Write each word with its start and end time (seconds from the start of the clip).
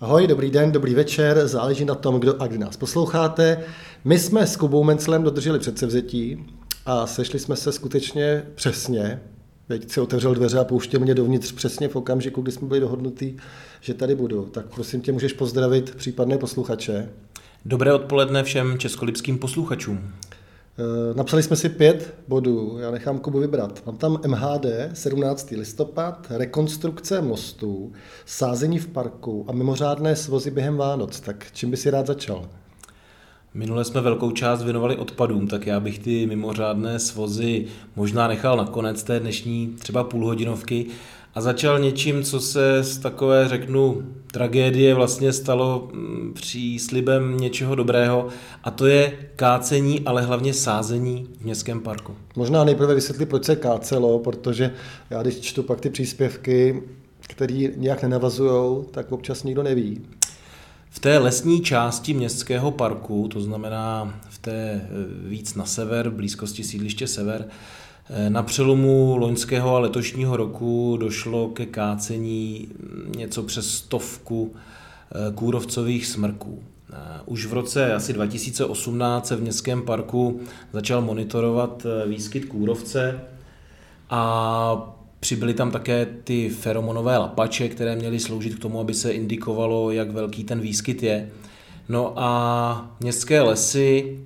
Ahoj, 0.00 0.26
dobrý 0.26 0.50
den, 0.50 0.72
dobrý 0.72 0.94
večer, 0.94 1.48
záleží 1.48 1.84
na 1.84 1.94
tom, 1.94 2.20
kdo 2.20 2.42
a 2.42 2.46
kdy 2.46 2.58
nás 2.58 2.76
posloucháte. 2.76 3.64
My 4.04 4.18
jsme 4.18 4.46
s 4.46 4.56
Kubou 4.56 4.84
Menclem 4.84 5.22
dodrželi 5.22 5.58
předsevzetí 5.58 6.46
a 6.86 7.06
sešli 7.06 7.38
jsme 7.38 7.56
se 7.56 7.72
skutečně 7.72 8.46
přesně. 8.54 9.20
Teď 9.68 9.90
si 9.90 10.00
otevřel 10.00 10.34
dveře 10.34 10.58
a 10.58 10.64
pouštěl 10.64 11.00
mě 11.00 11.14
dovnitř 11.14 11.52
přesně 11.52 11.88
v 11.88 11.96
okamžiku, 11.96 12.42
kdy 12.42 12.52
jsme 12.52 12.68
byli 12.68 12.80
dohodnutí, 12.80 13.36
že 13.80 13.94
tady 13.94 14.14
budu. 14.14 14.44
Tak 14.44 14.66
prosím 14.74 15.00
tě, 15.00 15.12
můžeš 15.12 15.32
pozdravit 15.32 15.94
případné 15.94 16.38
posluchače. 16.38 17.08
Dobré 17.64 17.92
odpoledne 17.92 18.42
všem 18.42 18.78
českolipským 18.78 19.38
posluchačům. 19.38 20.12
Eh, 20.80 21.14
napsali 21.14 21.42
jsme 21.42 21.56
si 21.56 21.68
pět 21.68 22.14
bodů, 22.28 22.78
já 22.80 22.90
nechám 22.90 23.18
Kubu 23.18 23.38
vybrat. 23.38 23.82
Mám 23.86 23.96
tam 23.96 24.20
MHD, 24.26 24.66
17. 24.92 25.56
listopad, 25.56 26.26
rekonstrukce 26.30 27.22
mostů, 27.22 27.92
sázení 28.26 28.78
v 28.78 28.86
parku 28.86 29.44
a 29.48 29.52
mimořádné 29.52 30.16
svozy 30.16 30.50
během 30.50 30.76
Vánoc. 30.76 31.20
Tak 31.20 31.46
čím 31.52 31.70
by 31.70 31.76
si 31.76 31.90
rád 31.90 32.06
začal? 32.06 32.48
Minule 33.54 33.84
jsme 33.84 34.00
velkou 34.00 34.30
část 34.30 34.62
věnovali 34.62 34.96
odpadům, 34.96 35.46
tak 35.46 35.66
já 35.66 35.80
bych 35.80 35.98
ty 35.98 36.26
mimořádné 36.26 36.98
svozy 36.98 37.66
možná 37.96 38.28
nechal 38.28 38.56
na 38.56 38.66
konec 38.66 39.02
té 39.02 39.20
dnešní 39.20 39.74
třeba 39.78 40.04
půlhodinovky 40.04 40.86
a 41.38 41.40
začal 41.40 41.78
něčím, 41.78 42.22
co 42.22 42.40
se 42.40 42.84
z 42.84 42.98
takové, 42.98 43.48
řeknu, 43.48 44.02
tragédie 44.32 44.94
vlastně 44.94 45.32
stalo 45.32 45.88
mm, 45.92 46.32
příslibem 46.34 47.36
něčeho 47.36 47.74
dobrého 47.74 48.28
a 48.64 48.70
to 48.70 48.86
je 48.86 49.12
kácení, 49.36 50.00
ale 50.06 50.22
hlavně 50.22 50.54
sázení 50.54 51.26
v 51.40 51.44
městském 51.44 51.80
parku. 51.80 52.14
Možná 52.36 52.64
nejprve 52.64 52.94
vysvětli, 52.94 53.26
proč 53.26 53.44
se 53.44 53.56
kácelo, 53.56 54.18
protože 54.18 54.74
já 55.10 55.22
když 55.22 55.40
čtu 55.40 55.62
pak 55.62 55.80
ty 55.80 55.90
příspěvky, 55.90 56.82
které 57.20 57.68
nějak 57.76 58.02
nenavazují, 58.02 58.84
tak 58.90 59.12
občas 59.12 59.44
nikdo 59.44 59.62
neví. 59.62 60.00
V 60.90 60.98
té 60.98 61.18
lesní 61.18 61.60
části 61.60 62.14
městského 62.14 62.70
parku, 62.70 63.28
to 63.28 63.40
znamená 63.40 64.14
v 64.28 64.38
té 64.38 64.52
e, 64.52 64.88
víc 65.28 65.54
na 65.54 65.64
sever, 65.64 66.10
blízkosti 66.10 66.64
sídliště 66.64 67.06
sever, 67.06 67.48
na 68.28 68.42
přelomu 68.42 69.16
loňského 69.16 69.76
a 69.76 69.78
letošního 69.78 70.36
roku 70.36 70.96
došlo 71.00 71.48
ke 71.48 71.66
kácení 71.66 72.68
něco 73.16 73.42
přes 73.42 73.70
stovku 73.70 74.54
e, 74.54 75.32
kůrovcových 75.32 76.06
smrků. 76.06 76.62
Už 77.26 77.46
v 77.46 77.52
roce 77.52 77.94
asi 77.94 78.12
2018 78.12 79.26
se 79.26 79.36
v 79.36 79.42
městském 79.42 79.82
parku 79.82 80.40
začal 80.72 81.00
monitorovat 81.00 81.86
výskyt 82.06 82.44
kůrovce 82.44 83.20
a 84.10 84.94
Přibyly 85.20 85.54
tam 85.54 85.70
také 85.70 86.06
ty 86.24 86.48
feromonové 86.48 87.18
lapače, 87.18 87.68
které 87.68 87.96
měly 87.96 88.20
sloužit 88.20 88.54
k 88.54 88.58
tomu, 88.58 88.80
aby 88.80 88.94
se 88.94 89.12
indikovalo, 89.12 89.90
jak 89.90 90.10
velký 90.10 90.44
ten 90.44 90.60
výskyt 90.60 91.02
je. 91.02 91.30
No 91.88 92.12
a 92.16 92.96
městské 93.00 93.40
lesy, 93.40 94.18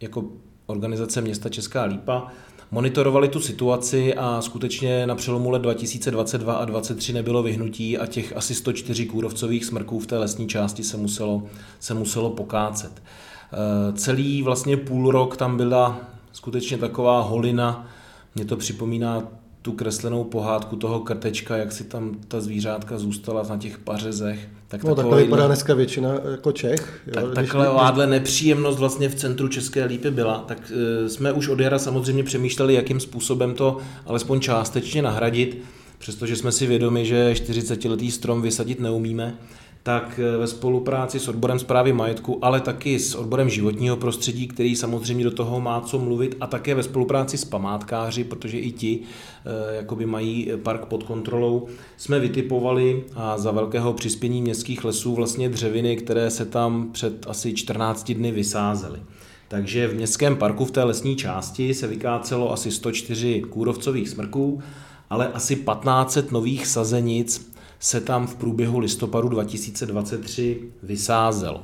jako 0.00 0.24
organizace 0.66 1.20
města 1.20 1.48
Česká 1.48 1.84
Lípa, 1.84 2.32
monitorovali 2.72 3.28
tu 3.28 3.40
situaci 3.40 4.14
a 4.14 4.42
skutečně 4.42 5.06
na 5.06 5.14
přelomu 5.14 5.50
let 5.50 5.62
2022 5.62 6.54
a 6.54 6.64
2023 6.64 7.12
nebylo 7.12 7.42
vyhnutí 7.42 7.98
a 7.98 8.06
těch 8.06 8.36
asi 8.36 8.54
104 8.54 9.06
kůrovcových 9.06 9.64
smrků 9.64 9.98
v 9.98 10.06
té 10.06 10.18
lesní 10.18 10.48
části 10.48 10.84
se 10.84 10.96
muselo, 10.96 11.42
se 11.80 11.94
muselo 11.94 12.30
pokácet. 12.30 12.92
E, 12.92 13.92
celý 13.92 14.42
vlastně 14.42 14.76
půl 14.76 15.10
rok 15.10 15.36
tam 15.36 15.56
byla 15.56 16.00
skutečně 16.32 16.78
taková 16.78 17.20
holina, 17.20 17.86
mě 18.34 18.44
to 18.44 18.56
připomíná 18.56 19.22
tu 19.62 19.72
kreslenou 19.72 20.24
pohádku 20.24 20.76
toho 20.76 21.00
krtečka, 21.00 21.56
jak 21.56 21.72
si 21.72 21.84
tam 21.84 22.14
ta 22.28 22.40
zvířátka 22.40 22.98
zůstala 22.98 23.42
na 23.48 23.56
těch 23.56 23.78
pařezech. 23.78 24.48
Tak 24.68 24.84
no 24.84 24.94
takhle 24.94 25.22
vypadá 25.22 25.46
dneska 25.46 25.74
většina 25.74 26.14
jako 26.30 26.52
Čech. 26.52 27.02
Jo, 27.06 27.12
tak, 27.14 27.34
takhle 27.34 27.68
vádle 27.68 28.06
nepříjemnost 28.06 28.78
vlastně 28.78 29.08
v 29.08 29.14
centru 29.14 29.48
České 29.48 29.84
lípy 29.84 30.10
byla. 30.10 30.44
Tak 30.48 30.72
e, 31.04 31.08
jsme 31.08 31.32
už 31.32 31.48
od 31.48 31.60
jara 31.60 31.78
samozřejmě 31.78 32.24
přemýšleli, 32.24 32.74
jakým 32.74 33.00
způsobem 33.00 33.54
to 33.54 33.78
alespoň 34.06 34.40
částečně 34.40 35.02
nahradit, 35.02 35.62
přestože 35.98 36.36
jsme 36.36 36.52
si 36.52 36.66
vědomi, 36.66 37.06
že 37.06 37.32
40-letý 37.32 38.10
strom 38.10 38.42
vysadit 38.42 38.80
neumíme 38.80 39.38
tak 39.82 40.20
eh, 40.22 40.36
ve 40.36 40.46
spolupráci 40.46 41.18
s 41.18 41.28
odborem 41.28 41.58
zprávy 41.58 41.92
majetku, 41.92 42.38
ale 42.42 42.60
taky 42.60 42.98
s 42.98 43.14
odborem 43.14 43.50
životního 43.50 43.96
prostředí, 43.96 44.48
který 44.48 44.76
samozřejmě 44.76 45.24
do 45.24 45.30
toho 45.30 45.60
má 45.60 45.80
co 45.80 45.98
mluvit 45.98 46.36
a 46.40 46.46
také 46.46 46.74
ve 46.74 46.82
spolupráci 46.82 47.38
s 47.38 47.44
památkáři, 47.44 48.24
protože 48.24 48.58
i 48.58 48.72
ti 48.72 49.00
eh, 49.00 49.76
jakoby 49.76 50.06
mají 50.06 50.50
park 50.62 50.86
pod 50.86 51.02
kontrolou, 51.02 51.66
jsme 51.96 52.20
vytipovali 52.20 53.04
a 53.14 53.38
za 53.38 53.50
velkého 53.50 53.92
přispění 53.92 54.42
městských 54.42 54.84
lesů 54.84 55.14
vlastně 55.14 55.48
dřeviny, 55.48 55.96
které 55.96 56.30
se 56.30 56.44
tam 56.44 56.88
před 56.92 57.26
asi 57.28 57.54
14 57.54 58.12
dny 58.12 58.30
vysázely. 58.30 59.00
Takže 59.48 59.88
v 59.88 59.94
městském 59.94 60.36
parku 60.36 60.64
v 60.64 60.70
té 60.70 60.84
lesní 60.84 61.16
části 61.16 61.74
se 61.74 61.86
vykácelo 61.86 62.52
asi 62.52 62.70
104 62.70 63.40
kůrovcových 63.40 64.08
smrků, 64.08 64.62
ale 65.10 65.28
asi 65.28 65.56
1500 65.56 66.32
nových 66.32 66.66
sazenic 66.66 67.51
se 67.82 68.00
tam 68.00 68.26
v 68.26 68.34
průběhu 68.34 68.78
listopadu 68.78 69.28
2023 69.28 70.60
vysázel. 70.82 71.62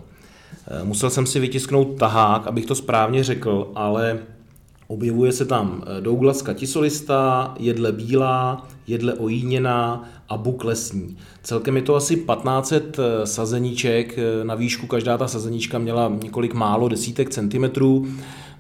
Eh, 0.67 0.84
musel 0.84 1.11
jsem 1.11 1.27
si 1.27 1.41
vytisknout 1.41 1.99
tahák, 1.99 2.47
abych 2.47 2.67
to 2.67 2.75
správně 2.75 3.25
řekl, 3.25 3.73
ale 3.75 4.19
objevuje 4.88 5.32
se 5.32 5.44
tam 5.44 5.82
eh, 5.87 6.00
Douglas 6.00 6.43
katisolista, 6.43 7.54
jedle 7.59 7.93
bílá, 7.93 8.69
jedle 8.87 9.15
ojíněná 9.15 10.09
a 10.28 10.37
buk 10.37 10.65
lesní. 10.65 11.16
Celkem 11.43 11.76
je 11.76 11.82
to 11.82 11.94
asi 11.94 12.16
1500 12.16 12.99
eh, 12.99 13.26
sazeníček, 13.26 14.19
na 14.43 14.54
výšku 14.54 14.87
každá 14.87 15.19
ta 15.19 15.28
sazenička 15.28 15.78
měla 15.78 16.12
několik 16.22 16.54
málo 16.54 16.88
desítek 16.88 17.31
centimetrů. 17.31 18.06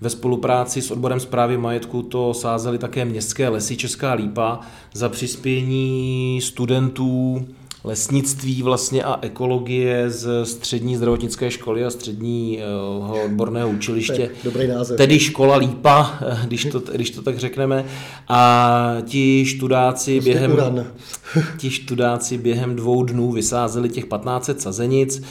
Ve 0.00 0.10
spolupráci 0.10 0.82
s 0.82 0.90
odborem 0.90 1.20
zprávy 1.20 1.58
majetku 1.58 2.02
to 2.02 2.34
sázely 2.34 2.78
také 2.78 3.04
městské 3.04 3.48
lesy 3.48 3.76
Česká 3.76 4.12
Lípa 4.12 4.60
za 4.94 5.08
přispění 5.08 6.40
studentů 6.42 7.46
lesnictví 7.84 8.62
vlastně 8.62 9.02
a 9.02 9.18
ekologie 9.22 10.10
z 10.10 10.44
střední 10.44 10.96
zdravotnické 10.96 11.50
školy 11.50 11.84
a 11.84 11.90
středního 11.90 13.24
odborného 13.24 13.70
učiliště. 13.70 14.30
Dobrý 14.44 14.66
název. 14.66 14.96
Tedy 14.96 15.18
škola 15.18 15.56
Lípa, 15.56 16.18
když 16.44 16.64
to, 16.64 16.80
když 16.80 17.10
to 17.10 17.22
tak 17.22 17.38
řekneme. 17.38 17.84
A 18.28 18.96
ti 19.04 19.44
študáci 19.46 20.14
prostě 20.14 20.30
během, 20.30 20.86
ti 21.58 21.70
študáci 21.70 22.38
během 22.38 22.76
dvou 22.76 23.04
dnů 23.04 23.32
vysázeli 23.32 23.88
těch 23.88 24.04
1500 24.04 24.60
sazenic. 24.60 25.22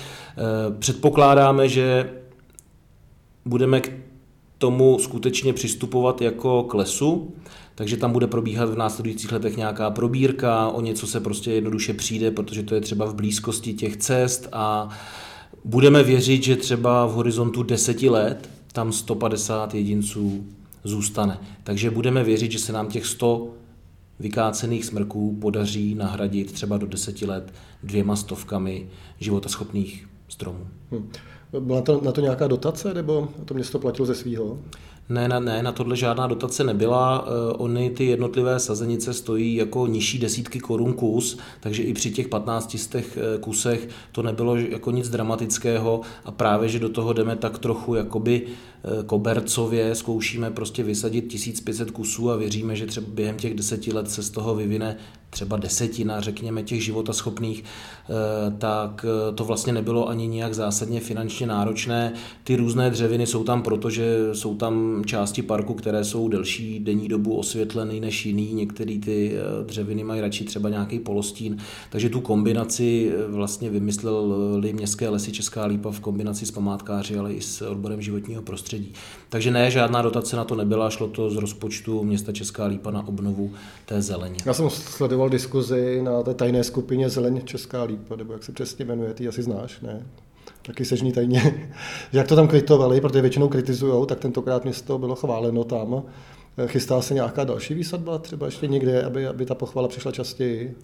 Předpokládáme, 0.80 1.70
že 1.70 2.10
budeme 3.46 3.82
k 3.82 3.92
tomu 4.58 5.00
skutečně 5.00 5.54
přistupovat 5.54 6.22
jako 6.22 6.64
k 6.64 6.74
lesu, 6.74 7.34
takže 7.78 7.98
tam 7.98 8.12
bude 8.12 8.28
probíhat 8.28 8.70
v 8.70 8.78
následujících 8.78 9.32
letech 9.32 9.58
nějaká 9.58 9.90
probírka, 9.90 10.68
o 10.68 10.82
něco 10.82 11.08
se 11.08 11.20
prostě 11.20 11.52
jednoduše 11.52 11.94
přijde, 11.94 12.32
protože 12.32 12.64
to 12.64 12.76
je 12.76 12.82
třeba 12.82 13.06
v 13.06 13.16
blízkosti 13.16 13.74
těch 13.74 13.98
cest 13.98 14.48
a 14.52 14.90
budeme 15.66 16.04
věřit, 16.04 16.44
že 16.44 16.56
třeba 16.56 17.06
v 17.06 17.12
horizontu 17.12 17.64
deseti 17.64 18.10
let 18.10 18.50
tam 18.74 18.92
150 18.92 19.74
jedinců 19.74 20.46
zůstane. 20.84 21.40
Takže 21.64 21.92
budeme 21.92 22.24
věřit, 22.24 22.52
že 22.52 22.60
se 22.60 22.74
nám 22.74 22.88
těch 22.88 23.06
100 23.06 23.54
vykácených 24.20 24.86
smrků 24.86 25.38
podaří 25.42 25.96
nahradit 25.96 26.52
třeba 26.52 26.78
do 26.78 26.88
deseti 26.88 27.26
let 27.26 27.54
dvěma 27.84 28.16
stovkami 28.16 28.90
životaschopných 29.20 30.08
stromů. 30.28 30.68
Hmm. 30.92 31.12
Byla 31.60 31.82
to, 31.82 32.02
na 32.02 32.12
to 32.12 32.22
nějaká 32.22 32.48
dotace, 32.48 32.94
nebo 32.94 33.30
to 33.46 33.54
město 33.54 33.80
platilo 33.80 34.06
ze 34.06 34.16
svého? 34.16 34.60
Ne, 35.10 35.28
ne, 35.28 35.40
ne, 35.40 35.64
na 35.64 35.72
tohle 35.72 35.96
žádná 35.96 36.28
dotace 36.28 36.64
nebyla. 36.64 37.28
Uh, 37.28 37.32
ony 37.58 37.90
ty 37.90 38.06
jednotlivé 38.06 38.60
sazenice 38.60 39.14
stojí 39.14 39.56
jako 39.56 39.88
nižší 39.88 40.20
desítky 40.20 40.60
korun 40.60 40.94
kus, 40.94 41.38
takže 41.60 41.84
i 41.84 41.94
při 41.94 42.12
těch 42.12 42.28
15 42.28 42.78
z 42.78 42.88
těch 42.88 43.18
eh, 43.18 43.38
kusech 43.40 43.90
to 44.12 44.24
nebylo 44.24 44.56
jako 44.56 44.92
nic 44.92 45.10
dramatického 45.10 46.02
a 46.26 46.32
právě, 46.32 46.70
že 46.70 46.80
do 46.80 46.90
toho 46.90 47.14
jdeme 47.14 47.36
tak 47.36 47.60
trochu 47.60 47.96
jakoby 47.96 48.48
Eh, 48.84 49.04
kobercově, 49.04 49.96
zkoušíme 49.96 50.52
prostě 50.52 50.84
vysadit 50.84 51.28
1500 51.28 51.92
kusů 51.92 52.32
a 52.32 52.36
věříme, 52.36 52.76
že 52.76 52.86
třeba 52.86 53.08
během 53.10 53.38
těch 53.38 53.54
deseti 53.54 53.94
let 53.94 54.12
se 54.12 54.24
z 54.24 54.30
toho 54.30 54.56
vyvine 54.56 54.98
třeba 55.30 55.58
desetina, 55.58 56.22
řekněme, 56.22 56.64
těch 56.64 56.84
životaschopných, 56.84 57.64
eh, 57.64 58.14
tak 58.58 59.06
eh, 59.10 59.36
to 59.36 59.46
vlastně 59.46 59.74
nebylo 59.74 60.10
ani 60.10 60.28
nijak 60.28 60.54
zásadně 60.54 61.00
finančně 61.00 61.48
náročné. 61.48 62.14
Ty 62.44 62.56
různé 62.56 62.90
dřeviny 62.90 63.28
jsou 63.28 63.44
tam 63.44 63.62
proto, 63.62 63.90
že 63.90 64.30
jsou 64.34 64.56
tam 64.56 65.04
části 65.06 65.42
parku, 65.42 65.74
které 65.74 66.04
jsou 66.04 66.28
delší 66.28 66.80
denní 66.80 67.08
dobu 67.08 67.36
osvětlený 67.36 68.00
než 68.00 68.26
jiný. 68.26 68.54
Některé 68.54 68.98
ty 69.00 69.34
dřeviny 69.66 70.04
mají 70.04 70.22
radši 70.22 70.44
třeba 70.44 70.70
nějaký 70.70 71.00
polostín, 71.00 71.58
takže 71.90 72.10
tu 72.10 72.22
kombinaci 72.22 73.12
vlastně 73.28 73.70
vymysleli 73.70 74.74
městské 74.74 75.10
lesy 75.10 75.32
Česká 75.32 75.66
Lípa 75.66 75.92
v 75.92 76.00
kombinaci 76.00 76.46
s 76.46 76.52
památkáři, 76.52 77.18
ale 77.18 77.34
i 77.34 77.42
s 77.42 77.62
odborem 77.62 78.02
životního 78.02 78.42
prostředí. 78.42 78.94
Takže 79.30 79.52
ne, 79.52 79.72
žádná 79.72 80.02
dotace 80.02 80.36
na 80.36 80.44
to 80.44 80.56
nebyla, 80.56 80.90
šlo 80.90 81.08
to 81.08 81.30
z 81.30 81.36
rozpočtu 81.36 82.04
města 82.04 82.32
Česká 82.32 82.66
Lípa 82.66 82.92
na 82.92 83.08
obnovu 83.08 83.52
té 83.86 84.02
zeleně. 84.02 84.38
Já 84.46 84.54
jsem 84.54 84.70
sledoval 84.70 85.30
diskuzi 85.30 86.02
na 86.02 86.24
té 86.24 86.34
tajné 86.34 86.64
skupině 86.64 87.10
Zeleň 87.10 87.42
Česká 87.46 87.84
lípa, 87.84 88.16
nebo 88.16 88.34
jak 88.34 88.44
se 88.44 88.52
přesně 88.52 88.86
jmenuje, 88.86 89.14
ty 89.14 89.28
asi 89.28 89.44
znáš, 89.44 89.80
ne? 89.82 90.06
Taky 90.62 90.86
se 90.86 90.96
ní 90.96 91.12
tajně. 91.12 91.70
jak 92.14 92.28
to 92.28 92.36
tam 92.36 92.48
kvitovali, 92.48 93.02
protože 93.02 93.22
většinou 93.22 93.48
kritizují, 93.48 94.08
tak 94.08 94.20
tentokrát 94.20 94.64
město 94.64 94.98
bylo 94.98 95.16
chváleno 95.16 95.64
tam. 95.64 96.04
Chystá 96.66 97.02
se 97.02 97.14
nějaká 97.14 97.44
další 97.44 97.74
výsadba, 97.74 98.18
třeba 98.18 98.46
ještě 98.46 98.68
někde, 98.68 99.04
aby, 99.04 99.28
aby 99.28 99.46
ta 99.46 99.56
pochvala 99.56 99.88
přišla 99.88 100.12
častěji? 100.12 100.76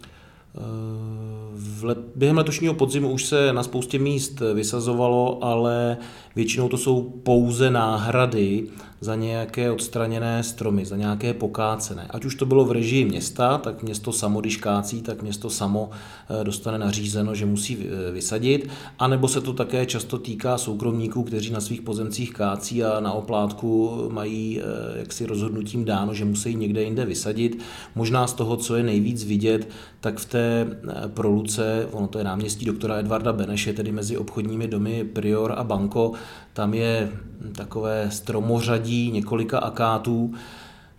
V 1.55 1.83
let, 1.83 1.97
během 2.15 2.37
letošního 2.37 2.73
podzimu 2.73 3.11
už 3.11 3.25
se 3.25 3.53
na 3.53 3.63
spoustě 3.63 3.99
míst 3.99 4.41
vysazovalo, 4.53 5.43
ale 5.43 5.97
většinou 6.35 6.69
to 6.69 6.77
jsou 6.77 7.01
pouze 7.01 7.69
náhrady 7.69 8.67
za 9.03 9.15
nějaké 9.15 9.71
odstraněné 9.71 10.43
stromy, 10.43 10.85
za 10.85 10.97
nějaké 10.97 11.33
pokácené. 11.33 12.07
Ať 12.09 12.25
už 12.25 12.35
to 12.35 12.45
bylo 12.45 12.65
v 12.65 12.71
režii 12.71 13.05
města, 13.05 13.57
tak 13.57 13.83
město 13.83 14.11
samo, 14.11 14.41
když 14.41 14.57
kácí, 14.57 15.01
tak 15.01 15.21
město 15.21 15.49
samo 15.49 15.89
eh, 15.89 16.43
dostane 16.43 16.77
nařízeno, 16.77 17.35
že 17.35 17.45
musí 17.45 17.77
eh, 17.79 18.11
vysadit, 18.11 18.69
anebo 18.99 19.27
se 19.27 19.41
to 19.41 19.53
také 19.53 19.85
často 19.85 20.17
týká 20.17 20.57
soukromníků, 20.57 21.23
kteří 21.23 21.51
na 21.51 21.61
svých 21.61 21.81
pozemcích 21.81 22.33
kácí 22.33 22.83
a 22.83 22.99
na 22.99 23.11
oplátku 23.11 23.91
mají 24.11 24.61
eh, 24.61 24.99
jaksi 24.99 25.25
rozhodnutím 25.25 25.85
dáno, 25.85 26.13
že 26.13 26.25
musí 26.25 26.55
někde 26.55 26.83
jinde 26.83 27.05
vysadit. 27.05 27.59
Možná 27.95 28.27
z 28.27 28.33
toho, 28.33 28.57
co 28.57 28.75
je 28.75 28.83
nejvíc 28.83 29.23
vidět, 29.23 29.69
tak 29.99 30.19
v 30.19 30.25
té 30.25 30.67
proluce, 31.07 31.87
ono 31.91 32.07
to 32.07 32.17
je 32.17 32.23
náměstí 32.23 32.65
doktora 32.65 32.95
Edvarda 32.95 33.33
Beneše, 33.33 33.73
tedy 33.73 33.91
mezi 33.91 34.17
obchodními 34.17 34.67
domy 34.67 35.03
Prior 35.03 35.53
a 35.57 35.63
Banko, 35.63 36.11
tam 36.53 36.73
je 36.73 37.11
takové 37.55 38.11
stromořadí 38.11 38.92
několika 39.13 39.59
akátů. 39.59 40.33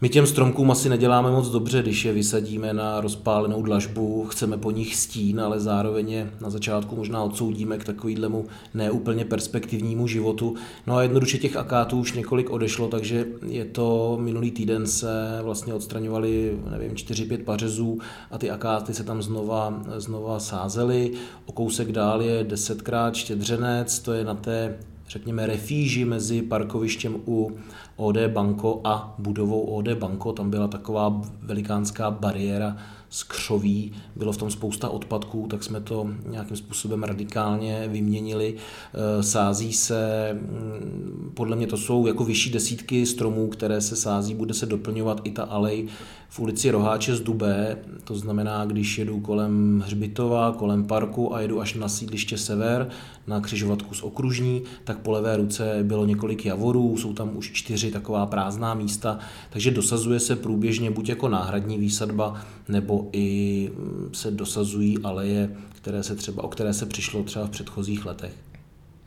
My 0.00 0.08
těm 0.08 0.26
stromkům 0.26 0.70
asi 0.70 0.88
neděláme 0.88 1.31
moc 1.31 1.49
dobře, 1.49 1.82
když 1.82 2.05
je 2.05 2.12
vysadíme 2.12 2.73
na 2.73 3.00
rozpálenou 3.00 3.62
dlažbu, 3.62 4.25
chceme 4.25 4.58
po 4.58 4.70
nich 4.70 4.96
stín, 4.96 5.41
ale 5.41 5.61
zároveň 5.61 6.11
je 6.11 6.31
na 6.41 6.50
začátku 6.50 6.96
možná 6.96 7.23
odsoudíme 7.23 7.79
k 7.79 7.85
takovýhlemu 7.85 8.46
neúplně 8.75 9.25
perspektivnímu 9.25 10.06
životu. 10.06 10.55
No 10.87 10.96
a 10.96 11.02
jednoduše 11.02 11.38
těch 11.38 11.56
akátů 11.56 11.99
už 11.99 12.12
několik 12.12 12.50
odešlo, 12.50 12.88
takže 12.88 13.26
je 13.46 13.64
to 13.64 14.19
minulý 14.20 14.50
týden 14.50 14.87
se 14.87 15.38
vlastně 15.43 15.75
odstraňovali, 15.75 16.58
nevím, 16.70 16.93
4-5 16.93 17.44
pařezů 17.44 17.99
a 18.31 18.38
ty 18.38 18.50
akáty 18.50 18.94
se 18.94 19.05
tam 19.05 19.23
znova, 19.23 19.82
znova 19.97 20.40
sázely. 20.40 21.12
O 21.47 21.52
kousek 21.52 21.93
dál 21.93 22.23
je 22.23 22.44
10krát 22.44 23.12
štědřenec, 23.12 23.99
to 23.99 24.12
je 24.12 24.25
na 24.25 24.35
té 24.35 24.76
řekněme, 25.08 25.47
refíži 25.47 26.05
mezi 26.05 26.43
parkovištěm 26.43 27.17
u 27.26 27.56
OD 27.96 28.17
Banko 28.29 28.81
a 28.85 29.14
budovou 29.19 29.61
OD 29.61 29.88
Banko. 29.88 30.32
Tam 30.32 30.50
byla 30.50 30.69
taková 30.69 31.23
velikánská 31.43 32.11
bariéra 32.11 32.76
z 33.11 33.23
křoví, 33.23 33.93
bylo 34.17 34.32
v 34.32 34.37
tom 34.37 34.50
spousta 34.50 34.88
odpadků, 34.88 35.46
tak 35.50 35.62
jsme 35.62 35.81
to 35.81 36.08
nějakým 36.26 36.56
způsobem 36.56 37.02
radikálně 37.02 37.88
vyměnili. 37.88 38.55
E, 38.58 39.23
sází 39.23 39.73
se, 39.73 40.31
mm, 40.32 41.31
podle 41.35 41.56
mě 41.56 41.67
to 41.67 41.76
jsou 41.76 42.06
jako 42.06 42.25
vyšší 42.25 42.50
desítky 42.50 43.06
stromů, 43.06 43.49
které 43.49 43.81
se 43.81 43.97
sází, 43.97 44.35
bude 44.35 44.55
se 44.55 44.67
doplňovat 44.67 45.20
i 45.25 45.31
ta 45.31 45.43
alej 45.43 45.88
v 46.34 46.40
ulici 46.40 46.70
Roháče 46.70 47.16
z 47.16 47.20
Dubé, 47.20 47.78
to 48.04 48.14
znamená, 48.14 48.64
když 48.64 48.98
jedu 48.98 49.20
kolem 49.20 49.82
Hřbitova, 49.86 50.52
kolem 50.52 50.84
parku 50.84 51.34
a 51.34 51.40
jedu 51.40 51.60
až 51.60 51.75
na 51.75 51.88
sídliště 51.88 52.38
Sever, 52.38 52.88
na 53.26 53.40
křižovatku 53.40 53.94
z 53.94 54.02
Okružní, 54.02 54.62
tak 54.84 54.98
po 54.98 55.10
levé 55.10 55.36
ruce 55.36 55.78
bylo 55.82 56.06
několik 56.06 56.46
javorů, 56.46 56.96
jsou 56.96 57.12
tam 57.12 57.36
už 57.36 57.52
čtyři 57.52 57.90
taková 57.90 58.26
prázdná 58.26 58.75
místa, 58.75 59.19
takže 59.50 59.70
dosazuje 59.70 60.20
se 60.20 60.36
průběžně 60.36 60.90
buď 60.90 61.08
jako 61.08 61.28
náhradní 61.28 61.78
výsadba, 61.78 62.40
nebo 62.69 63.08
i 63.12 63.70
mm, 63.76 64.10
se 64.12 64.30
dosazují 64.30 64.98
aleje, 64.98 65.50
které 65.72 66.02
se 66.02 66.14
třeba, 66.14 66.44
o 66.44 66.48
které 66.48 66.75
se 66.75 66.87
přišlo 66.87 67.22
třeba 67.22 67.46
v 67.46 67.50
předchozích 67.50 68.06
letech. 68.06 68.32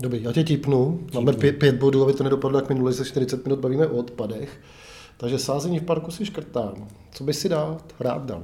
Dobrý, 0.01 0.23
já 0.23 0.31
tě 0.31 0.43
tipnu. 0.43 0.99
Máme 1.13 1.33
pět, 1.33 1.51
pět 1.51 1.75
bodů, 1.75 2.03
aby 2.03 2.13
to 2.13 2.23
nedopadlo 2.23 2.59
jak 2.59 2.69
minule, 2.69 2.93
se 2.93 3.05
40 3.05 3.45
minut 3.45 3.59
bavíme 3.59 3.87
o 3.87 3.97
odpadech. 3.97 4.59
Takže 5.17 5.39
sázení 5.39 5.79
v 5.79 5.83
parku 5.83 6.11
si 6.11 6.25
škrtám. 6.25 6.87
Co 7.11 7.23
by 7.23 7.33
si 7.33 7.49
dal? 7.49 7.77
Rád 7.99 8.25
dal. 8.25 8.43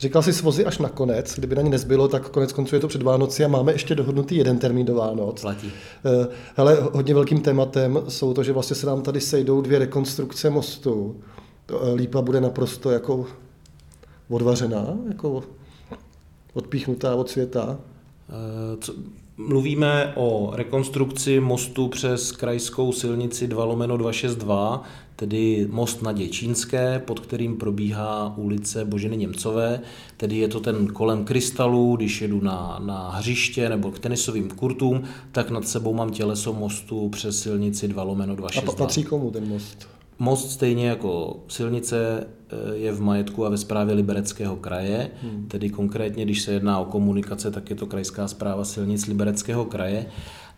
Říkal 0.00 0.22
si 0.22 0.32
svozy 0.32 0.64
až 0.64 0.78
na 0.78 0.88
konec, 0.88 1.34
kdyby 1.34 1.54
na 1.54 1.62
ně 1.62 1.70
nezbylo, 1.70 2.08
tak 2.08 2.28
konec 2.28 2.52
konců 2.52 2.74
je 2.74 2.80
to 2.80 2.88
před 2.88 3.02
Vánoci 3.02 3.44
a 3.44 3.48
máme 3.48 3.72
ještě 3.72 3.94
dohodnutý 3.94 4.36
jeden 4.36 4.58
termín 4.58 4.86
do 4.86 4.94
Vánoc. 4.94 5.40
Platí. 5.40 5.72
Eh, 6.04 6.28
hele, 6.56 6.78
hodně 6.92 7.14
velkým 7.14 7.40
tématem 7.40 8.02
jsou 8.08 8.34
to, 8.34 8.42
že 8.42 8.52
vlastně 8.52 8.76
se 8.76 8.86
nám 8.86 9.02
tady 9.02 9.20
sejdou 9.20 9.60
dvě 9.60 9.78
rekonstrukce 9.78 10.50
mostu. 10.50 11.16
Eh, 11.68 11.92
Lípa 11.94 12.22
bude 12.22 12.40
naprosto 12.40 12.90
jako 12.90 13.26
odvařená, 14.28 14.96
jako 15.08 15.42
odpíchnutá 16.54 17.14
od 17.14 17.30
světa. 17.30 17.78
Eh, 18.28 18.76
co, 18.80 18.94
mluvíme 19.48 20.12
o 20.16 20.52
rekonstrukci 20.54 21.40
mostu 21.40 21.88
přes 21.88 22.32
krajskou 22.32 22.92
silnici 22.92 23.46
2 23.46 23.64
lomeno 23.64 23.96
262, 23.96 24.82
tedy 25.16 25.66
most 25.70 26.02
na 26.02 26.12
Děčínské, 26.12 26.98
pod 26.98 27.20
kterým 27.20 27.56
probíhá 27.56 28.34
ulice 28.36 28.84
Boženy 28.84 29.16
Němcové, 29.16 29.80
tedy 30.16 30.36
je 30.36 30.48
to 30.48 30.60
ten 30.60 30.86
kolem 30.86 31.24
krystalu, 31.24 31.96
když 31.96 32.22
jedu 32.22 32.40
na, 32.40 32.80
na 32.86 33.10
hřiště 33.10 33.68
nebo 33.68 33.90
k 33.90 33.98
tenisovým 33.98 34.50
kurtům, 34.50 35.02
tak 35.32 35.50
nad 35.50 35.68
sebou 35.68 35.94
mám 35.94 36.10
těleso 36.10 36.52
mostu 36.52 37.08
přes 37.08 37.42
silnici 37.42 37.88
2 37.88 38.02
lomeno 38.02 38.36
262. 38.36 38.72
A 38.72 38.86
patří 38.86 39.04
komu 39.04 39.30
ten 39.30 39.48
most? 39.48 39.99
Most 40.22 40.50
stejně 40.50 40.88
jako 40.88 41.40
silnice 41.48 42.26
eh, 42.26 42.76
je 42.76 42.92
v 42.92 43.00
majetku 43.00 43.46
a 43.46 43.48
ve 43.48 43.58
správě 43.58 43.94
Libereckého 43.94 44.56
kraje, 44.56 45.10
hmm. 45.22 45.46
tedy 45.48 45.70
konkrétně, 45.70 46.24
když 46.24 46.42
se 46.42 46.52
jedná 46.52 46.78
o 46.78 46.84
komunikace, 46.84 47.50
tak 47.50 47.70
je 47.70 47.76
to 47.76 47.86
krajská 47.86 48.28
zpráva 48.28 48.64
silnic 48.64 49.06
Libereckého 49.06 49.64
kraje 49.64 50.06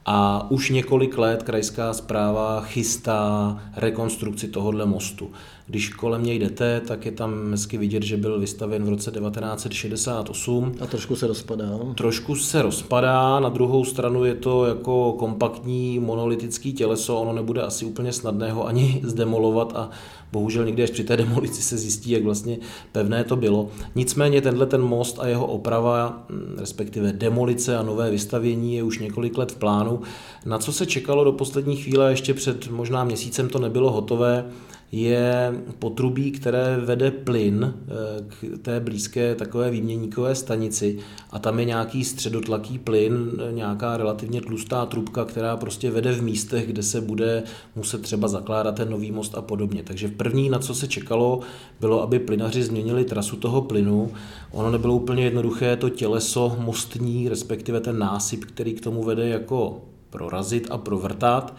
a 0.07 0.51
už 0.51 0.71
několik 0.71 1.19
let 1.19 1.43
krajská 1.43 1.93
zpráva 1.93 2.61
chystá 2.61 3.59
rekonstrukci 3.77 4.49
tohohle 4.49 4.87
mostu. 4.87 5.31
Když 5.73 5.89
kolem 5.89 6.25
něj 6.25 6.39
jdete, 6.39 6.81
tak 6.81 7.07
je 7.07 7.13
tam 7.13 7.51
hezky 7.51 7.79
vidět, 7.79 8.03
že 8.03 8.17
byl 8.17 8.41
vystaven 8.41 8.85
v 8.85 8.89
roce 8.89 9.11
1968. 9.11 10.73
A 10.81 10.87
trošku 10.87 11.17
se 11.17 11.27
rozpadá. 11.27 11.79
Trošku 11.95 12.37
se 12.37 12.63
rozpadá, 12.63 13.41
na 13.41 13.49
druhou 13.49 13.85
stranu 13.85 14.25
je 14.25 14.35
to 14.35 14.67
jako 14.67 15.13
kompaktní 15.13 15.99
monolitický 15.99 16.73
těleso, 16.73 17.21
ono 17.21 17.33
nebude 17.33 17.63
asi 17.63 17.85
úplně 17.85 18.13
snadné 18.13 18.53
ho 18.53 18.67
ani 18.67 19.01
zdemolovat 19.05 19.73
a 19.77 19.91
bohužel 20.33 20.65
někdy 20.65 20.83
až 20.83 20.91
při 20.91 21.05
té 21.05 21.17
demolici 21.17 21.63
se 21.63 21.79
zjistí, 21.79 22.11
jak 22.11 22.25
vlastně 22.25 22.59
pevné 22.93 23.25
to 23.25 23.37
bylo. 23.37 23.69
Nicméně 23.95 24.41
tenhle 24.41 24.67
ten 24.67 24.83
most 24.83 25.19
a 25.21 25.27
jeho 25.27 25.47
oprava, 25.47 26.27
mm, 26.29 26.57
respektive 26.59 27.13
demolice 27.13 27.77
a 27.77 27.83
nové 27.83 28.11
vystavění 28.11 28.75
je 28.75 28.83
už 28.83 28.99
několik 28.99 29.39
let 29.39 29.53
v 29.53 29.57
plánu. 29.57 30.01
Na 30.47 30.59
co 30.59 30.73
se 30.73 30.87
čekalo 30.87 31.25
do 31.25 31.33
poslední 31.33 31.77
chvíle, 31.77 32.11
ještě 32.11 32.35
před 32.35 32.71
možná 32.71 33.05
měsícem 33.05 33.49
to 33.49 33.59
nebylo 33.59 33.93
hotové, 33.93 34.45
je 34.93 35.55
potrubí, 35.79 36.31
které 36.31 36.77
vede 36.77 37.11
plyn 37.11 37.75
eh, 37.75 38.25
k 38.29 38.59
té 38.63 38.81
blízké 38.81 39.35
takové 39.35 39.71
výměníkové 39.71 40.35
stanici 40.35 40.99
a 41.31 41.39
tam 41.39 41.59
je 41.59 41.65
nějaký 41.65 42.05
středotlaký 42.05 42.79
plyn, 42.79 43.31
nějaká 43.51 43.97
relativně 43.97 44.41
tlustá 44.41 44.87
trubka, 44.87 45.25
která 45.25 45.57
prostě 45.57 45.91
vede 45.91 46.13
v 46.13 46.23
místech, 46.23 46.67
kde 46.67 46.83
se 46.83 47.01
bude 47.01 47.43
muset 47.77 48.03
třeba 48.03 48.29
zakládat 48.29 48.75
ten 48.75 48.91
nový 48.91 49.13
most 49.13 49.35
a 49.35 49.43
podobně. 49.43 49.83
Takže 49.83 50.09
v 50.09 50.17
první, 50.17 50.49
na 50.51 50.59
co 50.59 50.75
se 50.75 50.89
čekalo, 50.89 51.41
bylo, 51.81 52.03
aby 52.03 52.19
plynaři 52.19 52.63
změnili 52.63 53.05
trasu 53.05 53.37
toho 53.37 53.63
plynu. 53.63 54.11
Ono 54.51 54.71
nebylo 54.71 54.95
úplně 54.95 55.25
jednoduché 55.25 55.77
to 55.77 55.91
těleso 55.91 56.57
mostní, 56.59 57.29
respektive 57.29 57.81
ten 57.81 57.99
násyp, 57.99 58.45
který 58.45 58.75
k 58.75 58.81
tomu 58.81 59.05
vede 59.05 59.29
jako 59.29 59.81
prorazit 60.11 60.67
a 60.71 60.79
provrtat. 60.79 61.57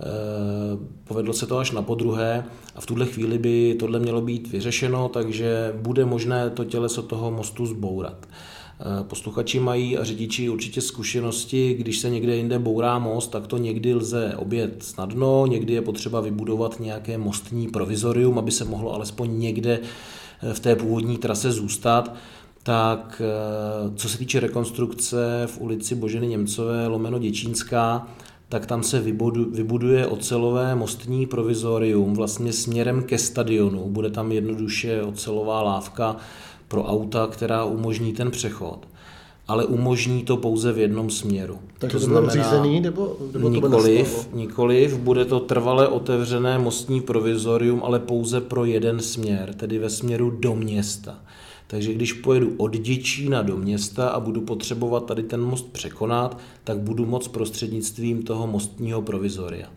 Eh, 0.00 0.78
povedlo 1.04 1.32
se 1.32 1.46
to 1.46 1.58
až 1.58 1.70
na 1.70 1.82
podruhé 1.82 2.44
a 2.74 2.80
v 2.80 2.86
tuhle 2.86 3.06
chvíli 3.06 3.38
by 3.38 3.76
tohle 3.80 3.98
mělo 3.98 4.20
být 4.20 4.52
vyřešeno, 4.52 5.08
takže 5.08 5.72
bude 5.82 6.04
možné 6.04 6.50
to 6.50 6.64
těleso 6.64 7.02
toho 7.02 7.30
mostu 7.30 7.66
zbourat. 7.66 8.26
Eh, 8.26 9.04
posluchači 9.04 9.60
mají 9.60 9.98
a 9.98 10.04
řidiči 10.04 10.48
určitě 10.48 10.80
zkušenosti, 10.80 11.74
když 11.74 11.98
se 11.98 12.10
někde 12.10 12.36
jinde 12.36 12.58
bourá 12.58 12.98
most, 12.98 13.30
tak 13.30 13.46
to 13.46 13.58
někdy 13.58 13.94
lze 13.94 14.34
obět 14.36 14.82
snadno, 14.82 15.46
někdy 15.46 15.72
je 15.72 15.82
potřeba 15.82 16.20
vybudovat 16.20 16.80
nějaké 16.80 17.18
mostní 17.18 17.68
provizorium, 17.68 18.38
aby 18.38 18.50
se 18.50 18.64
mohlo 18.64 18.94
alespoň 18.94 19.38
někde 19.38 19.80
eh, 20.42 20.54
v 20.54 20.60
té 20.60 20.76
původní 20.76 21.18
trase 21.18 21.52
zůstat 21.52 22.14
tak 22.64 23.22
co 23.96 24.08
se 24.08 24.18
týče 24.18 24.40
rekonstrukce 24.40 25.42
v 25.46 25.60
ulici 25.60 25.94
Boženy 25.94 26.26
Němcové 26.26 26.86
lomeno 26.86 27.18
Děčínská, 27.18 28.08
tak 28.52 28.66
tam 28.66 28.82
se 28.82 29.00
vybuduje 29.50 30.06
ocelové 30.06 30.74
mostní 30.74 31.26
provizorium 31.26 32.14
vlastně 32.14 32.52
směrem 32.52 33.02
ke 33.02 33.18
stadionu. 33.18 33.88
Bude 33.88 34.10
tam 34.10 34.32
jednoduše 34.32 35.02
ocelová 35.02 35.62
lávka 35.62 36.16
pro 36.68 36.84
auta, 36.84 37.26
která 37.26 37.64
umožní 37.64 38.12
ten 38.12 38.30
přechod. 38.30 38.78
Ale 39.48 39.64
umožní 39.64 40.22
to 40.22 40.36
pouze 40.36 40.72
v 40.72 40.78
jednom 40.78 41.10
směru. 41.10 41.58
Takže 41.78 41.98
to, 41.98 42.04
znamená, 42.04 42.32
řízený, 42.32 42.80
nebo, 42.80 43.16
nebo 43.32 43.48
nikoliv, 43.48 44.28
to 44.30 44.36
nikoliv, 44.36 44.98
bude 44.98 45.24
to 45.24 45.40
trvale 45.40 45.88
otevřené 45.88 46.58
mostní 46.58 47.00
provizorium, 47.00 47.80
ale 47.84 47.98
pouze 47.98 48.40
pro 48.40 48.64
jeden 48.64 49.00
směr, 49.00 49.54
tedy 49.54 49.78
ve 49.78 49.90
směru 49.90 50.30
do 50.30 50.54
města. 50.54 51.18
Takže 51.72 51.94
když 51.94 52.12
pojedu 52.12 52.54
od 52.56 52.76
Děčína 52.76 53.42
do 53.42 53.56
města 53.56 54.08
a 54.08 54.20
budu 54.20 54.40
potřebovat 54.40 55.06
tady 55.06 55.22
ten 55.22 55.40
most 55.40 55.72
překonat, 55.72 56.38
tak 56.64 56.78
budu 56.78 57.06
moc 57.06 57.28
prostřednictvím 57.28 58.22
toho 58.22 58.46
mostního 58.46 59.02
provizoria. 59.02 59.68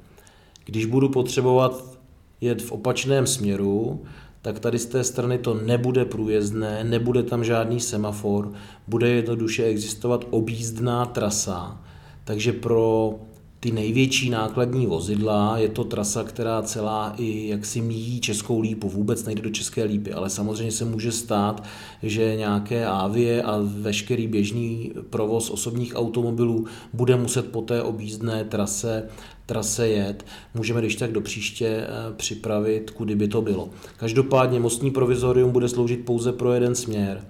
Když 0.65 0.85
budu 0.85 1.09
potřebovat 1.09 1.97
jet 2.41 2.61
v 2.61 2.71
opačném 2.71 3.27
směru, 3.27 4.03
tak 4.41 4.59
tady 4.59 4.79
z 4.79 4.85
té 4.85 5.03
strany 5.03 5.37
to 5.37 5.53
nebude 5.53 6.05
průjezdné, 6.05 6.83
nebude 6.83 7.23
tam 7.23 7.43
žádný 7.43 7.79
semafor, 7.79 8.51
bude 8.87 9.09
jednoduše 9.09 9.63
existovat 9.63 10.25
objízdná 10.29 11.05
trasa, 11.05 11.81
takže 12.23 12.53
pro 12.53 13.15
ty 13.59 13.71
největší 13.71 14.29
nákladní 14.29 14.87
vozidla. 14.87 15.57
Je 15.57 15.69
to 15.69 15.83
trasa, 15.83 16.23
která 16.23 16.61
celá 16.61 17.13
i 17.17 17.47
jak 17.47 17.65
si 17.65 17.81
míjí 17.81 18.19
Českou 18.19 18.61
lípu, 18.61 18.89
vůbec 18.89 19.25
nejde 19.25 19.41
do 19.41 19.49
České 19.49 19.83
lípy, 19.83 20.13
ale 20.13 20.29
samozřejmě 20.29 20.71
se 20.71 20.85
může 20.85 21.11
stát, 21.11 21.63
že 22.03 22.35
nějaké 22.35 22.85
ávie 22.85 23.43
a 23.43 23.59
veškerý 23.63 24.27
běžný 24.27 24.91
provoz 25.09 25.49
osobních 25.49 25.95
automobilů 25.95 26.65
bude 26.93 27.15
muset 27.15 27.51
po 27.51 27.61
té 27.61 27.83
objízdné 27.83 28.43
trase 28.43 29.09
trase 29.45 29.87
jet. 29.87 30.25
Můžeme 30.53 30.81
když 30.81 30.95
tak 30.95 31.11
do 31.11 31.21
příště 31.21 31.67
eh, 31.67 32.13
připravit, 32.15 32.91
kudy 32.91 33.15
by 33.15 33.27
to 33.27 33.41
bylo. 33.41 33.69
Každopádně 33.97 34.59
mostní 34.59 34.91
provizorium 34.91 35.51
bude 35.51 35.69
sloužit 35.69 36.05
pouze 36.05 36.31
pro 36.31 36.53
jeden 36.53 36.75
směr. 36.75 37.21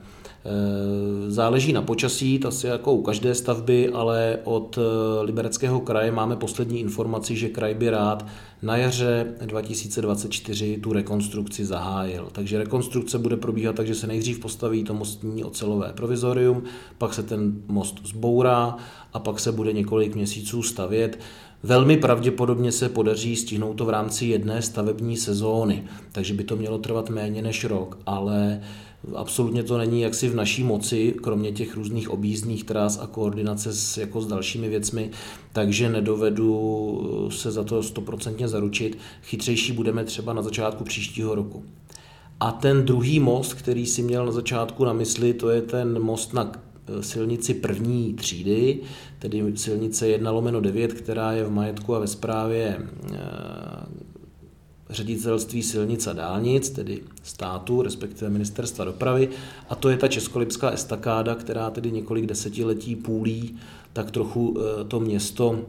Eh, 0.47 1.31
záleží 1.31 1.73
na 1.73 1.81
počasí, 1.81 2.39
to 2.39 2.47
asi 2.47 2.67
jako 2.67 2.93
u 2.93 3.01
každé 3.01 3.35
stavby, 3.35 3.89
ale 3.89 4.39
od 4.43 4.77
eh, 4.77 4.81
Libereckého 5.23 5.79
kraje 5.79 6.11
máme 6.11 6.35
poslední 6.35 6.79
informaci, 6.79 7.35
že 7.35 7.49
kraj 7.49 7.73
by 7.73 7.89
rád 7.89 8.25
na 8.61 8.77
jaře 8.77 9.25
2024 9.45 10.77
tu 10.77 10.93
rekonstrukci 10.93 11.65
zahájil. 11.65 12.27
Takže 12.31 12.57
rekonstrukce 12.57 13.19
bude 13.19 13.37
probíhat 13.37 13.75
tak, 13.75 13.87
že 13.87 13.95
se 13.95 14.07
nejdřív 14.07 14.39
postaví 14.39 14.83
to 14.83 14.93
mostní 14.93 15.43
ocelové 15.43 15.93
provizorium, 15.93 16.63
pak 16.97 17.13
se 17.13 17.23
ten 17.23 17.53
most 17.67 17.99
zbourá 18.03 18.77
a 19.13 19.19
pak 19.19 19.39
se 19.39 19.51
bude 19.51 19.73
několik 19.73 20.15
měsíců 20.15 20.63
stavět. 20.63 21.19
Velmi 21.63 21.97
pravděpodobně 21.97 22.71
se 22.71 22.89
podaří 22.89 23.35
stihnout 23.35 23.73
to 23.73 23.85
v 23.85 23.89
rámci 23.89 24.25
jedné 24.25 24.61
stavební 24.61 25.17
sezóny, 25.17 25.83
takže 26.11 26.33
by 26.33 26.43
to 26.43 26.55
mělo 26.55 26.77
trvat 26.77 27.09
méně 27.09 27.41
než 27.41 27.63
rok, 27.63 27.97
ale 28.05 28.61
Absolutně 29.15 29.63
to 29.63 29.77
není 29.77 30.01
jaksi 30.01 30.29
v 30.29 30.35
naší 30.35 30.63
moci, 30.63 31.15
kromě 31.21 31.51
těch 31.51 31.75
různých 31.75 32.09
objízdných 32.09 32.63
tras 32.63 33.00
a 33.01 33.07
koordinace 33.07 33.74
s, 33.74 33.97
jako 33.97 34.21
s 34.21 34.27
dalšími 34.27 34.69
věcmi, 34.69 35.12
takže 35.53 35.89
nedovedu 35.89 37.29
se 37.31 37.51
za 37.51 37.63
to 37.63 37.83
stoprocentně 37.83 38.47
zaručit. 38.47 38.97
Chytřejší 39.24 39.71
budeme 39.71 40.03
třeba 40.03 40.33
na 40.33 40.41
začátku 40.41 40.83
příštího 40.83 41.35
roku. 41.35 41.63
A 42.39 42.51
ten 42.51 42.85
druhý 42.85 43.19
most, 43.19 43.53
který 43.53 43.85
si 43.85 44.01
měl 44.01 44.25
na 44.25 44.31
začátku 44.31 44.85
na 44.85 44.93
mysli, 44.93 45.33
to 45.33 45.50
je 45.50 45.62
ten 45.62 46.00
most 46.03 46.33
na 46.33 46.51
eh, 46.51 47.03
silnici 47.03 47.53
první 47.53 48.13
třídy, 48.13 48.79
tedy 49.19 49.43
silnice 49.55 50.07
1 50.07 50.31
lomeno 50.31 50.62
9, 50.62 50.93
která 50.93 51.31
je 51.31 51.43
v 51.43 51.51
majetku 51.51 51.95
a 51.95 52.00
ve 52.00 52.07
správě 52.07 52.77
eh, 53.13 53.17
ředitelství 54.89 55.63
silnic 55.63 56.07
a 56.07 56.13
dálnic, 56.13 56.69
tedy 56.69 57.01
státu, 57.23 57.81
respektive 57.81 58.29
ministerstva 58.29 58.85
dopravy, 58.85 59.29
a 59.69 59.75
to 59.75 59.89
je 59.89 59.97
ta 59.97 60.07
českolipská 60.07 60.69
estakáda, 60.69 61.35
která 61.35 61.69
tedy 61.69 61.91
několik 61.91 62.25
desetiletí 62.25 62.95
půlí 62.95 63.57
tak 63.93 64.11
trochu 64.11 64.57
eh, 64.57 64.83
to 64.83 64.99
město 64.99 65.59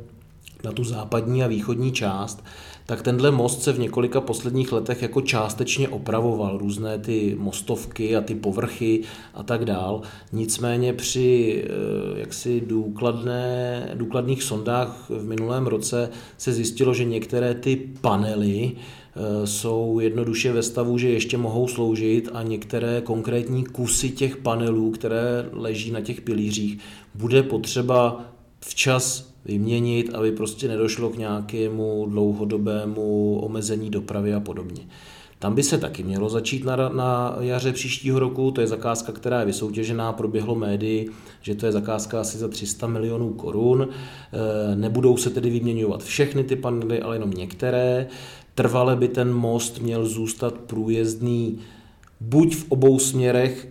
na 0.64 0.73
tu 0.73 0.85
západní 0.85 1.44
a 1.44 1.46
východní 1.46 1.92
část, 1.92 2.44
tak 2.87 3.02
tenhle 3.02 3.30
most 3.30 3.62
se 3.62 3.73
v 3.73 3.78
několika 3.78 4.20
posledních 4.20 4.73
letech 4.73 5.02
jako 5.02 5.20
částečně 5.20 5.88
opravoval, 5.88 6.58
různé 6.58 6.99
ty 6.99 7.37
mostovky 7.38 8.16
a 8.16 8.20
ty 8.20 8.35
povrchy 8.35 9.02
a 9.35 9.42
tak 9.42 9.64
dál. 9.64 10.02
Nicméně 10.32 10.92
při 10.92 11.62
eh, 11.64 12.20
jaksi 12.20 12.61
důkladné, 12.66 13.90
důkladných 13.94 14.42
sondách 14.42 15.06
v 15.08 15.25
minulém 15.25 15.66
roce 15.66 16.11
se 16.38 16.52
zjistilo, 16.52 16.94
že 16.94 17.04
některé 17.04 17.54
ty 17.54 17.76
panely 18.00 18.73
jsou 19.44 20.00
jednoduše 20.00 20.52
ve 20.52 20.62
stavu, 20.62 20.99
že 20.99 21.08
ještě 21.08 21.38
mohou 21.38 21.68
sloužit 21.68 22.28
a 22.32 22.42
některé 22.42 23.00
konkrétní 23.00 23.64
kusy 23.64 24.11
těch 24.11 24.37
panelů, 24.37 24.90
které 24.90 25.49
leží 25.52 25.90
na 25.90 26.00
těch 26.00 26.20
pilířích, 26.20 26.78
bude 27.14 27.42
potřeba 27.42 28.25
včas 28.61 29.32
vyměnit, 29.44 30.14
aby 30.14 30.32
prostě 30.32 30.68
nedošlo 30.68 31.11
k 31.11 31.18
nějakému 31.18 32.06
dlouhodobému 32.08 33.38
omezení 33.40 33.90
dopravy 33.90 34.35
a 34.35 34.40
podobně. 34.40 34.82
Tam 35.38 35.54
by 35.54 35.62
se 35.62 35.78
taky 35.78 36.02
mělo 36.02 36.28
začít 36.28 36.64
na, 36.64 36.76
na 36.76 37.37
jaře 37.40 37.73
příštího 37.73 38.18
roku, 38.18 38.50
to 38.50 38.61
je 38.61 38.66
zakázka, 38.66 39.12
která 39.12 39.40
je 39.40 39.46
vysoutěžená, 39.46 40.12
proběhlo 40.12 40.54
médii, 40.54 41.11
že 41.42 41.54
to 41.54 41.66
je 41.66 41.73
zakázka 41.73 42.20
asi 42.20 42.38
za 42.38 42.49
300 42.49 42.87
milionů 42.87 43.32
korun. 43.32 43.88
E, 43.88 44.76
nebudou 44.76 45.16
se 45.16 45.30
tedy 45.30 45.50
vyměňovat 45.50 46.04
všechny 46.04 46.44
ty 46.44 46.56
panely, 46.56 47.02
ale 47.02 47.16
jenom 47.16 47.30
některé. 47.30 48.06
Trvale 48.57 48.97
by 48.97 49.09
ten 49.09 49.33
most 49.33 49.79
měl 49.79 50.07
zůstat 50.07 50.55
průjezdný 50.55 51.59
buď 52.21 52.57
v 52.57 52.65
obou 52.69 52.99
směrech 52.99 53.69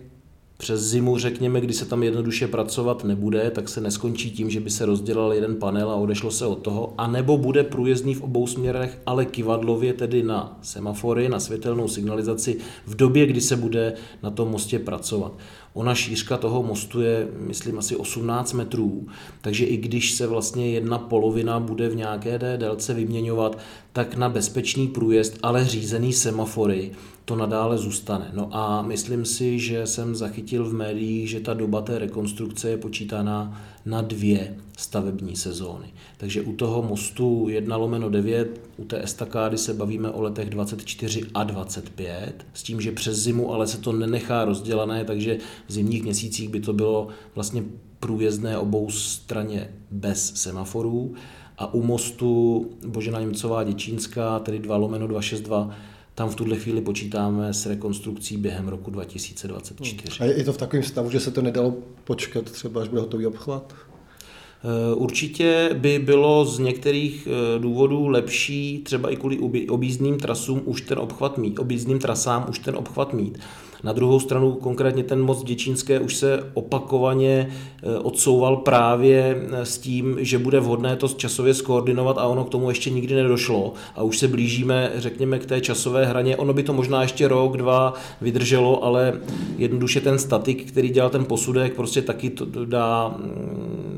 přes 0.56 0.80
zimu, 0.80 1.18
řekněme, 1.18 1.60
kdy 1.60 1.72
se 1.72 1.86
tam 1.86 2.02
jednoduše 2.02 2.48
pracovat 2.48 3.04
nebude, 3.04 3.50
tak 3.50 3.68
se 3.68 3.80
neskončí 3.80 4.30
tím, 4.30 4.50
že 4.50 4.60
by 4.60 4.70
se 4.70 4.86
rozdělal 4.86 5.32
jeden 5.32 5.56
panel 5.56 5.90
a 5.90 5.94
odešlo 5.94 6.30
se 6.30 6.46
od 6.46 6.54
toho, 6.54 6.94
anebo 6.98 7.38
bude 7.38 7.64
průjezdný 7.64 8.14
v 8.14 8.22
obou 8.22 8.46
směrech, 8.46 8.98
ale 9.06 9.24
kivadlově 9.24 9.92
tedy 9.92 10.22
na 10.22 10.58
semafory, 10.62 11.28
na 11.28 11.40
světelnou 11.40 11.88
signalizaci 11.88 12.56
v 12.86 12.96
době, 12.96 13.26
kdy 13.26 13.40
se 13.40 13.56
bude 13.56 13.94
na 14.22 14.30
tom 14.30 14.48
mostě 14.48 14.78
pracovat. 14.78 15.32
Ona 15.74 15.94
šířka 15.94 16.36
toho 16.36 16.62
mostu 16.62 17.00
je, 17.00 17.28
myslím, 17.38 17.78
asi 17.78 17.96
18 17.96 18.52
metrů, 18.52 19.06
takže 19.40 19.64
i 19.64 19.76
když 19.76 20.12
se 20.12 20.26
vlastně 20.26 20.70
jedna 20.70 20.98
polovina 20.98 21.60
bude 21.60 21.88
v 21.88 21.96
nějaké 21.96 22.38
délce 22.38 22.94
vyměňovat, 22.94 23.58
tak 23.92 24.16
na 24.16 24.28
bezpečný 24.28 24.88
průjezd, 24.88 25.38
ale 25.42 25.64
řízený 25.64 26.12
semafory, 26.12 26.92
to 27.26 27.36
nadále 27.36 27.78
zůstane. 27.78 28.30
No 28.32 28.48
a 28.52 28.82
myslím 28.82 29.24
si, 29.24 29.58
že 29.58 29.86
jsem 29.86 30.14
zachytil 30.14 30.64
v 30.64 30.72
médiích, 30.72 31.30
že 31.30 31.40
ta 31.40 31.54
doba 31.54 31.82
té 31.82 31.98
rekonstrukce 31.98 32.70
je 32.70 32.76
počítaná 32.76 33.62
na 33.86 34.02
dvě 34.02 34.56
stavební 34.78 35.36
sezóny. 35.36 35.86
Takže 36.16 36.42
u 36.42 36.52
toho 36.52 36.82
mostu 36.82 37.48
1 37.48 37.76
lomeno 37.76 38.10
9, 38.10 38.60
u 38.76 38.84
té 38.84 39.04
estakády 39.04 39.58
se 39.58 39.74
bavíme 39.74 40.10
o 40.10 40.22
letech 40.22 40.50
24 40.50 41.20
a 41.34 41.44
25, 41.44 42.46
s 42.54 42.62
tím, 42.62 42.80
že 42.80 42.92
přes 42.92 43.16
zimu 43.16 43.52
ale 43.52 43.66
se 43.66 43.78
to 43.78 43.92
nenechá 43.92 44.44
rozdělané, 44.44 45.04
takže 45.04 45.38
v 45.68 45.72
zimních 45.72 46.02
měsících 46.02 46.48
by 46.48 46.60
to 46.60 46.72
bylo 46.72 47.08
vlastně 47.34 47.64
průjezdné 48.00 48.58
obou 48.58 48.90
straně 48.90 49.70
bez 49.90 50.34
semaforů 50.34 51.14
a 51.58 51.74
u 51.74 51.82
mostu 51.82 52.66
Božena 52.86 53.20
Němcová 53.20 53.64
Děčínská, 53.64 54.38
tedy 54.38 54.58
2 54.58 54.76
lomeno 54.76 55.06
262, 55.06 55.70
tam 56.16 56.28
v 56.28 56.34
tuhle 56.34 56.56
chvíli 56.56 56.80
počítáme 56.80 57.54
s 57.54 57.66
rekonstrukcí 57.66 58.36
během 58.36 58.68
roku 58.68 58.90
2024. 58.90 60.20
A 60.20 60.24
je 60.24 60.44
to 60.44 60.52
v 60.52 60.56
takovém 60.56 60.82
stavu, 60.82 61.10
že 61.10 61.20
se 61.20 61.30
to 61.30 61.42
nedalo 61.42 61.74
počkat 62.04 62.44
třeba, 62.44 62.82
až 62.82 62.88
bude 62.88 63.00
hotový 63.00 63.26
obchvat? 63.26 63.74
Eh, 63.74 64.94
určitě 64.94 65.70
by 65.74 65.98
bylo 65.98 66.44
z 66.44 66.58
některých 66.58 67.28
eh, 67.30 67.58
důvodů 67.58 68.08
lepší 68.08 68.82
třeba 68.84 69.10
i 69.10 69.16
kvůli 69.16 69.38
objízdným 69.68 70.18
trasům 70.18 70.62
už 70.64 70.80
ten 70.80 70.98
obchvat 70.98 71.38
mít, 71.38 71.58
objízdným 71.58 71.98
trasám 71.98 72.46
už 72.48 72.58
ten 72.58 72.76
obchvat 72.76 73.12
mít. 73.12 73.38
Na 73.82 73.92
druhou 73.92 74.20
stranu 74.20 74.52
konkrétně 74.52 75.02
ten 75.02 75.22
most 75.22 75.44
Děčínské 75.44 76.00
už 76.00 76.16
se 76.16 76.50
opakovaně 76.54 77.48
eh, 77.50 77.98
odsouval 77.98 78.56
právě 78.56 79.42
s 79.62 79.78
tím, 79.78 80.16
že 80.20 80.38
bude 80.38 80.60
vhodné 80.60 80.96
to 80.96 81.08
časově 81.08 81.54
skoordinovat 81.54 82.18
a 82.18 82.26
ono 82.26 82.44
k 82.44 82.48
tomu 82.48 82.68
ještě 82.68 82.90
nikdy 82.90 83.14
nedošlo 83.14 83.72
a 83.94 84.02
už 84.02 84.18
se 84.18 84.28
blížíme, 84.28 84.92
řekněme, 84.96 85.38
k 85.38 85.46
té 85.46 85.60
časové 85.60 86.06
hraně. 86.06 86.36
Ono 86.36 86.52
by 86.52 86.62
to 86.62 86.72
možná 86.72 87.02
ještě 87.02 87.28
rok, 87.28 87.56
dva 87.56 87.94
vydrželo, 88.20 88.84
ale 88.84 89.20
jednoduše 89.58 90.00
ten 90.00 90.18
statik, 90.18 90.68
který 90.68 90.88
dělal 90.88 91.10
ten 91.10 91.24
posudek, 91.24 91.74
prostě 91.74 92.02
taky 92.02 92.30
to 92.30 92.64
dá 92.64 93.14
mm, 93.18 93.95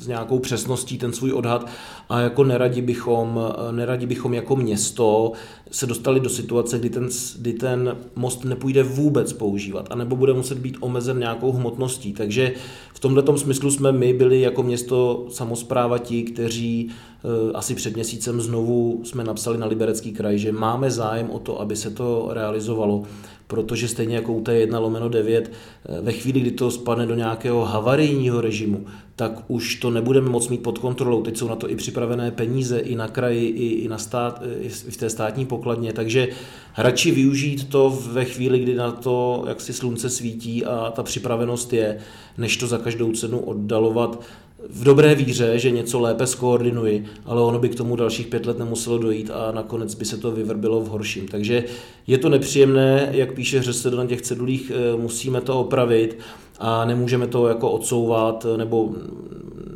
s 0.00 0.06
nějakou 0.06 0.38
přesností 0.38 0.98
ten 0.98 1.12
svůj 1.12 1.32
odhad 1.32 1.66
a 2.08 2.20
jako 2.20 2.44
neradi 2.44 2.82
bychom, 2.82 3.40
neradi 3.70 4.06
bychom 4.06 4.34
jako 4.34 4.56
město 4.56 5.32
se 5.70 5.86
dostali 5.86 6.20
do 6.20 6.28
situace, 6.28 6.78
kdy 6.78 6.90
ten, 6.90 7.08
kdy 7.38 7.52
ten 7.52 7.96
most 8.16 8.44
nepůjde 8.44 8.82
vůbec 8.82 9.32
používat, 9.32 9.86
anebo 9.90 10.16
bude 10.16 10.32
muset 10.32 10.58
být 10.58 10.76
omezen 10.80 11.18
nějakou 11.18 11.52
hmotností. 11.52 12.12
Takže 12.12 12.52
v 12.94 13.00
tomto 13.00 13.38
smyslu 13.38 13.70
jsme 13.70 13.92
my 13.92 14.12
byli 14.12 14.40
jako 14.40 14.62
město 14.62 15.26
samozpráva 15.30 15.98
ti, 15.98 16.22
kteří 16.22 16.90
eh, 16.90 17.52
asi 17.52 17.74
před 17.74 17.94
měsícem 17.94 18.40
znovu 18.40 19.00
jsme 19.04 19.24
napsali 19.24 19.58
na 19.58 19.66
Liberecký 19.66 20.12
kraj, 20.12 20.38
že 20.38 20.52
máme 20.52 20.90
zájem 20.90 21.30
o 21.30 21.38
to, 21.38 21.60
aby 21.60 21.76
se 21.76 21.90
to 21.90 22.28
realizovalo 22.32 23.02
protože 23.50 23.88
stejně 23.88 24.16
jako 24.16 24.32
u 24.32 24.42
té 24.42 24.54
1 24.54 24.78
lomeno 24.78 25.08
9, 25.08 25.50
eh, 25.50 26.00
ve 26.00 26.12
chvíli, 26.12 26.40
kdy 26.40 26.50
to 26.50 26.70
spadne 26.70 27.06
do 27.06 27.14
nějakého 27.14 27.64
havarijního 27.64 28.40
režimu, 28.40 28.86
tak 29.16 29.44
už 29.48 29.74
to 29.74 29.90
nebudeme 29.90 30.30
moc 30.30 30.48
mít 30.48 30.62
pod 30.62 30.78
kontrolou. 30.78 31.22
Teď 31.22 31.36
jsou 31.36 31.48
na 31.48 31.56
to 31.56 31.70
i 31.70 31.76
připravené 31.76 32.30
peníze 32.30 32.78
i 32.78 32.94
na 32.94 33.08
kraji, 33.08 33.48
i, 33.48 33.66
i, 33.66 33.88
na 33.88 33.98
stát, 33.98 34.42
i 34.60 34.68
v 34.68 34.96
té 34.96 35.10
státní 35.10 35.46
pokladně, 35.46 35.92
takže 35.92 36.28
radši 36.76 37.10
využít 37.10 37.68
to 37.68 37.98
ve 38.12 38.24
chvíli, 38.24 38.58
kdy 38.58 38.74
na 38.74 38.92
to 38.92 39.44
jak 39.48 39.60
si 39.60 39.72
slunce 39.72 40.10
svítí 40.10 40.64
a 40.64 40.90
ta 40.90 41.02
připravenost 41.02 41.72
je, 41.72 41.98
než 42.38 42.56
to 42.56 42.66
za 42.66 42.78
každou 42.78 43.12
cenu 43.12 43.38
oddalovat 43.38 44.22
v 44.68 44.84
dobré 44.84 45.14
víře, 45.14 45.58
že 45.58 45.70
něco 45.70 46.00
lépe 46.00 46.26
skoordinuji, 46.26 47.04
ale 47.24 47.42
ono 47.42 47.58
by 47.58 47.68
k 47.68 47.74
tomu 47.74 47.96
dalších 47.96 48.26
pět 48.26 48.46
let 48.46 48.58
nemuselo 48.58 48.98
dojít 48.98 49.30
a 49.30 49.52
nakonec 49.52 49.94
by 49.94 50.04
se 50.04 50.16
to 50.16 50.30
vyvrbilo 50.30 50.80
v 50.80 50.88
horším. 50.88 51.28
Takže 51.28 51.64
je 52.06 52.18
to 52.18 52.28
nepříjemné, 52.28 53.08
jak 53.12 53.32
píše 53.34 53.62
Řesed 53.62 53.94
na 53.94 54.06
těch 54.06 54.22
cedulích, 54.22 54.72
eh, 54.74 54.96
musíme 54.96 55.40
to 55.40 55.60
opravit 55.60 56.18
a 56.58 56.84
nemůžeme 56.84 57.26
to 57.26 57.48
jako 57.48 57.70
odsouvat, 57.70 58.46
nebo 58.56 58.94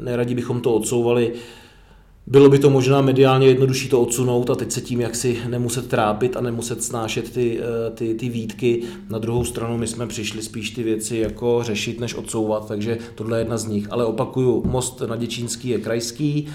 neradi 0.01 0.35
bychom 0.35 0.61
to 0.61 0.75
odsouvali 0.75 1.33
bylo 2.27 2.49
by 2.49 2.59
to 2.59 2.71
možná 2.71 3.01
mediálně 3.01 3.47
jednodušší 3.47 3.89
to 3.89 4.01
odsunout 4.01 4.51
a 4.51 4.55
teď 4.55 4.73
se 4.73 4.81
tím 4.81 5.01
jaksi 5.01 5.39
nemuset 5.49 5.89
trápit 5.89 6.37
a 6.37 6.41
nemuset 6.41 6.83
snášet 6.83 7.31
ty, 7.33 7.61
eh, 7.61 7.91
ty, 7.91 8.15
ty 8.15 8.29
výtky. 8.29 8.83
Na 9.11 9.19
druhou 9.19 9.45
stranu 9.45 9.79
my 9.79 9.87
jsme 9.87 10.07
přišli 10.07 10.43
spíš 10.43 10.71
ty 10.71 10.83
věci 10.83 11.17
jako 11.17 11.63
řešit, 11.63 12.01
než 12.01 12.15
odsouvat, 12.15 12.69
takže 12.69 12.99
tohle 13.15 13.39
je 13.39 13.41
jedna 13.41 13.59
z 13.59 13.67
nich. 13.67 13.93
Ale 13.93 14.05
opakuju, 14.05 14.63
most 14.67 15.03
na 15.07 15.17
Děčínský 15.17 15.69
je 15.69 15.79
krajský, 15.79 16.49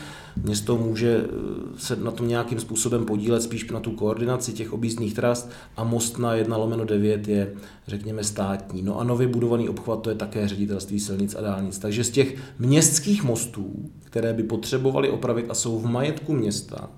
Město 0.43 0.77
může 0.77 1.17
eh, 1.17 1.29
se 1.77 1.95
na 1.95 2.11
tom 2.11 2.27
nějakým 2.27 2.59
způsobem 2.59 3.05
podílet 3.05 3.43
spíš 3.43 3.71
na 3.71 3.79
tu 3.79 3.91
koordinaci 3.91 4.53
těch 4.53 4.73
objízdných 4.73 5.13
tras 5.13 5.49
a 5.77 5.83
most 5.83 6.19
na 6.19 6.33
1 6.35 6.57
lomeno 6.57 6.85
9 6.85 7.27
je, 7.27 7.53
řekněme, 7.87 8.23
státní. 8.23 8.81
No 8.81 8.99
a 8.99 9.03
nově 9.03 9.27
budovaný 9.27 9.69
obchvat 9.69 10.01
to 10.01 10.09
je 10.09 10.15
také 10.15 10.47
ředitelství 10.47 10.99
silnic 10.99 11.35
a 11.35 11.41
dálnic. 11.41 11.79
Takže 11.79 12.03
z 12.03 12.09
těch 12.09 12.35
městských 12.59 13.23
mostů, 13.23 13.89
které 14.03 14.33
by 14.33 14.43
potřebovali 14.43 15.09
opravit 15.09 15.45
a 15.49 15.53
jsou 15.53 15.79
v 15.79 15.85
majetku 15.85 16.33
města, 16.33 16.89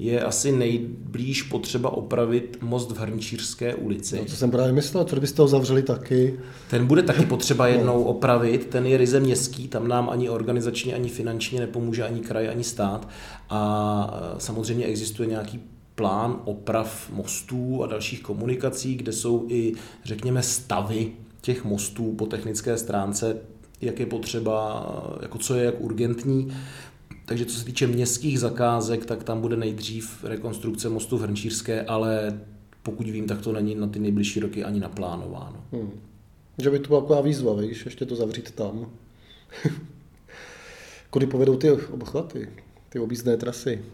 je 0.00 0.20
asi 0.20 0.52
nejblíž 0.52 1.42
potřeba 1.42 1.90
opravit 1.90 2.58
most 2.60 2.90
v 2.90 2.98
Hrnčířské 2.98 3.74
ulici. 3.74 4.16
No, 4.16 4.24
to 4.24 4.30
jsem 4.30 4.50
právě 4.50 4.72
myslel, 4.72 5.04
co 5.04 5.20
byste 5.20 5.42
ho 5.42 5.48
zavřeli 5.48 5.82
taky. 5.82 6.40
Ten 6.70 6.86
bude 6.86 7.02
taky 7.02 7.26
potřeba 7.26 7.66
no. 7.66 7.72
jednou 7.72 8.02
opravit, 8.02 8.66
ten 8.66 8.86
je 8.86 8.96
ryze 8.96 9.20
městský, 9.20 9.68
tam 9.68 9.88
nám 9.88 10.10
ani 10.10 10.28
organizačně, 10.28 10.94
ani 10.94 11.08
finančně 11.08 11.60
nepomůže 11.60 12.04
ani 12.04 12.20
kraj, 12.20 12.48
ani 12.48 12.64
stát. 12.64 13.08
A 13.50 14.20
e, 14.36 14.40
samozřejmě 14.40 14.84
existuje 14.84 15.28
nějaký 15.28 15.60
plán 15.94 16.40
oprav 16.44 17.10
mostů 17.12 17.82
a 17.82 17.86
dalších 17.86 18.22
komunikací, 18.22 18.94
kde 18.94 19.12
jsou 19.12 19.46
i, 19.48 19.72
řekněme, 20.04 20.42
stavy 20.42 21.12
těch 21.40 21.64
mostů 21.64 22.12
po 22.12 22.26
technické 22.26 22.78
stránce, 22.78 23.36
jak 23.80 24.00
je 24.00 24.06
potřeba, 24.06 24.86
jako 25.22 25.38
co 25.38 25.54
je 25.54 25.64
jak 25.64 25.80
urgentní. 25.80 26.52
Takže 27.30 27.44
co 27.44 27.58
se 27.58 27.64
týče 27.64 27.86
městských 27.86 28.40
zakázek, 28.40 29.06
tak 29.06 29.24
tam 29.24 29.40
bude 29.40 29.56
nejdřív 29.56 30.24
rekonstrukce 30.24 30.88
mostu 30.88 31.18
v 31.18 31.22
Hrnčířské, 31.22 31.82
ale 31.82 32.40
pokud 32.82 33.06
vím, 33.06 33.26
tak 33.26 33.40
to 33.40 33.52
není 33.52 33.74
na 33.74 33.86
ty 33.86 33.98
nejbližší 33.98 34.40
roky 34.40 34.64
ani 34.64 34.80
naplánováno. 34.80 35.64
Hmm. 35.72 35.90
Že 36.58 36.70
by 36.70 36.78
to 36.78 36.88
byla 36.88 37.00
taková 37.00 37.20
výzva, 37.20 37.54
víš, 37.54 37.84
ještě 37.84 38.06
to 38.06 38.16
zavřít 38.16 38.50
tam. 38.50 38.90
Kudy 41.10 41.26
povedou 41.26 41.56
ty 41.56 41.70
obchvaty, 41.70 42.48
ty 42.88 42.98
objízdné 42.98 43.36
trasy? 43.36 43.84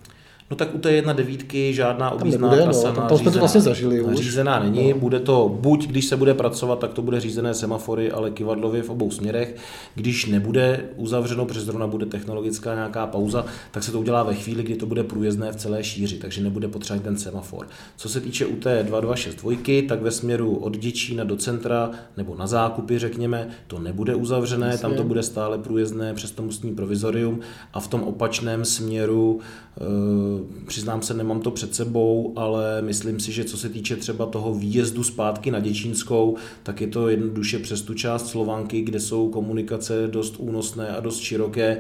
No 0.51 0.57
tak 0.57 0.75
u 0.75 0.79
té 0.79 0.93
jedna 0.93 1.13
devítky 1.13 1.75
žádná 1.75 2.11
objízdná 2.11 2.51
no, 2.51 2.63
trasa 2.63 2.89
no, 2.89 2.95
tam, 2.95 3.09
tam 3.09 3.19
jsme 3.19 3.31
to 3.31 3.39
vlastně 3.39 3.61
zažili 3.61 4.01
už. 4.01 4.17
Řízená 4.17 4.59
není, 4.59 4.93
no. 4.93 4.99
bude 4.99 5.21
to 5.21 5.57
buď, 5.61 5.87
když 5.87 6.05
se 6.07 6.17
bude 6.17 6.35
pracovat, 6.35 6.79
tak 6.79 6.93
to 6.93 7.03
bude 7.03 7.21
řízené 7.21 7.55
semafory, 7.55 8.13
ale 8.13 8.31
kivadlově 8.31 8.83
v 8.83 8.91
obou 8.91 9.11
směrech. 9.11 9.57
Když 9.95 10.27
nebude 10.27 10.85
uzavřeno, 10.97 11.47
přes 11.47 11.65
zrovna 11.65 11.87
bude 11.87 12.07
technologická 12.07 12.75
nějaká 12.75 13.07
pauza, 13.07 13.45
tak 13.71 13.83
se 13.83 13.93
to 13.93 14.01
udělá 14.01 14.23
ve 14.23 14.35
chvíli, 14.35 14.63
kdy 14.63 14.77
to 14.77 14.87
bude 14.87 15.05
průjezdné 15.05 15.53
v 15.53 15.57
celé 15.57 15.85
šíři, 15.85 16.19
takže 16.19 16.43
nebude 16.43 16.69
potřeba 16.69 17.01
ten 17.01 17.19
semafor. 17.19 17.69
Co 17.97 18.09
se 18.09 18.21
týče 18.21 18.47
u 18.47 18.57
té 18.57 18.83
2262, 18.83 19.89
tak 19.89 20.03
ve 20.03 20.11
směru 20.11 20.57
od 20.57 20.77
Děčína 20.77 21.25
do 21.25 21.37
centra 21.37 21.91
nebo 22.17 22.35
na 22.35 22.47
zákupy, 22.47 22.99
řekněme, 22.99 23.49
to 23.67 23.79
nebude 23.79 24.15
uzavřené, 24.15 24.67
Jasně. 24.67 24.83
tam 24.83 24.95
to 24.95 25.05
bude 25.05 25.23
stále 25.23 25.59
průjezdné 25.59 26.15
přes 26.15 26.31
to 26.31 26.43
mostní 26.43 26.75
provizorium 26.75 27.41
a 27.73 27.81
v 27.81 27.89
tom 27.89 28.03
opačném 28.03 28.65
směru 28.65 29.41
e, 29.81 30.36
přiznám 30.67 31.03
se, 31.03 31.15
nemám 31.15 31.41
to 31.41 31.51
před 31.51 31.75
sebou, 31.75 32.33
ale 32.37 32.83
myslím 32.83 33.21
si, 33.21 33.33
že 33.33 33.45
co 33.45 33.57
se 33.57 33.69
týče 33.69 33.97
třeba 33.97 34.27
toho 34.27 34.55
výjezdu 34.55 35.03
zpátky 35.03 35.51
na 35.51 35.61
Děčínskou, 35.61 36.37
tak 36.63 36.81
je 36.81 36.87
to 36.87 37.09
jednoduše 37.09 37.59
přes 37.59 37.83
tu 37.83 37.95
část 37.95 38.29
Slovanky, 38.29 38.83
kde 38.83 39.01
jsou 39.01 39.29
komunikace 39.29 40.09
dost 40.09 40.35
únosné 40.39 40.89
a 40.89 41.01
dost 41.01 41.19
široké. 41.19 41.79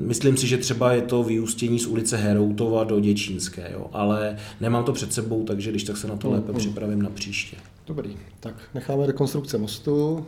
Myslím 0.00 0.36
si, 0.36 0.46
že 0.46 0.58
třeba 0.58 0.92
je 0.92 1.02
to 1.02 1.22
vyústění 1.22 1.78
z 1.78 1.86
ulice 1.86 2.16
Heroutova 2.16 2.84
do 2.84 3.00
Děčínské, 3.00 3.70
jo. 3.72 3.86
ale 3.92 4.36
nemám 4.60 4.84
to 4.84 4.92
před 4.92 5.12
sebou, 5.12 5.44
takže 5.44 5.70
když 5.70 5.84
tak 5.84 5.96
se 5.96 6.08
na 6.08 6.16
to 6.16 6.30
lépe 6.30 6.52
mm, 6.52 6.58
připravím 6.58 7.02
na 7.02 7.10
příště. 7.10 7.56
Dobrý, 7.86 8.16
tak 8.40 8.54
necháme 8.74 9.06
rekonstrukce 9.06 9.58
mostu. 9.58 10.26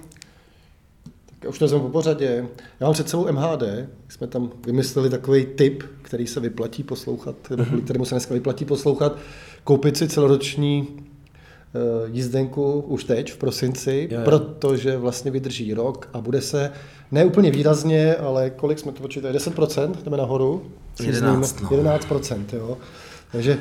Já 1.44 1.50
už 1.50 1.58
to 1.58 1.80
po 1.80 1.88
pořadě. 1.88 2.46
Já 2.80 2.86
mám 2.86 2.94
před 2.94 3.08
sebou 3.08 3.32
MHD, 3.32 3.62
jsme 4.08 4.26
tam 4.26 4.50
vymysleli 4.66 5.10
takový 5.10 5.46
tip, 5.46 5.82
který 6.02 6.26
se 6.26 6.40
vyplatí 6.40 6.82
poslouchat, 6.82 7.36
nebo 7.50 7.64
kvůli 7.64 7.82
kterému 7.82 8.04
se 8.04 8.14
dneska 8.14 8.34
vyplatí 8.34 8.64
poslouchat, 8.64 9.16
koupit 9.64 9.96
si 9.96 10.08
celoroční 10.08 10.88
eh, 10.98 12.10
jízdenku 12.12 12.80
už 12.80 13.04
teď 13.04 13.32
v 13.32 13.36
prosinci, 13.36 14.08
je, 14.10 14.18
je. 14.18 14.24
protože 14.24 14.96
vlastně 14.96 15.30
vydrží 15.30 15.74
rok 15.74 16.08
a 16.12 16.20
bude 16.20 16.40
se 16.40 16.72
ne 17.12 17.24
úplně 17.24 17.50
výrazně, 17.50 18.14
ale 18.14 18.50
kolik 18.50 18.78
jsme 18.78 18.92
to 18.92 19.02
počítali, 19.02 19.34
10% 19.34 19.94
jdeme 20.04 20.16
nahoru? 20.16 20.62
11, 21.02 21.60
no. 21.60 21.68
11%, 21.68 22.44
jo. 22.52 22.78
Takže, 23.32 23.58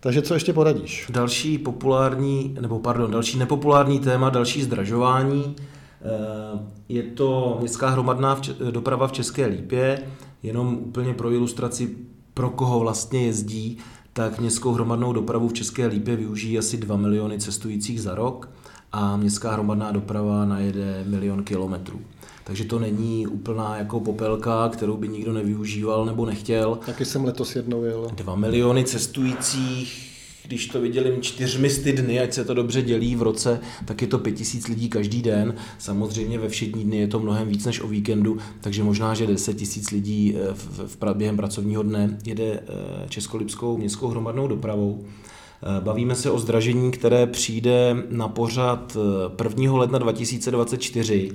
takže 0.00 0.22
co 0.22 0.34
ještě 0.34 0.52
poradíš? 0.52 1.06
Další 1.10 1.58
populární, 1.58 2.56
nebo 2.60 2.78
pardon, 2.78 3.10
další 3.10 3.38
nepopulární 3.38 4.00
téma, 4.00 4.30
další 4.30 4.62
zdražování. 4.62 5.56
Eh, 6.02 6.58
je 6.88 7.02
to 7.02 7.56
městská 7.60 7.88
hromadná 7.88 8.40
doprava 8.70 9.08
v 9.08 9.12
České 9.12 9.46
Lípě, 9.46 10.02
jenom 10.42 10.74
úplně 10.74 11.14
pro 11.14 11.32
ilustraci, 11.32 11.96
pro 12.34 12.50
koho 12.50 12.80
vlastně 12.80 13.26
jezdí, 13.26 13.78
tak 14.12 14.40
městskou 14.40 14.72
hromadnou 14.72 15.12
dopravu 15.12 15.48
v 15.48 15.52
České 15.52 15.86
Lípě 15.86 16.16
využijí 16.16 16.58
asi 16.58 16.76
2 16.76 16.96
miliony 16.96 17.38
cestujících 17.38 18.02
za 18.02 18.14
rok 18.14 18.48
a 18.92 19.16
městská 19.16 19.52
hromadná 19.52 19.92
doprava 19.92 20.44
najede 20.44 21.04
milion 21.06 21.44
kilometrů. 21.44 22.00
Takže 22.44 22.64
to 22.64 22.78
není 22.78 23.26
úplná 23.26 23.76
jako 23.76 24.00
popelka, 24.00 24.68
kterou 24.68 24.96
by 24.96 25.08
nikdo 25.08 25.32
nevyužíval 25.32 26.04
nebo 26.04 26.26
nechtěl. 26.26 26.78
Taky 26.86 27.04
jsem 27.04 27.24
letos 27.24 27.56
jednou 27.56 27.84
jel. 27.84 28.10
2 28.14 28.34
miliony 28.34 28.84
cestujících 28.84 30.15
když 30.46 30.66
to 30.66 30.80
vydělím 30.80 31.22
čtyřmisty 31.22 31.92
dny, 31.92 32.20
ať 32.20 32.32
se 32.32 32.44
to 32.44 32.54
dobře 32.54 32.82
dělí 32.82 33.16
v 33.16 33.22
roce, 33.22 33.60
tak 33.84 34.02
je 34.02 34.08
to 34.08 34.18
pět 34.18 34.32
tisíc 34.32 34.68
lidí 34.68 34.88
každý 34.88 35.22
den. 35.22 35.54
Samozřejmě 35.78 36.38
ve 36.38 36.48
všední 36.48 36.84
dny 36.84 36.96
je 36.96 37.08
to 37.08 37.20
mnohem 37.20 37.48
víc 37.48 37.64
než 37.64 37.80
o 37.80 37.88
víkendu, 37.88 38.38
takže 38.60 38.82
možná, 38.82 39.14
že 39.14 39.26
10 39.26 39.54
tisíc 39.54 39.90
lidí 39.90 40.34
eh, 40.36 40.54
v, 40.54 40.96
v, 40.96 41.14
během 41.14 41.36
pracovního 41.36 41.82
dne 41.82 42.18
jede 42.24 42.44
eh, 42.44 43.08
českolipskou 43.08 43.76
městskou 43.76 44.08
hromadnou 44.08 44.48
dopravou. 44.48 45.04
Eh, 45.04 45.80
bavíme 45.80 46.14
se 46.14 46.30
o 46.30 46.38
zdražení, 46.38 46.90
které 46.90 47.26
přijde 47.26 47.96
na 48.10 48.28
pořad 48.28 48.96
1. 49.44 49.72
ledna 49.72 49.98
2024 49.98 51.30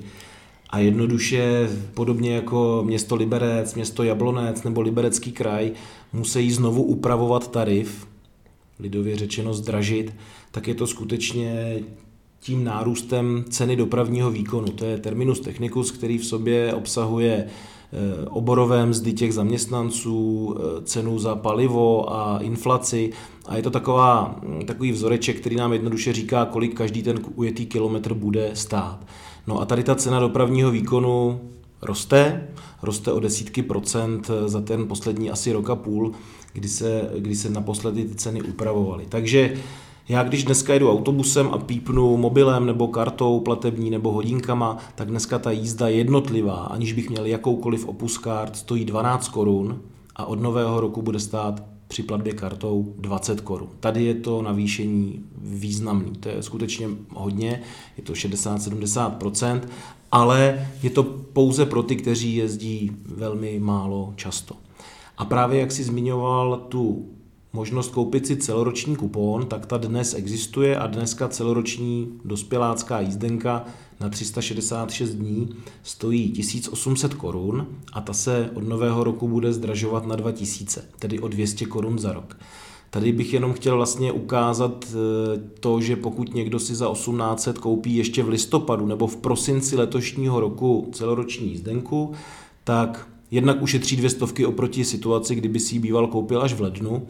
a 0.70 0.78
jednoduše, 0.78 1.68
podobně 1.94 2.34
jako 2.34 2.82
město 2.86 3.14
Liberec, 3.14 3.74
město 3.74 4.02
Jablonec 4.02 4.62
nebo 4.62 4.80
Liberecký 4.80 5.32
kraj, 5.32 5.72
musí 6.12 6.52
znovu 6.52 6.82
upravovat 6.82 7.50
tarif, 7.50 8.11
lidově 8.82 9.16
řečeno 9.16 9.54
zdražit, 9.54 10.14
tak 10.50 10.68
je 10.68 10.74
to 10.74 10.86
skutečně 10.86 11.78
tím 12.42 12.64
nárůstem 12.64 13.44
ceny 13.50 13.76
dopravního 13.76 14.30
výkonu. 14.30 14.66
To 14.72 14.84
je 14.84 14.98
terminus 14.98 15.40
technicus, 15.40 15.90
který 15.90 16.18
v 16.18 16.26
sobě 16.26 16.74
obsahuje 16.74 17.46
eh, 17.46 18.28
oborové 18.28 18.86
mzdy 18.86 19.12
těch 19.12 19.34
zaměstnanců, 19.34 20.54
eh, 20.56 20.82
cenu 20.84 21.18
za 21.18 21.34
palivo 21.34 22.12
a 22.12 22.38
inflaci. 22.38 23.12
A 23.46 23.56
je 23.56 23.62
to 23.62 23.70
taková, 23.70 24.40
hm, 24.42 24.62
takový 24.66 24.92
vzoreček, 24.92 25.40
který 25.40 25.56
nám 25.56 25.72
jednoduše 25.72 26.12
říká, 26.12 26.44
kolik 26.44 26.74
každý 26.74 27.02
ten 27.02 27.20
ujetý 27.34 27.66
kilometr 27.66 28.14
bude 28.14 28.50
stát. 28.54 29.06
No 29.46 29.60
a 29.60 29.64
tady 29.64 29.82
ta 29.82 29.94
cena 29.94 30.20
dopravního 30.20 30.70
výkonu 30.70 31.40
roste, 31.82 32.48
roste 32.82 33.12
o 33.12 33.20
desítky 33.20 33.62
procent 33.62 34.30
za 34.46 34.60
ten 34.60 34.88
poslední 34.88 35.30
asi 35.30 35.52
rok 35.52 35.70
a 35.70 35.76
půl, 35.76 36.12
kdy 36.52 36.68
se, 36.68 37.10
kdy 37.18 37.36
se 37.36 37.50
naposledy 37.50 38.04
ty 38.04 38.14
ceny 38.14 38.42
upravovaly. 38.42 39.06
Takže 39.08 39.54
já 40.08 40.22
když 40.22 40.44
dneska 40.44 40.74
jedu 40.74 40.90
autobusem 40.90 41.48
a 41.52 41.58
pípnu 41.58 42.16
mobilem 42.16 42.66
nebo 42.66 42.88
kartou 42.88 43.40
platební 43.40 43.90
nebo 43.90 44.12
hodinkama, 44.12 44.78
tak 44.94 45.08
dneska 45.08 45.38
ta 45.38 45.50
jízda 45.50 45.88
jednotlivá, 45.88 46.54
aniž 46.54 46.92
bych 46.92 47.10
měl 47.10 47.26
jakoukoliv 47.26 47.88
opus 47.88 48.18
kart, 48.18 48.56
stojí 48.56 48.84
12 48.84 49.28
korun 49.28 49.80
a 50.16 50.24
od 50.24 50.40
nového 50.40 50.80
roku 50.80 51.02
bude 51.02 51.20
stát 51.20 51.62
při 51.88 52.02
platbě 52.02 52.32
kartou 52.32 52.94
20 52.98 53.40
korun. 53.40 53.68
Tady 53.80 54.04
je 54.04 54.14
to 54.14 54.42
navýšení 54.42 55.24
významný, 55.42 56.12
to 56.20 56.28
je 56.28 56.42
skutečně 56.42 56.88
hodně, 57.14 57.62
je 57.96 58.02
to 58.02 58.12
60-70%, 58.12 59.60
ale 60.12 60.68
je 60.82 60.90
to 60.90 61.02
pouze 61.32 61.66
pro 61.66 61.82
ty, 61.82 61.96
kteří 61.96 62.36
jezdí 62.36 62.92
velmi 63.06 63.58
málo 63.60 64.12
často. 64.16 64.54
A 65.18 65.24
právě 65.24 65.60
jak 65.60 65.72
si 65.72 65.84
zmiňoval 65.84 66.56
tu 66.68 67.08
možnost 67.52 67.90
koupit 67.90 68.26
si 68.26 68.36
celoroční 68.36 68.96
kupon, 68.96 69.46
tak 69.46 69.66
ta 69.66 69.76
dnes 69.76 70.14
existuje 70.14 70.78
a 70.78 70.86
dneska 70.86 71.28
celoroční 71.28 72.08
dospělácká 72.24 73.00
jízdenka 73.00 73.64
na 74.00 74.08
366 74.08 75.10
dní 75.10 75.48
stojí 75.82 76.30
1800 76.30 77.14
korun 77.14 77.66
a 77.92 78.00
ta 78.00 78.12
se 78.12 78.50
od 78.54 78.68
nového 78.68 79.04
roku 79.04 79.28
bude 79.28 79.52
zdražovat 79.52 80.06
na 80.06 80.16
2000, 80.16 80.84
tedy 80.98 81.18
o 81.18 81.28
200 81.28 81.66
korun 81.66 81.98
za 81.98 82.12
rok. 82.12 82.36
Tady 82.90 83.12
bych 83.12 83.32
jenom 83.32 83.52
chtěl 83.52 83.76
vlastně 83.76 84.12
ukázat 84.12 84.86
eh, 84.88 85.40
to, 85.60 85.80
že 85.80 85.96
pokud 85.96 86.34
někdo 86.34 86.58
si 86.58 86.74
za 86.74 86.92
1800 86.92 87.58
koupí 87.58 87.96
ještě 87.96 88.22
v 88.22 88.28
listopadu 88.28 88.86
nebo 88.86 89.06
v 89.06 89.16
prosinci 89.16 89.76
letošního 89.76 90.40
roku 90.40 90.88
celoroční 90.92 91.48
jízdenku, 91.48 92.12
tak 92.64 93.08
jednak 93.32 93.62
ušetří 93.62 93.96
dvě 93.96 94.10
stovky 94.10 94.46
oproti 94.46 94.84
situaci, 94.84 95.34
kdyby 95.34 95.60
si 95.60 95.74
ji 95.74 95.78
býval 95.78 96.06
koupil 96.06 96.42
až 96.42 96.52
v 96.52 96.60
lednu 96.60 97.06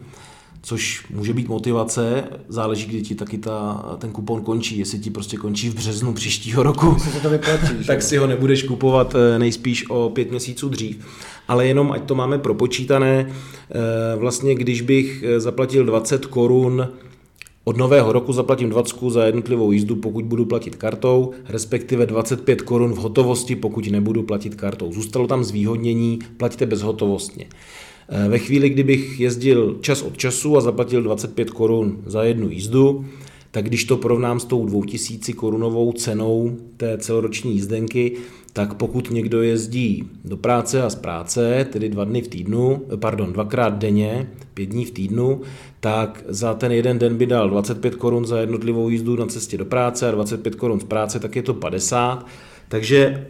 což 0.62 1.06
může 1.10 1.32
být 1.32 1.48
motivace, 1.48 2.24
záleží, 2.48 2.86
kdy 2.86 3.02
ti 3.02 3.14
taky 3.14 3.38
ta, 3.38 3.84
ten 3.98 4.10
kupon 4.10 4.42
končí, 4.42 4.78
jestli 4.78 4.98
ti 4.98 5.10
prostě 5.10 5.36
končí 5.36 5.70
v 5.70 5.74
březnu 5.74 6.14
příštího 6.14 6.62
roku, 6.62 6.96
se 6.98 7.20
to 7.20 7.30
vyplatí, 7.30 7.74
tak 7.86 8.02
si 8.02 8.16
ho 8.16 8.26
nebudeš 8.26 8.62
kupovat 8.62 9.14
eh, 9.14 9.38
nejspíš 9.38 9.90
o 9.90 10.10
pět 10.14 10.30
měsíců 10.30 10.68
dřív. 10.68 11.06
Ale 11.48 11.66
jenom, 11.66 11.92
ať 11.92 12.02
to 12.02 12.14
máme 12.14 12.38
propočítané, 12.38 13.26
eh, 13.30 14.16
vlastně 14.16 14.54
když 14.54 14.80
bych 14.80 15.24
eh, 15.26 15.40
zaplatil 15.40 15.84
20 15.84 16.26
korun 16.26 16.88
od 17.64 17.76
nového 17.76 18.12
roku 18.12 18.32
zaplatím 18.32 18.70
20 18.70 18.96
za 19.08 19.24
jednotlivou 19.24 19.72
jízdu, 19.72 19.96
pokud 19.96 20.24
budu 20.24 20.44
platit 20.44 20.76
kartou, 20.76 21.30
respektive 21.48 22.06
25 22.06 22.62
korun 22.62 22.92
v 22.92 22.96
hotovosti, 22.96 23.56
pokud 23.56 23.90
nebudu 23.90 24.22
platit 24.22 24.54
kartou. 24.54 24.92
Zůstalo 24.92 25.26
tam 25.26 25.44
zvýhodnění, 25.44 26.18
platíte 26.36 26.66
bezhotovostně. 26.66 27.46
Eh, 28.08 28.28
ve 28.28 28.38
chvíli, 28.38 28.70
kdybych 28.70 29.20
jezdil 29.20 29.78
čas 29.80 30.02
od 30.02 30.16
času 30.16 30.56
a 30.56 30.60
zaplatil 30.60 31.02
25 31.02 31.50
korun 31.50 32.02
za 32.06 32.24
jednu 32.24 32.50
jízdu, 32.50 33.04
tak 33.50 33.64
když 33.64 33.84
to 33.84 33.96
porovnám 33.96 34.40
s 34.40 34.44
tou 34.44 34.66
2000 34.66 35.32
korunovou 35.32 35.92
cenou 35.92 36.56
té 36.76 36.98
celoroční 36.98 37.52
jízdenky, 37.52 38.12
tak 38.52 38.74
pokud 38.74 39.10
někdo 39.10 39.42
jezdí 39.42 40.04
do 40.24 40.36
práce 40.36 40.82
a 40.82 40.90
z 40.90 40.94
práce, 40.94 41.66
tedy 41.72 41.88
dva 41.88 42.04
dny 42.04 42.22
v 42.22 42.28
týdnu, 42.28 42.82
eh, 42.92 42.96
pardon, 42.96 43.32
dvakrát 43.32 43.78
denně, 43.78 44.30
pět 44.54 44.66
dní 44.66 44.84
v 44.84 44.90
týdnu, 44.90 45.40
tak 45.80 46.24
za 46.28 46.54
ten 46.54 46.72
jeden 46.72 46.98
den 46.98 47.16
by 47.16 47.26
dal 47.26 47.50
25 47.50 47.94
korun 47.94 48.26
za 48.26 48.40
jednotlivou 48.40 48.88
jízdu 48.88 49.16
na 49.16 49.26
cestě 49.26 49.58
do 49.58 49.64
práce 49.64 50.08
a 50.08 50.10
25 50.10 50.54
korun 50.54 50.80
z 50.80 50.84
práce, 50.84 51.20
tak 51.20 51.36
je 51.36 51.42
to 51.42 51.54
50. 51.54 52.26
Takže 52.68 53.26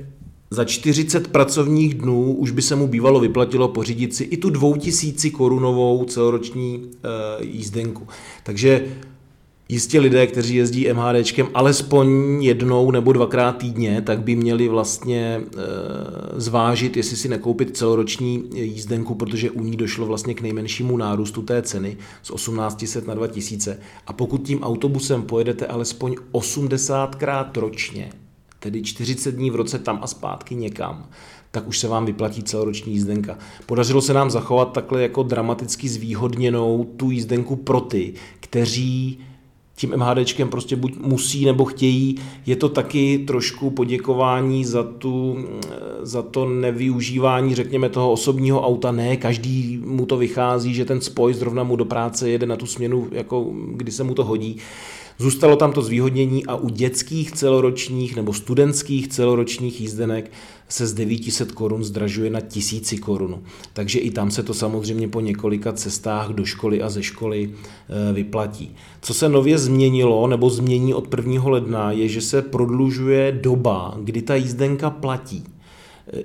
za 0.51 0.65
40 0.65 1.29
pracovních 1.29 1.95
dnů 1.95 2.33
už 2.33 2.51
by 2.51 2.63
se 2.63 2.77
mu 2.77 2.87
bývalo 2.87 3.21
vyplatilo 3.21 3.69
pořídit 3.69 4.15
si 4.15 4.25
i 4.25 4.37
tu 4.37 4.51
2000 4.51 5.31
korunovou 5.31 6.05
celoroční 6.05 6.83
e, 6.85 7.45
jízdenku. 7.45 8.09
Takže 8.43 8.87
jistě 9.73 10.01
lidé, 10.01 10.27
kteří 10.27 10.55
jezdí 10.55 10.93
MHDčkem 10.93 11.49
alespoň 11.55 12.09
jednou 12.43 12.91
nebo 12.91 13.13
dvakrát 13.13 13.53
týdně, 13.53 14.03
tak 14.03 14.23
by 14.23 14.37
měli 14.37 14.69
vlastně 14.69 15.41
e, 15.41 15.41
zvážit, 16.41 16.97
jestli 16.97 17.17
si 17.17 17.29
nekoupit 17.29 17.77
celoroční 17.77 18.45
jízdenku, 18.55 19.15
protože 19.15 19.51
u 19.51 19.63
ní 19.63 19.77
došlo 19.77 20.07
vlastně 20.07 20.35
k 20.35 20.41
nejmenšímu 20.41 20.97
nárůstu 20.97 21.43
té 21.43 21.63
ceny 21.63 21.97
z 22.23 22.35
1800 22.35 23.07
na 23.07 23.15
2000. 23.15 23.79
A 24.07 24.13
pokud 24.13 24.43
tím 24.43 24.63
autobusem 24.63 25.23
pojedete 25.23 25.67
alespoň 25.67 26.15
80krát 26.33 27.61
ročně, 27.61 28.13
tedy 28.59 28.83
40 28.83 29.35
dní 29.35 29.51
v 29.51 29.57
roce 29.57 29.79
tam 29.79 29.99
a 30.03 30.07
zpátky 30.07 30.55
někam, 30.55 31.09
tak 31.51 31.69
už 31.69 31.79
se 31.79 31.89
vám 31.89 32.07
vyplatí 32.07 32.43
celoroční 32.43 32.93
jízdenka. 32.93 33.39
Podařilo 33.67 34.03
se 34.03 34.15
nám 34.15 34.31
zachovat 34.31 34.73
takhle 34.73 35.03
jako 35.03 35.23
dramaticky 35.23 35.89
zvýhodněnou 35.89 36.85
tu 36.97 37.11
jízdenku 37.11 37.57
pro 37.57 37.81
ty, 37.81 38.15
kteří 38.41 39.19
tím 39.77 39.97
MHDčkem 39.97 40.49
prostě 40.49 40.77
buď 40.77 40.97
musí 41.01 41.45
nebo 41.45 41.65
chtějí. 41.65 42.19
Je 42.47 42.57
to 42.57 42.69
taky 42.69 43.25
trošku 43.27 43.71
poděkování 43.71 44.65
za, 44.65 44.83
tu, 44.83 45.45
za 46.03 46.23
to 46.23 46.49
nevyužívání, 46.49 47.55
řekněme, 47.55 47.89
toho 47.89 48.13
osobního 48.13 48.67
auta. 48.67 48.93
Ne, 48.93 49.17
každý 49.17 49.83
mu 49.85 50.07
to 50.07 50.17
vychází, 50.17 50.75
že 50.75 50.85
ten 50.85 51.01
spoj 51.01 51.35
zrovna 51.35 51.63
mu 51.63 51.77
do 51.77 51.85
práce 51.85 52.31
jede 52.31 52.47
na 52.47 52.57
tu 52.57 52.67
směnu, 52.67 53.09
jako 53.13 53.51
kdy 53.67 53.93
se 53.93 54.05
mu 54.05 54.15
to 54.15 54.25
hodí. 54.25 54.57
Zůstalo 55.23 55.57
tam 55.57 55.73
to 55.73 55.83
zvýhodnění 55.83 56.47
a 56.47 56.57
u 56.57 56.69
dětských 56.69 57.33
celoročních 57.33 58.17
nebo 58.17 58.33
studentských 58.33 59.09
celoročních 59.09 59.81
jízdenek 59.81 60.33
se 60.69 60.87
z 60.87 60.95
900 60.95 61.53
korun 61.53 61.85
zdražuje 61.85 62.31
na 62.31 62.41
1000 62.41 62.95
korun. 63.01 63.43
Takže 63.73 63.99
i 63.99 64.11
tam 64.11 64.31
se 64.31 64.43
to 64.43 64.55
samozřejmě 64.55 65.09
po 65.09 65.21
několika 65.21 65.73
cestách 65.73 66.29
do 66.29 66.45
školy 66.45 66.83
a 66.83 66.91
ze 66.91 67.03
školy 67.03 67.51
e, 67.51 68.13
vyplatí. 68.13 68.75
Co 69.03 69.15
se 69.15 69.29
nově 69.29 69.59
změnilo 69.59 70.27
nebo 70.27 70.51
změní 70.51 70.95
od 70.95 71.15
1. 71.17 71.51
ledna 71.51 71.93
je, 71.93 72.09
že 72.09 72.21
se 72.21 72.43
prodlužuje 72.43 73.39
doba, 73.43 73.99
kdy 74.05 74.23
ta 74.23 74.35
jízdenka 74.35 74.91
platí. 74.91 75.45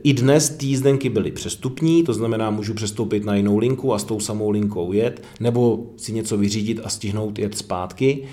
I 0.03 0.13
dnes 0.13 0.49
ty 0.49 0.65
jízdenky 0.65 1.09
byly 1.09 1.31
přestupní, 1.31 2.03
to 2.03 2.13
znamená, 2.13 2.49
můžu 2.49 2.73
přestoupit 2.73 3.25
na 3.25 3.35
jinou 3.35 3.57
linku 3.57 3.93
a 3.93 3.99
s 3.99 4.03
tou 4.03 4.19
samou 4.19 4.49
linkou 4.49 4.93
jet, 4.93 5.23
nebo 5.39 5.85
si 5.97 6.13
něco 6.13 6.37
vyřídit 6.37 6.79
a 6.83 6.89
stihnout 6.89 7.39
jet 7.39 7.57
zpátky 7.57 8.27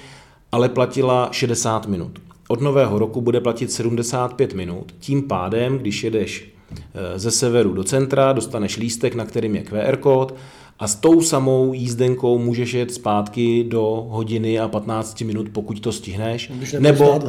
ale 0.55 0.69
platila 0.69 1.29
60 1.33 1.87
minut. 1.87 2.19
Od 2.49 2.61
nového 2.61 2.99
roku 2.99 3.21
bude 3.21 3.41
platit 3.41 3.73
75 3.73 4.55
minut. 4.55 4.95
Tím 4.99 5.23
pádem, 5.23 5.79
když 5.79 6.05
jedeš 6.05 6.55
eh, 6.71 7.19
ze 7.19 7.31
severu 7.31 7.73
do 7.73 7.85
centra, 7.85 8.33
dostaneš 8.33 8.77
lístek, 8.77 9.15
na 9.15 9.25
kterým 9.25 9.57
je 9.57 9.63
QR 9.63 9.97
kód 9.97 10.35
a 10.79 10.89
s 10.89 10.95
tou 10.95 11.23
samou 11.23 11.73
jízdenkou 11.73 12.39
můžeš 12.39 12.75
jet 12.75 12.95
zpátky 12.95 13.65
do 13.69 14.07
hodiny 14.09 14.59
a 14.59 14.69
15 14.69 15.21
minut, 15.21 15.47
pokud 15.53 15.81
to 15.81 15.93
stihneš. 15.93 16.51
Když 16.55 16.73
nebo 16.73 17.05
stát 17.05 17.25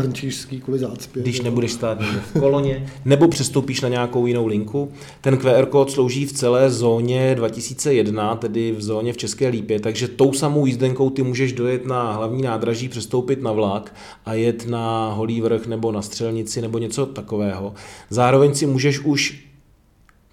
kvůli 0.60 0.80
zácpě. 0.80 1.22
Když 1.22 1.42
nebudeš 1.42 1.72
stát 1.72 2.02
v 2.02 2.40
koloně, 2.40 2.88
nebo 3.06 3.28
přestoupíš 3.28 3.82
na 3.82 3.90
nějakou 3.90 4.26
jinou 4.26 4.48
linku. 4.48 4.92
Ten 5.22 5.38
QR 5.38 5.66
kód 5.66 5.92
slouží 5.92 6.26
v 6.26 6.34
celé 6.34 6.72
zóně 6.72 7.36
2001, 7.36 8.36
tedy 8.36 8.72
v 8.72 8.82
zóně 8.82 9.14
v 9.14 9.18
České 9.18 9.48
Lípě, 9.48 9.80
takže 9.80 10.08
tou 10.08 10.34
samou 10.34 10.66
jízdenkou 10.66 11.10
ty 11.10 11.24
můžeš 11.24 11.54
dojet 11.54 11.86
na 11.86 12.14
hlavní 12.14 12.42
nádraží, 12.42 12.90
přestoupit 12.90 13.42
na 13.42 13.52
vlak 13.52 13.96
a 14.26 14.34
jet 14.34 14.68
na 14.68 15.14
Holý 15.14 15.42
vrch 15.42 15.68
nebo 15.68 15.92
na 15.92 16.02
střelnici 16.02 16.62
nebo 16.62 16.78
něco 16.78 17.06
takového. 17.06 17.74
Zároveň 18.10 18.54
si 18.54 18.66
můžeš 18.66 19.00
už 19.00 19.45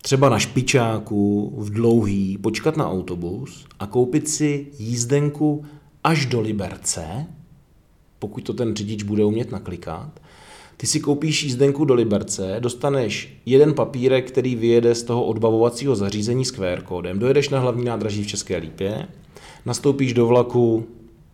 třeba 0.02 0.28
na 0.28 0.38
špičáku 0.38 1.52
v 1.56 1.70
dlouhý 1.70 2.38
počkat 2.38 2.76
na 2.76 2.90
autobus 2.90 3.66
a 3.78 3.86
koupit 3.86 4.28
si 4.28 4.66
jízdenku 4.78 5.64
až 6.04 6.26
do 6.26 6.40
Liberce, 6.40 7.26
pokud 8.18 8.44
to 8.44 8.52
ten 8.54 8.76
řidič 8.76 9.02
bude 9.02 9.24
umět 9.24 9.52
naklikat. 9.52 10.20
Ty 10.76 10.86
si 10.86 11.00
koupíš 11.00 11.42
jízdenku 11.42 11.84
do 11.84 11.94
Liberce, 11.94 12.56
dostaneš 12.60 13.40
jeden 13.46 13.74
papírek, 13.74 14.30
který 14.30 14.56
vyjede 14.56 14.94
z 14.94 15.02
toho 15.02 15.24
odbavovacího 15.24 15.96
zařízení 15.96 16.44
s 16.44 16.50
QR 16.50 16.82
kódem, 16.82 17.18
dojedeš 17.18 17.48
na 17.48 17.60
hlavní 17.60 17.84
nádraží 17.84 18.24
v 18.24 18.26
České 18.26 18.56
Lípě, 18.56 19.08
nastoupíš 19.66 20.14
do 20.14 20.26
vlaku 20.26 20.86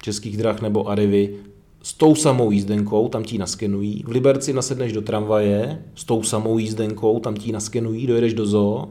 Českých 0.02 0.36
drah 0.36 0.62
nebo 0.62 0.88
Arivy 0.88 1.34
s 1.82 1.92
tou 1.94 2.14
samou 2.14 2.50
jízdenkou, 2.50 3.08
tam 3.08 3.24
ti 3.24 3.38
naskenují. 3.38 4.04
V 4.06 4.10
Liberci 4.10 4.52
nasedneš 4.52 4.92
do 4.92 5.02
tramvaje 5.02 5.82
s 5.94 6.04
tou 6.04 6.22
samou 6.22 6.58
jízdenkou, 6.58 7.20
tam 7.20 7.34
ti 7.34 7.52
naskenují, 7.52 8.06
dojedeš 8.06 8.34
do 8.34 8.46
zoo. 8.46 8.88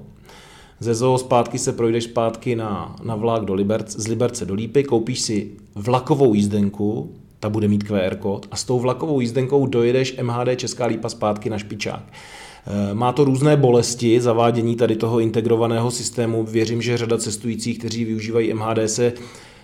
Ze 0.79 0.95
zoo 0.95 1.17
zpátky 1.17 1.59
se 1.59 1.73
projdeš 1.73 2.03
zpátky 2.03 2.55
na, 2.55 2.95
na 3.03 3.15
vlak 3.15 3.45
do 3.45 3.53
Liberce, 3.53 4.01
z 4.01 4.07
Liberce 4.07 4.45
do 4.45 4.53
Lípy, 4.53 4.83
koupíš 4.83 5.19
si 5.19 5.51
vlakovou 5.75 6.33
jízdenku, 6.33 7.11
ta 7.39 7.49
bude 7.49 7.67
mít 7.67 7.83
QR 7.83 8.15
kód 8.15 8.47
a 8.51 8.55
s 8.55 8.63
tou 8.63 8.79
vlakovou 8.79 9.19
jízdenkou 9.19 9.67
dojedeš 9.67 10.17
MHD 10.21 10.59
Česká 10.59 10.85
Lípa 10.85 11.09
zpátky 11.09 11.49
na 11.49 11.57
Špičák. 11.57 12.03
Eh, 12.67 12.93
má 12.93 13.11
to 13.11 13.23
různé 13.23 13.57
bolesti, 13.57 14.21
zavádění 14.21 14.75
tady 14.75 14.95
toho 14.95 15.19
integrovaného 15.19 15.91
systému. 15.91 16.43
Věřím, 16.43 16.81
že 16.81 16.97
řada 16.97 17.17
cestujících, 17.17 17.79
kteří 17.79 18.05
využívají 18.05 18.53
MHD, 18.53 18.89
se 18.89 19.13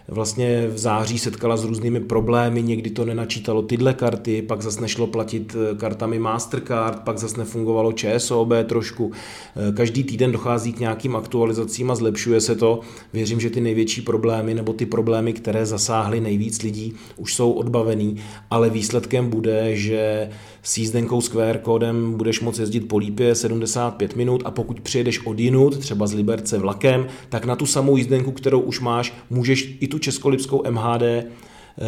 vlastně 0.07 0.67
v 0.67 0.77
září 0.77 1.19
setkala 1.19 1.57
s 1.57 1.63
různými 1.63 1.99
problémy, 1.99 2.63
někdy 2.63 2.89
to 2.89 3.05
nenačítalo 3.05 3.61
tyhle 3.61 3.93
karty, 3.93 4.41
pak 4.41 4.61
zase 4.61 4.81
nešlo 4.81 5.07
platit 5.07 5.55
eh, 5.55 5.75
kartami 5.75 6.19
Mastercard, 6.19 6.99
pak 6.99 7.17
zase 7.17 7.37
nefungovalo 7.37 7.91
ČSOB 7.91 8.49
trošku. 8.65 9.11
Eh, 9.55 9.71
každý 9.71 10.03
týden 10.03 10.31
dochází 10.31 10.73
k 10.73 10.79
nějakým 10.79 11.15
aktualizacím 11.15 11.91
a 11.91 11.95
zlepšuje 11.95 12.41
se 12.41 12.55
to. 12.55 12.79
Věřím, 13.13 13.39
že 13.39 13.49
ty 13.49 13.61
největší 13.61 14.01
problémy 14.01 14.53
nebo 14.53 14.73
ty 14.73 14.85
problémy, 14.85 15.33
které 15.33 15.65
zasáhly 15.65 16.21
nejvíc 16.21 16.61
lidí, 16.61 16.93
už 17.17 17.35
jsou 17.35 17.51
odbavený, 17.51 18.15
ale 18.49 18.69
výsledkem 18.69 19.29
bude, 19.29 19.75
že 19.75 20.29
s 20.63 20.77
jízdenkou 20.77 21.21
s 21.21 21.29
QR 21.29 21.57
kódem 21.57 22.13
budeš 22.13 22.41
moct 22.41 22.59
jezdit 22.59 22.79
po 22.79 22.97
Lípě 22.97 23.35
75 23.35 24.15
minut 24.15 24.41
a 24.45 24.51
pokud 24.51 24.81
přijedeš 24.81 25.25
od 25.25 25.39
jinut, 25.39 25.77
třeba 25.77 26.07
z 26.07 26.13
Liberce 26.13 26.57
vlakem, 26.57 27.07
tak 27.29 27.45
na 27.45 27.55
tu 27.55 27.65
samou 27.65 27.97
jízdenku, 27.97 28.31
kterou 28.31 28.59
už 28.59 28.79
máš, 28.79 29.13
můžeš 29.29 29.77
i 29.79 29.87
tu 29.87 29.99
českolipskou 29.99 30.63
MHD 30.71 31.03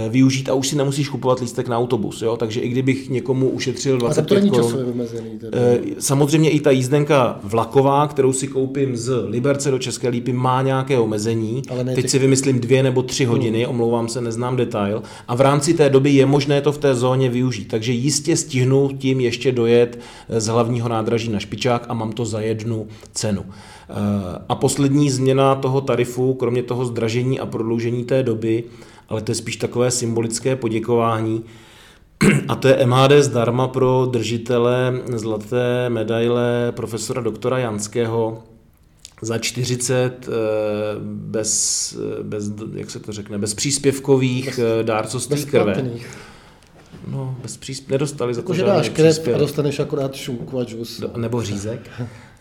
využít 0.10 0.50
a 0.50 0.54
už 0.54 0.68
si 0.68 0.76
nemusíš 0.76 1.10
kupovat 1.10 1.40
lístek 1.40 1.68
na 1.68 1.78
autobus. 1.78 2.22
Jo? 2.22 2.38
Takže 2.38 2.60
i 2.60 2.70
kdybych 2.70 3.10
někomu 3.10 3.50
ušetřil 3.50 3.98
25 3.98 4.50
korun. 4.50 4.94
Eh, 5.54 5.80
samozřejmě 6.00 6.50
i 6.50 6.60
ta 6.60 6.72
jízdenka 6.72 7.40
vlaková, 7.44 8.08
kterou 8.08 8.34
si 8.34 8.48
koupím 8.48 8.98
z 8.98 9.24
Liberce 9.28 9.72
do 9.72 9.80
České 9.80 10.10
Lípy, 10.10 10.34
má 10.34 10.62
nějaké 10.62 11.00
omezení. 11.00 11.62
Ale 11.70 11.84
Teď 11.84 11.96
těch... 11.96 12.12
si 12.12 12.20
vymyslím 12.20 12.60
dvě 12.60 12.84
nebo 12.84 13.04
tři 13.04 13.24
hmm. 13.24 13.32
hodiny, 13.32 13.64
hmm. 13.64 13.70
omlouvám 13.70 14.08
se, 14.08 14.22
neznám 14.22 14.56
detail. 14.56 15.04
A 15.28 15.36
v 15.36 15.42
rámci 15.42 15.74
té 15.74 15.90
doby 15.90 16.10
je 16.10 16.26
možné 16.26 16.62
to 16.62 16.72
v 16.72 16.78
té 16.78 16.96
zóně 16.96 17.30
využít. 17.30 17.68
Takže 17.68 17.92
jistě 17.92 18.38
stihnu 18.38 18.90
tím 18.98 19.20
ještě 19.20 19.52
dojet 19.52 20.00
eh, 20.30 20.42
z 20.42 20.48
hlavního 20.48 20.90
nádraží 20.90 21.30
na 21.30 21.40
Špičák 21.40 21.86
a 21.90 21.94
mám 21.94 22.12
to 22.12 22.26
za 22.26 22.42
jednu 22.42 22.88
cenu. 23.12 23.46
A 24.50 24.56
poslední 24.56 25.10
změna 25.10 25.56
toho 25.56 25.82
tarifu, 25.82 26.34
kromě 26.34 26.64
toho 26.64 26.86
zdražení 26.86 27.40
a 27.40 27.46
prodloužení 27.46 28.04
té 28.04 28.24
doby, 28.24 28.64
ale 29.10 29.22
to 29.22 29.32
je 29.32 29.36
spíš 29.36 29.56
takové 29.56 29.92
symbolické 29.92 30.56
poděkování. 30.56 31.44
A 32.48 32.56
to 32.56 32.68
je 32.68 32.86
MHD 32.86 33.12
zdarma 33.20 33.68
pro 33.68 34.08
držitele 34.12 35.02
zlaté 35.16 35.90
medaile 35.90 36.72
profesora 36.76 37.22
doktora 37.22 37.58
Janského 37.58 38.44
za 39.22 39.38
40 39.38 40.28
eh, 40.28 40.32
bez, 41.02 41.98
bez, 42.22 42.52
jak 42.74 42.92
se 42.92 43.00
to 43.00 43.12
řekne, 43.12 43.38
bez 43.38 43.54
příspěvkových 43.54 44.46
bez, 44.46 44.60
eh, 44.60 44.84
dárcovství 44.84 45.36
bez 45.36 45.46
krve. 45.46 45.92
No, 47.08 47.38
bez 47.42 47.58
příspěv, 47.58 47.92
nedostali 47.92 48.34
za 48.34 48.42
to 48.42 48.54
žádný 48.54 48.74
dáš 48.74 48.90
krev 48.90 49.28
a 49.36 49.38
dostaneš 49.38 49.80
akorát 49.80 50.16
šunku 50.16 50.60
a 50.60 50.64
džus. 50.64 51.04
Nebo 51.18 51.42
řízek. 51.42 51.90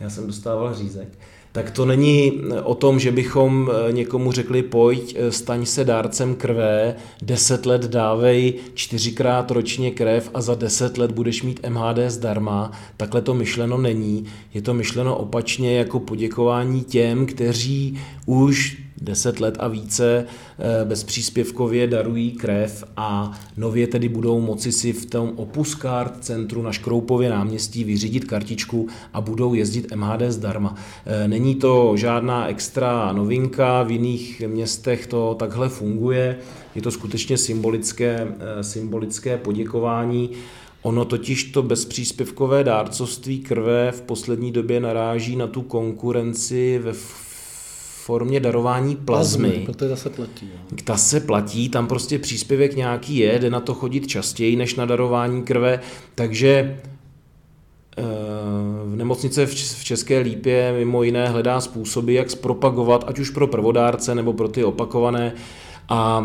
Já 0.01 0.11
jsem 0.11 0.27
dostával 0.27 0.75
řízek 0.75 1.09
tak 1.55 1.71
to 1.71 1.87
není 1.87 2.33
o 2.63 2.75
tom, 2.75 2.99
že 2.99 3.13
bychom 3.13 3.71
eh, 3.71 3.93
někomu 3.93 4.33
řekli, 4.33 4.63
pojď, 4.63 5.17
eh, 5.19 5.33
staň 5.33 5.67
se 5.67 5.85
dárcem 5.85 6.35
krve, 6.35 6.97
deset 7.23 7.67
let 7.67 7.85
dávej 7.85 8.55
čtyřikrát 8.75 9.51
ročně 9.51 9.91
krev 9.91 10.31
a 10.35 10.41
za 10.41 10.55
deset 10.55 10.99
let 10.99 11.13
budeš 11.13 11.43
mít 11.43 11.61
MHD 11.69 12.11
zdarma. 12.11 12.71
Takhle 12.97 13.23
to 13.23 13.35
myšleno 13.35 13.79
není. 13.79 14.25
Je 14.55 14.63
to 14.63 14.75
myšleno 14.75 15.17
opačně 15.17 15.79
jako 15.79 16.01
poděkování 16.01 16.85
těm, 16.85 17.27
kteří 17.27 17.99
už 18.27 18.77
10 19.01 19.41
let 19.41 19.57
a 19.61 19.69
více 19.69 20.27
eh, 20.59 20.85
bezpříspěvkově 20.85 21.87
darují 21.87 22.33
krev 22.33 22.85
a 22.97 23.39
nově 23.57 23.87
tedy 23.87 24.09
budou 24.09 24.41
moci 24.41 24.73
si 24.73 24.93
v 24.93 25.07
tom 25.07 25.33
Opus 25.37 25.79
Card 25.79 26.25
centru 26.25 26.63
na 26.63 26.73
Škroupově 26.73 27.31
náměstí 27.31 27.85
vyřídit 27.85 28.25
kartičku 28.25 28.89
a 29.13 29.21
budou 29.21 29.55
jezdit 29.55 29.93
MHD 29.95 30.23
zdarma. 30.29 30.75
Eh, 31.07 31.29
není 31.29 31.55
to 31.55 31.97
žádná 31.97 32.49
extra 32.49 33.13
novinka, 33.13 33.83
v 33.83 33.91
jiných 33.91 34.43
městech 34.47 35.07
to 35.07 35.37
takhle 35.39 35.69
funguje, 35.69 36.39
je 36.75 36.83
to 36.83 36.91
skutečně 36.91 37.39
symbolické, 37.39 38.29
eh, 38.39 38.65
symbolické 38.65 39.37
poděkování. 39.37 40.31
Ono 40.83 41.05
totiž 41.05 41.45
to 41.45 41.63
bezpříspěvkové 41.63 42.65
dárcovství 42.65 43.39
krve 43.39 43.93
v 43.93 44.01
poslední 44.01 44.53
době 44.53 44.81
naráží 44.81 45.37
na 45.37 45.47
tu 45.47 45.63
konkurenci 45.63 46.81
ve 46.83 46.93
formě 48.05 48.41
darování 48.41 48.97
plazmy. 48.97 49.49
plazmy 49.49 49.65
protože 49.67 49.89
zase 49.89 50.11
platí. 50.11 50.51
Jo. 50.53 50.77
Ta 50.85 50.97
se 50.97 51.21
platí, 51.21 51.69
tam 51.69 51.87
prostě 51.87 52.19
příspěvek 52.19 52.77
nějaký 52.77 53.17
je, 53.17 53.39
jde 53.39 53.51
na 53.51 53.61
to 53.61 53.75
chodit 53.75 54.07
častěji 54.07 54.57
než 54.57 54.75
na 54.75 54.87
darování 54.87 55.43
krve, 55.43 55.81
takže 56.15 56.81
eh, 57.97 58.03
v 58.85 58.97
nemocnice 58.97 59.47
v 59.47 59.85
České 59.85 60.19
Lípě 60.19 60.75
mimo 60.79 61.03
jiné 61.03 61.29
hledá 61.29 61.61
způsoby, 61.61 62.17
jak 62.17 62.31
zpropagovat, 62.31 63.05
ať 63.07 63.19
už 63.19 63.31
pro 63.31 63.47
prvodárce 63.47 64.15
nebo 64.15 64.33
pro 64.33 64.49
ty 64.49 64.65
opakované 64.65 65.33
a 65.89 66.25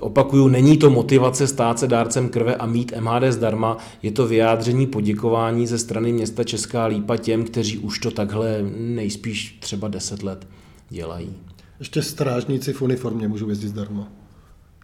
opakuju, 0.00 0.48
není 0.48 0.76
to 0.76 0.90
motivace 0.90 1.46
stát 1.46 1.78
se 1.78 1.86
dárcem 1.86 2.28
krve 2.28 2.54
a 2.54 2.66
mít 2.66 2.92
MHD 3.00 3.22
zdarma, 3.32 3.76
je 4.02 4.10
to 4.10 4.26
vyjádření 4.26 4.86
poděkování 4.86 5.66
ze 5.66 5.78
strany 5.78 6.12
města 6.12 6.44
Česká 6.44 6.86
Lípa 6.86 7.16
těm, 7.16 7.44
kteří 7.44 7.78
už 7.78 7.98
to 7.98 8.10
takhle 8.10 8.58
nejspíš 8.76 9.56
třeba 9.60 9.88
10 9.88 10.22
let 10.22 10.46
dělají. 10.88 11.36
Ještě 11.78 12.02
strážníci 12.02 12.72
v 12.72 12.82
uniformě 12.82 13.28
můžou 13.28 13.48
jezdit 13.48 13.68
zdarma. 13.68 14.08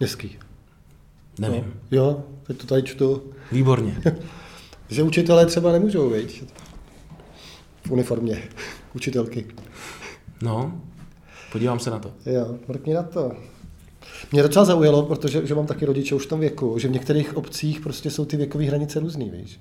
Městský. 0.00 0.38
Nevím. 1.38 1.64
No, 1.64 1.98
jo, 1.98 2.24
teď 2.42 2.56
to 2.56 2.66
tady 2.66 2.82
čtu. 2.82 3.22
Výborně. 3.52 4.02
že 4.88 5.02
učitelé 5.02 5.46
třeba 5.46 5.72
nemůžou, 5.72 6.10
viď? 6.10 6.44
V 7.86 7.90
uniformě. 7.90 8.42
Učitelky. 8.94 9.46
No, 10.42 10.80
podívám 11.52 11.78
se 11.78 11.90
na 11.90 11.98
to. 11.98 12.12
Jo, 12.26 12.58
mrkni 12.68 12.94
na 12.94 13.02
to. 13.02 13.32
Mě 14.32 14.42
docela 14.42 14.64
zaujalo, 14.64 15.02
protože 15.02 15.46
že 15.46 15.54
mám 15.54 15.66
taky 15.66 15.84
rodiče 15.84 16.14
už 16.14 16.26
v 16.26 16.28
tom 16.28 16.40
věku, 16.40 16.78
že 16.78 16.88
v 16.88 16.92
některých 16.92 17.36
obcích 17.36 17.80
prostě 17.80 18.10
jsou 18.10 18.24
ty 18.24 18.36
věkové 18.36 18.64
hranice 18.64 19.00
různý, 19.00 19.30
víš. 19.30 19.60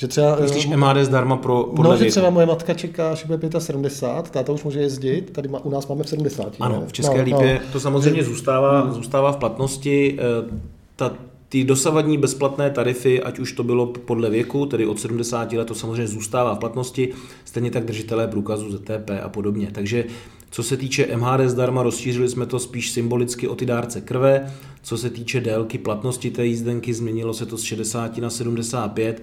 Že 0.00 0.08
třeba, 0.08 0.36
Myslíš 0.40 0.68
eh, 0.72 0.76
MHD 0.76 0.96
zdarma 1.04 1.36
pro, 1.36 1.64
podle 1.76 1.90
No, 1.90 2.04
že 2.04 2.10
třeba 2.10 2.30
moje 2.30 2.46
matka 2.46 2.74
čeká, 2.74 3.14
že 3.14 3.26
bude 3.26 3.60
75, 3.60 4.30
táta 4.30 4.52
už 4.52 4.64
může 4.64 4.80
jezdit, 4.80 5.30
tady 5.30 5.48
má, 5.48 5.64
u 5.64 5.70
nás 5.70 5.88
máme 5.88 6.04
v 6.04 6.08
70. 6.08 6.56
Ano, 6.60 6.84
v 6.86 6.92
České 6.92 7.18
no, 7.18 7.24
lípě 7.24 7.60
no. 7.64 7.72
to 7.72 7.80
samozřejmě 7.80 8.24
zůstává, 8.24 8.80
hmm. 8.80 8.92
zůstává 8.92 9.32
v 9.32 9.36
platnosti. 9.36 10.18
Eh, 10.18 10.58
ta, 10.96 11.12
ty 11.48 11.64
dosavadní 11.64 12.18
bezplatné 12.18 12.70
tarify, 12.70 13.22
ať 13.22 13.38
už 13.38 13.52
to 13.52 13.62
bylo 13.62 13.86
podle 13.86 14.30
věku, 14.30 14.66
tedy 14.66 14.86
od 14.86 15.00
70 15.00 15.52
let, 15.52 15.64
to 15.64 15.74
samozřejmě 15.74 16.06
zůstává 16.06 16.54
v 16.54 16.58
platnosti, 16.58 17.08
stejně 17.44 17.70
tak 17.70 17.84
držitelé 17.84 18.28
průkazu 18.28 18.72
ZTP 18.72 19.10
a 19.22 19.28
podobně. 19.28 19.68
Takže 19.72 20.04
co 20.50 20.62
se 20.62 20.76
týče 20.76 21.16
MHD 21.16 21.40
zdarma, 21.50 21.82
rozšířili 21.82 22.28
jsme 22.28 22.46
to 22.46 22.58
spíš 22.58 22.90
symbolicky 22.90 23.48
o 23.48 23.54
ty 23.54 23.66
dárce 23.66 24.00
krve. 24.00 24.52
Co 24.82 24.98
se 24.98 25.10
týče 25.10 25.40
délky 25.40 25.78
platnosti 25.78 26.30
té 26.30 26.46
jízdenky, 26.46 26.94
změnilo 26.94 27.34
se 27.34 27.46
to 27.46 27.58
z 27.58 27.62
60 27.62 28.18
na 28.18 28.30
75 28.30 29.22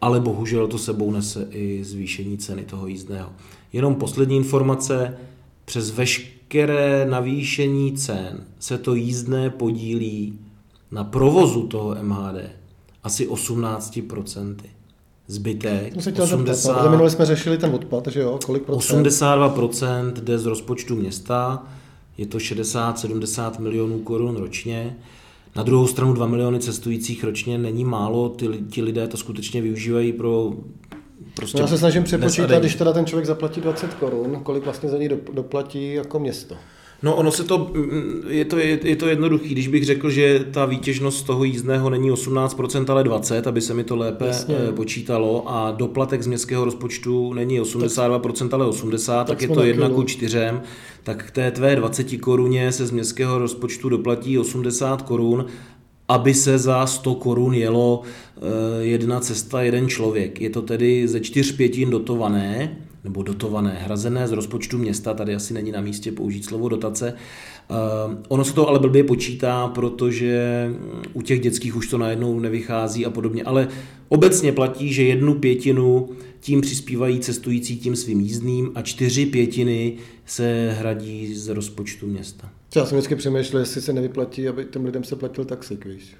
ale 0.00 0.20
bohužel 0.20 0.66
to 0.66 0.78
sebou 0.78 1.10
nese 1.10 1.46
i 1.50 1.84
zvýšení 1.84 2.38
ceny 2.38 2.64
toho 2.64 2.86
jízdného. 2.86 3.32
Jenom 3.72 3.94
poslední 3.94 4.36
informace, 4.36 5.16
přes 5.64 5.90
veškeré 5.90 7.06
navýšení 7.10 7.92
cen 7.92 8.44
se 8.58 8.78
to 8.78 8.94
jízdné 8.94 9.50
podílí 9.50 10.38
na 10.90 11.04
provozu 11.04 11.66
toho 11.66 11.96
MHD 12.02 12.36
asi 13.04 13.28
18%. 13.28 14.56
Zbytek, 15.28 15.96
80, 15.96 16.82
no, 16.82 16.90
minule 16.90 17.10
jsme 17.10 17.26
řešili 17.26 17.58
ten 17.58 17.74
odpad, 17.74 18.06
že 18.06 18.20
jo, 18.20 18.38
kolik 18.46 18.62
procent? 18.62 19.06
82% 19.06 20.12
jde 20.12 20.38
z 20.38 20.46
rozpočtu 20.46 20.96
města, 20.96 21.66
je 22.18 22.26
to 22.26 22.38
60-70 22.38 23.60
milionů 23.60 23.98
korun 23.98 24.36
ročně. 24.36 24.96
Na 25.56 25.62
druhou 25.62 25.86
stranu 25.86 26.12
2 26.12 26.26
miliony 26.26 26.60
cestujících 26.60 27.24
ročně 27.24 27.58
není 27.58 27.84
málo, 27.84 28.28
ty, 28.28 28.48
ti 28.70 28.82
lidé 28.82 29.08
to 29.08 29.16
skutečně 29.16 29.60
využívají 29.62 30.12
pro 30.12 30.52
Prostě 31.34 31.60
Já 31.60 31.66
se 31.66 31.78
snažím 31.78 32.04
přepočítat, 32.04 32.60
když 32.60 32.74
teda 32.74 32.92
ten 32.92 33.06
člověk 33.06 33.26
zaplatí 33.26 33.60
20 33.60 33.94
korun, 33.94 34.40
kolik 34.42 34.64
vlastně 34.64 34.88
za 34.88 34.98
něj 34.98 35.08
doplatí 35.32 35.94
jako 35.94 36.18
město. 36.18 36.54
No 37.02 37.16
ono 37.16 37.30
se 37.30 37.44
to, 37.44 37.72
je 38.28 38.44
to, 38.44 38.58
je, 38.58 38.78
je 38.82 38.96
to 38.96 39.06
jednoduchý, 39.06 39.48
když 39.48 39.68
bych 39.68 39.84
řekl, 39.84 40.10
že 40.10 40.44
ta 40.50 40.66
výtěžnost 40.66 41.26
toho 41.26 41.44
jízdného 41.44 41.90
není 41.90 42.10
18%, 42.10 42.92
ale 42.92 43.04
20%, 43.04 43.48
aby 43.48 43.60
se 43.60 43.74
mi 43.74 43.84
to 43.84 43.96
lépe 43.96 44.26
Jasně. 44.26 44.56
Eh, 44.68 44.72
počítalo 44.72 45.44
a 45.46 45.70
doplatek 45.70 46.22
z 46.22 46.26
městského 46.26 46.64
rozpočtu 46.64 47.32
není 47.32 47.60
82%, 47.60 48.54
ale 48.54 48.66
80%, 48.66 49.26
tak, 49.26 49.38
tak 49.38 49.42
je 49.42 49.48
to 49.48 49.62
1 49.62 49.88
ku 49.88 50.02
4, 50.02 50.38
tak 51.02 51.24
k 51.26 51.30
té 51.30 51.50
tvé 51.50 51.76
20 51.76 52.16
koruně 52.20 52.72
se 52.72 52.86
z 52.86 52.90
městského 52.90 53.38
rozpočtu 53.38 53.88
doplatí 53.88 54.38
80 54.38 55.02
korun 55.02 55.46
aby 56.08 56.34
se 56.34 56.58
za 56.58 56.86
100 56.86 57.14
korun 57.14 57.54
jelo 57.54 58.02
eh, 58.02 58.40
jedna 58.84 59.20
cesta, 59.20 59.62
jeden 59.62 59.88
člověk. 59.88 60.40
Je 60.40 60.50
to 60.50 60.62
tedy 60.62 61.08
ze 61.08 61.20
čtyř 61.20 61.52
pětin 61.52 61.90
dotované, 61.90 62.76
nebo 63.06 63.22
dotované, 63.22 63.78
hrazené 63.80 64.28
z 64.28 64.32
rozpočtu 64.32 64.78
města, 64.78 65.14
tady 65.14 65.34
asi 65.34 65.54
není 65.54 65.72
na 65.72 65.80
místě 65.80 66.12
použít 66.12 66.44
slovo 66.44 66.68
dotace. 66.68 67.14
Uh, 67.70 67.76
ono 68.28 68.44
se 68.44 68.54
to 68.54 68.68
ale 68.68 68.78
blbě 68.78 69.04
počítá, 69.04 69.68
protože 69.68 70.70
u 71.12 71.22
těch 71.22 71.40
dětských 71.40 71.76
už 71.76 71.88
to 71.88 71.98
najednou 71.98 72.40
nevychází 72.40 73.06
a 73.06 73.10
podobně, 73.10 73.44
ale 73.44 73.68
obecně 74.08 74.52
platí, 74.52 74.92
že 74.92 75.02
jednu 75.02 75.34
pětinu 75.34 76.08
tím 76.40 76.60
přispívají 76.60 77.20
cestující 77.20 77.78
tím 77.78 77.96
svým 77.96 78.20
jízdným 78.20 78.70
a 78.74 78.82
čtyři 78.82 79.26
pětiny 79.26 79.96
se 80.26 80.74
hradí 80.78 81.34
z 81.34 81.48
rozpočtu 81.48 82.06
města. 82.06 82.50
Já 82.76 82.86
jsem 82.86 82.98
vždycky 82.98 83.16
přemýšlel, 83.16 83.60
jestli 83.60 83.82
se 83.82 83.92
nevyplatí, 83.92 84.48
aby 84.48 84.64
těm 84.64 84.84
lidem 84.84 85.04
se 85.04 85.16
platil 85.16 85.44
taxik, 85.44 85.86
víš. 85.86 86.16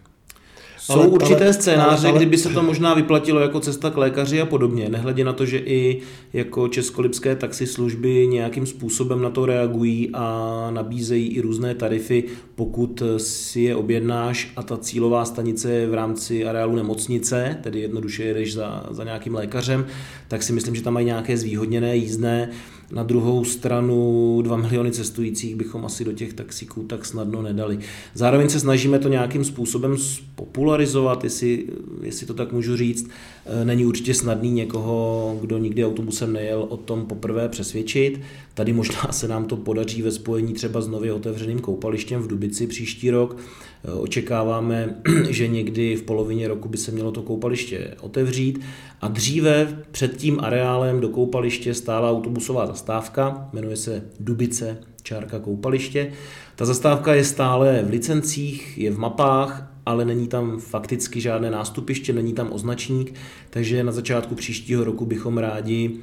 Jsou 0.86 1.00
ale, 1.00 1.06
určité 1.06 1.44
ale, 1.44 1.52
scénáře, 1.52 2.08
ale, 2.08 2.16
kdyby 2.16 2.38
se 2.38 2.48
to 2.48 2.62
možná 2.62 2.94
vyplatilo 2.94 3.40
jako 3.40 3.60
cesta 3.60 3.90
k 3.90 3.96
lékaři 3.96 4.40
a 4.40 4.46
podobně, 4.46 4.88
nehledě 4.88 5.24
na 5.24 5.32
to, 5.32 5.46
že 5.46 5.58
i 5.58 6.00
jako 6.32 6.68
českolipské 6.68 7.36
taxislužby 7.36 8.26
nějakým 8.26 8.66
způsobem 8.66 9.22
na 9.22 9.30
to 9.30 9.46
reagují 9.46 10.10
a 10.12 10.68
nabízejí 10.70 11.28
i 11.28 11.40
různé 11.40 11.74
tarify, 11.74 12.24
pokud 12.54 13.02
si 13.16 13.60
je 13.60 13.76
objednáš 13.76 14.52
a 14.56 14.62
ta 14.62 14.76
cílová 14.76 15.24
stanice 15.24 15.72
je 15.72 15.86
v 15.86 15.94
rámci 15.94 16.46
areálu 16.46 16.76
nemocnice, 16.76 17.58
tedy 17.62 17.80
jednoduše 17.80 18.24
jedeš 18.24 18.54
za, 18.54 18.86
za 18.90 19.04
nějakým 19.04 19.34
lékařem, 19.34 19.86
tak 20.28 20.42
si 20.42 20.52
myslím, 20.52 20.74
že 20.74 20.82
tam 20.82 20.94
mají 20.94 21.06
nějaké 21.06 21.36
zvýhodněné 21.36 21.96
jízdné. 21.96 22.50
Na 22.90 23.02
druhou 23.02 23.44
stranu 23.44 24.40
2 24.42 24.56
miliony 24.56 24.92
cestujících 24.92 25.56
bychom 25.56 25.84
asi 25.84 26.04
do 26.04 26.12
těch 26.12 26.32
taxíků 26.32 26.82
tak 26.82 27.04
snadno 27.04 27.42
nedali. 27.42 27.78
Zároveň 28.14 28.48
se 28.48 28.60
snažíme 28.60 28.98
to 28.98 29.08
nějakým 29.08 29.44
způsobem 29.44 29.96
popularizovat, 30.34 31.24
jestli, 31.24 31.64
jestli 32.02 32.26
to 32.26 32.34
tak 32.34 32.52
můžu 32.52 32.76
říct. 32.76 33.10
E, 33.46 33.64
není 33.64 33.86
určitě 33.86 34.14
snadný 34.14 34.50
někoho, 34.50 35.38
kdo 35.40 35.58
nikdy 35.58 35.84
autobusem 35.84 36.32
nejel, 36.32 36.66
o 36.68 36.76
tom 36.76 37.06
poprvé 37.06 37.48
přesvědčit. 37.48 38.20
Tady 38.54 38.72
možná 38.72 39.12
se 39.12 39.28
nám 39.28 39.44
to 39.44 39.56
podaří 39.56 40.02
ve 40.02 40.10
spojení 40.10 40.54
třeba 40.54 40.80
s 40.80 40.88
nově 40.88 41.12
otevřeným 41.12 41.58
koupalištěm 41.58 42.22
v 42.22 42.26
Dubici 42.26 42.66
příští 42.66 43.10
rok. 43.10 43.36
E, 43.84 43.92
očekáváme, 43.92 44.96
že 45.30 45.48
někdy 45.48 45.96
v 45.96 46.02
polovině 46.02 46.48
roku 46.48 46.68
by 46.68 46.78
se 46.78 46.92
mělo 46.92 47.12
to 47.12 47.22
koupaliště 47.22 47.94
otevřít 48.00 48.60
a 49.00 49.08
dříve 49.08 49.84
před 49.90 50.16
tím 50.16 50.40
areálem 50.40 51.00
do 51.00 51.08
koupaliště 51.08 51.74
stála 51.74 52.10
autobusová 52.10 52.66
zastávka, 52.76 53.48
jmenuje 53.52 53.76
se 53.76 54.02
Dubice 54.20 54.78
čárka 55.02 55.38
koupaliště. 55.38 56.12
Ta 56.56 56.64
zastávka 56.64 57.14
je 57.14 57.24
stále 57.24 57.82
v 57.82 57.90
licencích, 57.90 58.78
je 58.78 58.90
v 58.90 58.98
mapách, 58.98 59.72
ale 59.86 60.04
není 60.04 60.28
tam 60.28 60.60
fakticky 60.60 61.20
žádné 61.20 61.50
nástupiště, 61.50 62.12
není 62.12 62.32
tam 62.32 62.52
označník, 62.52 63.14
takže 63.50 63.84
na 63.84 63.92
začátku 63.92 64.34
příštího 64.34 64.84
roku 64.84 65.06
bychom 65.06 65.38
rádi 65.38 66.00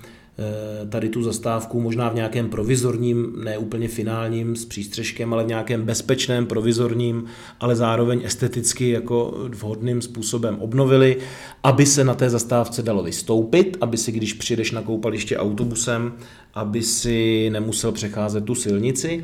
tady 0.90 1.10
tu 1.10 1.24
zastávku 1.24 1.82
možná 1.82 2.10
v 2.10 2.16
nějakém 2.16 2.50
provizorním, 2.50 3.34
ne 3.44 3.58
úplně 3.58 3.88
finálním 3.88 4.56
s 4.56 4.66
přístřežkem, 4.66 5.34
ale 5.34 5.44
v 5.44 5.48
nějakém 5.48 5.82
bezpečném, 5.82 6.46
provizorním, 6.46 7.26
ale 7.60 7.76
zároveň 7.76 8.22
esteticky 8.24 8.90
jako 8.90 9.48
vhodným 9.50 10.02
způsobem 10.02 10.58
obnovili, 10.60 11.18
aby 11.64 11.86
se 11.86 12.04
na 12.04 12.16
té 12.16 12.30
zastávce 12.30 12.84
dalo 12.84 13.04
vystoupit, 13.04 13.78
aby 13.82 13.98
si, 13.98 14.12
když 14.12 14.34
přijdeš 14.34 14.72
na 14.72 14.82
koupaliště 14.82 15.38
autobusem, 15.38 16.14
aby 16.54 16.84
si 16.84 17.50
nemusel 17.50 17.92
přecházet 17.92 18.46
tu 18.46 18.56
silnici, 18.56 19.24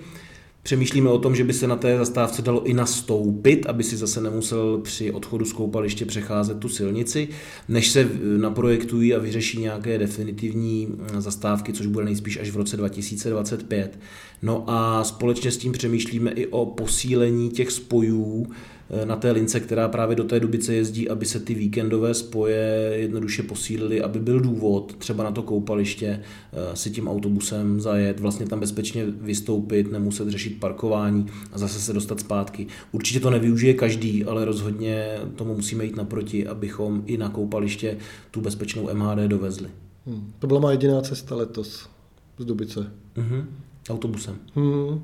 Přemýšlíme 0.70 1.10
o 1.10 1.20
tom, 1.20 1.36
že 1.36 1.44
by 1.44 1.54
se 1.54 1.68
na 1.68 1.76
té 1.76 1.98
zastávce 1.98 2.42
dalo 2.42 2.64
i 2.64 2.74
nastoupit, 2.74 3.66
aby 3.66 3.84
si 3.84 3.98
zase 3.98 4.22
nemusel 4.22 4.78
při 4.78 5.12
odchodu 5.12 5.46
z 5.46 5.54
koupaliště 5.54 6.06
přecházet 6.06 6.60
tu 6.60 6.70
silnici, 6.70 7.28
než 7.68 7.90
se 7.90 8.10
naprojektují 8.38 9.16
a 9.16 9.20
vyřeší 9.20 9.60
nějaké 9.60 9.98
definitivní 9.98 10.86
mm, 10.86 11.22
zastávky, 11.22 11.74
což 11.74 11.86
bude 11.86 12.06
nejspíš 12.06 12.40
až 12.42 12.50
v 12.50 12.58
roce 12.58 12.78
2025. 12.78 14.00
No 14.42 14.64
a 14.68 15.04
společně 15.04 15.52
s 15.52 15.58
tím 15.58 15.72
přemýšlíme 15.72 16.32
i 16.32 16.48
o 16.48 16.66
posílení 16.66 17.50
těch 17.50 17.72
spojů 17.72 18.48
Eh, 18.48 18.79
na 19.06 19.16
té 19.16 19.32
lince, 19.32 19.60
která 19.60 19.88
právě 19.88 20.16
do 20.16 20.24
té 20.24 20.40
Dubice 20.40 20.74
jezdí, 20.74 21.10
aby 21.10 21.26
se 21.26 21.40
ty 21.40 21.54
víkendové 21.54 22.14
spoje 22.14 22.92
jednoduše 22.96 23.44
posílily, 23.44 24.02
aby 24.02 24.20
byl 24.20 24.40
důvod 24.40 24.96
třeba 24.98 25.24
na 25.24 25.32
to 25.32 25.44
koupaliště 25.44 26.22
eh, 26.54 26.76
si 26.76 26.92
tím 26.92 27.08
autobusem 27.08 27.82
zajet, 27.82 28.20
vlastně 28.20 28.46
tam 28.46 28.60
bezpečně 28.60 29.06
vystoupit, 29.06 29.92
nemuset 29.92 30.30
řešit 30.30 30.60
parkování 30.60 31.28
a 31.52 31.58
zase 31.58 31.80
se 31.80 31.94
dostat 31.94 32.20
zpátky. 32.20 32.68
Určitě 32.92 33.20
to 33.20 33.30
nevyužije 33.30 33.74
každý, 33.74 34.26
ale 34.26 34.46
rozhodně 34.46 35.18
tomu 35.36 35.56
musíme 35.56 35.86
jít 35.86 35.96
naproti, 35.96 36.48
abychom 36.48 37.04
i 37.06 37.18
na 37.18 37.30
koupaliště 37.30 37.98
tu 38.32 38.42
bezpečnou 38.42 38.90
MHD 38.94 39.20
dovezli. 39.20 39.70
Hmm. 40.06 40.34
To 40.40 40.48
byla 40.48 40.60
má 40.60 40.72
jediná 40.72 41.02
cesta 41.02 41.36
letos 41.36 41.90
z 42.38 42.46
Dubice. 42.46 42.92
Hmm. 43.16 43.46
Autobusem. 43.90 44.36
Hmm. 44.56 45.02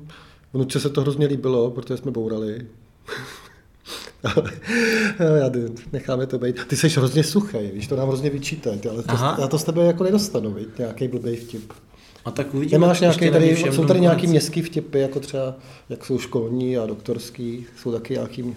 Vnuče 0.52 0.80
se 0.80 0.90
to 0.90 1.00
hrozně 1.00 1.26
líbilo, 1.26 1.70
protože 1.70 1.96
jsme 1.96 2.10
bourali. 2.10 2.66
já 5.36 5.50
necháme 5.92 6.26
to 6.26 6.38
být. 6.38 6.64
Ty 6.66 6.76
jsi 6.76 6.88
hrozně 6.88 7.24
suchý, 7.24 7.58
víš, 7.72 7.86
to 7.86 7.96
nám 7.96 8.08
hrozně 8.08 8.30
vyčítají, 8.30 8.80
ale 8.90 9.02
to, 9.02 9.12
já 9.40 9.48
to 9.48 9.58
z 9.58 9.64
tebe 9.64 9.84
jako 9.84 10.04
nedostanu, 10.04 10.54
víš, 10.54 10.66
nějaký 10.78 11.08
blbý 11.08 11.36
vtip. 11.36 11.72
A 12.24 12.30
tak 12.30 12.54
uvidíme. 12.54 12.78
Nemáš 12.78 13.00
nějaký 13.00 13.30
tady, 13.30 13.56
jsou 13.56 13.84
tady 13.84 14.00
nějaký 14.00 14.26
městský 14.26 14.62
vtipy, 14.62 15.00
jako 15.00 15.20
třeba, 15.20 15.54
jak 15.88 16.04
jsou 16.04 16.18
školní 16.18 16.78
a 16.78 16.86
doktorský, 16.86 17.66
jsou 17.76 17.92
taky 17.92 18.14
nějaký 18.14 18.56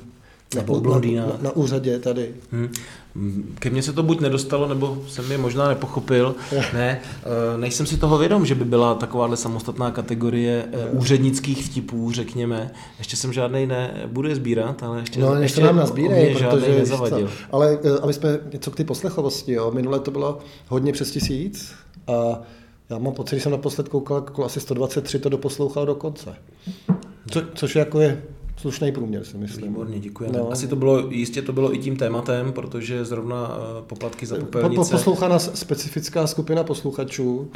nebo 0.56 0.82
na, 0.82 1.00
na, 1.00 1.26
na, 1.26 1.38
na 1.42 1.52
úřadě 1.56 2.00
tady. 2.00 2.30
Hmm. 2.52 2.70
Ke 3.60 3.70
mně 3.70 3.84
se 3.84 3.94
to 3.94 4.04
buď 4.04 4.20
nedostalo, 4.20 4.68
nebo 4.68 4.98
jsem 5.08 5.32
je 5.32 5.38
možná 5.38 5.68
nepochopil. 5.68 6.36
ne, 6.74 7.02
eh, 7.04 7.58
nejsem 7.58 7.86
si 7.86 7.98
toho 7.98 8.18
vědom, 8.18 8.46
že 8.46 8.56
by 8.56 8.66
byla 8.66 8.96
takováhle 8.96 9.38
samostatná 9.38 9.92
kategorie 9.92 10.66
eh, 10.72 10.90
úřednických 10.92 11.66
vtipů, 11.66 12.12
řekněme. 12.12 12.72
Ještě 12.98 13.16
jsem 13.16 13.34
žádnej 13.34 13.68
nebudu 13.68 14.30
je 14.30 14.36
sbírat, 14.36 14.84
ale 14.84 15.00
ještě, 15.00 15.20
no, 15.20 15.36
ještě 15.36 15.62
nám 15.62 15.76
nazbírej, 15.76 16.36
protože 16.36 16.80
nezavadil. 16.80 17.30
Ale 17.52 17.80
eh, 17.84 18.00
aby 18.02 18.14
jsme 18.14 18.40
něco 18.54 18.72
k 18.72 18.76
ty 18.76 18.84
poslechovosti, 18.84 19.54
jo. 19.54 19.72
minule 19.72 20.00
to 20.00 20.12
bylo 20.12 20.40
hodně 20.68 20.94
přes 20.94 21.12
tisíc 21.12 21.74
a 22.08 22.42
já 22.90 22.98
mám 22.98 23.14
pocit, 23.14 23.36
že 23.36 23.42
jsem 23.42 23.52
naposled 23.52 23.90
koukal, 23.90 24.26
asi 24.46 24.60
123 24.60 25.20
to 25.20 25.30
doposlouchal 25.30 25.86
do 25.86 25.96
konce. 25.96 26.36
Co, 27.32 27.42
což 27.56 27.76
jako 27.76 28.00
je 28.00 28.22
slušný 28.60 28.92
průměr, 28.92 29.24
si 29.24 29.38
myslím. 29.38 29.68
Výborně, 29.68 30.00
děkuji. 30.00 30.32
No. 30.32 30.52
Asi 30.52 30.68
to 30.68 30.76
bylo, 30.76 31.10
jistě 31.10 31.42
to 31.42 31.54
bylo 31.54 31.76
i 31.76 31.78
tím 31.78 31.98
tématem, 31.98 32.52
protože 32.52 33.06
zrovna 33.06 33.58
eh, 33.58 33.82
poplatky 33.88 34.26
za 34.26 34.38
popelnice... 34.38 34.92
Poslouchaná 34.92 35.40
specifická 35.40 36.28
skupina 36.28 36.64
posluchačů, 36.64 37.52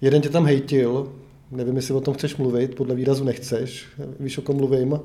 jeden 0.00 0.22
tě 0.22 0.28
tam 0.28 0.44
hejtil, 0.44 1.12
nevím, 1.50 1.76
jestli 1.76 1.94
o 1.94 2.00
tom 2.00 2.14
chceš 2.14 2.36
mluvit, 2.36 2.74
podle 2.74 2.94
výrazu 2.94 3.24
nechceš, 3.24 3.86
víš, 4.20 4.38
o 4.38 4.42
kom 4.42 4.56
mluvím. 4.56 5.00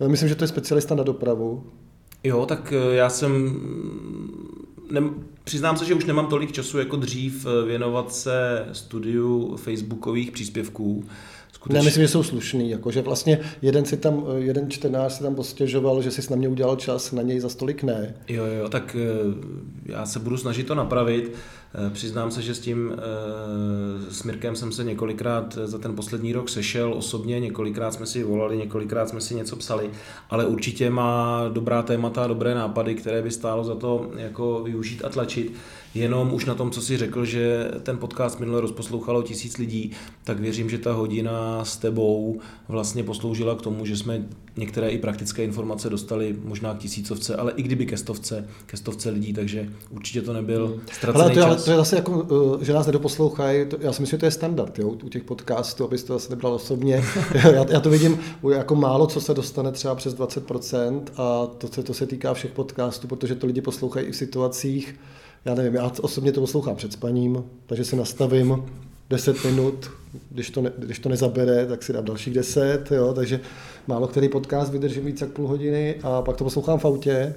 Eh, 0.00 0.08
myslím, 0.08 0.28
že 0.28 0.34
to 0.34 0.44
je 0.44 0.48
specialista 0.48 0.94
na 0.94 1.02
dopravu. 1.02 1.64
Jo, 2.24 2.46
tak 2.46 2.72
eh, 2.72 2.94
já 2.94 3.10
jsem... 3.10 3.60
Ne, 4.90 5.00
přiznám 5.44 5.76
se, 5.76 5.84
že 5.84 5.94
už 5.94 6.04
nemám 6.04 6.26
tolik 6.26 6.52
času 6.52 6.78
jako 6.78 6.96
dřív 6.96 7.46
věnovat 7.66 8.14
se 8.14 8.66
studiu 8.72 9.56
facebookových 9.56 10.30
příspěvků, 10.30 11.04
Skutečně. 11.64 11.78
Já 11.78 11.84
myslím, 11.84 12.04
že 12.04 12.08
jsou 12.08 12.22
slušný, 12.22 12.70
jako, 12.70 12.90
že 12.90 13.02
vlastně 13.02 13.40
jeden, 13.62 13.84
si 13.84 13.96
tam, 13.96 14.24
jeden 14.36 14.70
čtenář 14.70 15.12
si 15.12 15.22
tam 15.22 15.34
postěžoval, 15.34 16.02
že 16.02 16.10
si 16.10 16.30
na 16.30 16.36
mě 16.36 16.48
udělal 16.48 16.76
čas, 16.76 17.12
na 17.12 17.22
něj 17.22 17.40
za 17.40 17.48
stolik 17.48 17.82
ne. 17.82 18.14
Jo, 18.28 18.44
jo, 18.44 18.68
tak 18.68 18.96
eh, 19.00 19.92
já 19.92 20.06
se 20.06 20.18
budu 20.18 20.36
snažit 20.36 20.66
to 20.66 20.74
napravit. 20.74 21.32
Eh, 21.74 21.90
přiznám 21.90 22.30
se, 22.30 22.42
že 22.42 22.54
s 22.54 22.60
tím 22.60 22.92
eh, 22.92 22.98
s 24.12 24.22
Mirkem 24.22 24.56
jsem 24.56 24.72
se 24.72 24.84
několikrát 24.84 25.58
za 25.64 25.78
ten 25.78 25.94
poslední 25.96 26.32
rok 26.32 26.48
sešel 26.48 26.94
osobně, 26.94 27.40
několikrát 27.40 27.94
jsme 27.94 28.06
si 28.06 28.22
volali, 28.22 28.56
několikrát 28.56 29.08
jsme 29.08 29.20
si 29.20 29.34
něco 29.34 29.56
psali, 29.56 29.90
ale 30.30 30.46
určitě 30.46 30.90
má 30.90 31.48
dobrá 31.48 31.82
témata, 31.82 32.26
dobré 32.26 32.54
nápady, 32.54 32.94
které 32.94 33.22
by 33.22 33.30
stálo 33.30 33.64
za 33.64 33.74
to 33.74 34.10
jako 34.16 34.60
využít 34.64 35.04
a 35.04 35.08
tlačit. 35.08 35.52
Jenom 35.94 36.34
už 36.34 36.44
na 36.44 36.54
tom, 36.54 36.70
co 36.70 36.82
si 36.82 36.96
řekl, 36.96 37.24
že 37.24 37.70
ten 37.82 37.98
podcast 37.98 38.40
minule 38.40 38.60
rozposlouchalo 38.60 39.22
tisíc 39.22 39.58
lidí, 39.58 39.90
tak 40.24 40.40
věřím, 40.40 40.70
že 40.70 40.78
ta 40.78 40.92
hodina 40.92 41.64
s 41.64 41.76
tebou 41.76 42.40
vlastně 42.68 43.04
posloužila 43.04 43.54
k 43.54 43.62
tomu, 43.62 43.86
že 43.86 43.96
jsme 43.96 44.22
některé 44.56 44.88
i 44.88 44.98
praktické 44.98 45.44
informace 45.44 45.90
dostali 45.90 46.36
možná 46.44 46.74
k 46.74 46.78
tisícovce, 46.78 47.36
ale 47.36 47.52
i 47.56 47.62
kdyby 47.62 47.86
ke 47.86 47.96
stovce, 47.96 48.48
ke 48.66 48.76
stovce 48.76 49.10
lidí, 49.10 49.32
takže 49.32 49.68
určitě 49.90 50.22
to 50.22 50.32
nebyl 50.32 50.66
hmm. 50.66 50.80
ztracený 50.92 51.24
ale 51.24 51.34
to, 51.34 51.40
čas. 51.40 51.46
Ale 51.46 51.56
to 51.56 51.70
je 51.70 51.76
zase 51.76 51.96
jako, 51.96 52.26
eh, 52.60 52.64
že 52.64 52.72
nás 52.72 52.86
nedoposlouchají, 52.86 53.66
to, 53.66 53.76
já 53.80 53.92
si 53.92 54.02
myslím, 54.02 54.16
že 54.16 54.20
to 54.20 54.26
je 54.26 54.30
standard 54.30 54.78
jo, 54.78 54.88
u 54.88 55.08
těch 55.08 55.24
podcastů, 55.24 55.84
abyste 55.84 56.06
to 56.06 56.12
zase 56.12 56.30
nebral 56.30 56.54
osobně. 56.54 57.04
já, 57.34 57.70
já, 57.70 57.80
to 57.80 57.90
vidím 57.90 58.18
jako 58.52 58.74
málo, 58.74 59.06
co 59.06 59.20
se 59.20 59.34
dostane 59.34 59.72
třeba 59.72 59.94
přes 59.94 60.16
20% 60.16 61.02
a 61.16 61.46
to, 61.46 61.68
to, 61.68 61.82
to 61.82 61.94
se 61.94 62.06
týká 62.06 62.34
všech 62.34 62.52
podcastů, 62.52 63.08
protože 63.08 63.34
to 63.34 63.46
lidi 63.46 63.60
poslouchají 63.60 64.06
i 64.06 64.12
v 64.12 64.16
situacích, 64.16 64.94
já 65.44 65.54
nevím, 65.54 65.74
já 65.74 65.90
osobně 66.00 66.32
to 66.32 66.40
poslouchám 66.40 66.76
před 66.76 66.92
spaním, 66.92 67.44
takže 67.66 67.84
si 67.84 67.96
nastavím 67.96 68.64
10 69.10 69.44
minut, 69.44 69.90
když 70.30 70.50
to, 70.50 70.62
ne, 70.62 70.72
když 70.78 70.98
to 70.98 71.08
nezabere, 71.08 71.66
tak 71.66 71.82
si 71.82 71.92
dám 71.92 72.04
dalších 72.04 72.34
10, 72.34 72.90
jo, 72.90 73.12
takže 73.14 73.40
málo 73.86 74.06
který 74.06 74.28
podcast 74.28 74.72
vydržím 74.72 75.04
víc 75.04 75.20
jak 75.20 75.30
půl 75.30 75.48
hodiny 75.48 75.94
a 76.02 76.22
pak 76.22 76.36
to 76.36 76.44
poslouchám 76.44 76.78
v 76.78 76.84
autě 76.84 77.34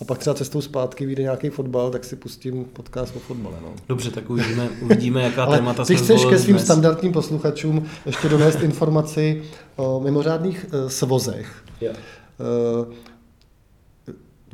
a 0.00 0.04
pak 0.04 0.18
třeba 0.18 0.34
cestou 0.34 0.60
zpátky 0.60 1.06
vyjde 1.06 1.22
nějaký 1.22 1.50
fotbal, 1.50 1.90
tak 1.90 2.04
si 2.04 2.16
pustím 2.16 2.64
podcast 2.64 3.16
o 3.16 3.18
fotbale. 3.18 3.56
No. 3.62 3.74
Dobře, 3.88 4.10
tak 4.10 4.30
uvidíme, 4.30 4.68
uvidíme 4.82 5.22
jaká 5.22 5.44
Ale 5.44 5.58
témata 5.58 5.84
ty 5.84 5.96
chceš 5.96 6.24
ke 6.24 6.38
svým 6.38 6.56
dnes. 6.56 6.64
standardním 6.64 7.12
posluchačům 7.12 7.86
ještě 8.06 8.28
donést 8.28 8.62
informaci 8.62 9.42
o 9.76 10.00
mimořádných 10.00 10.66
uh, 10.72 10.88
svozech. 10.88 11.64
Yeah. 11.80 11.96
Uh, 12.86 12.94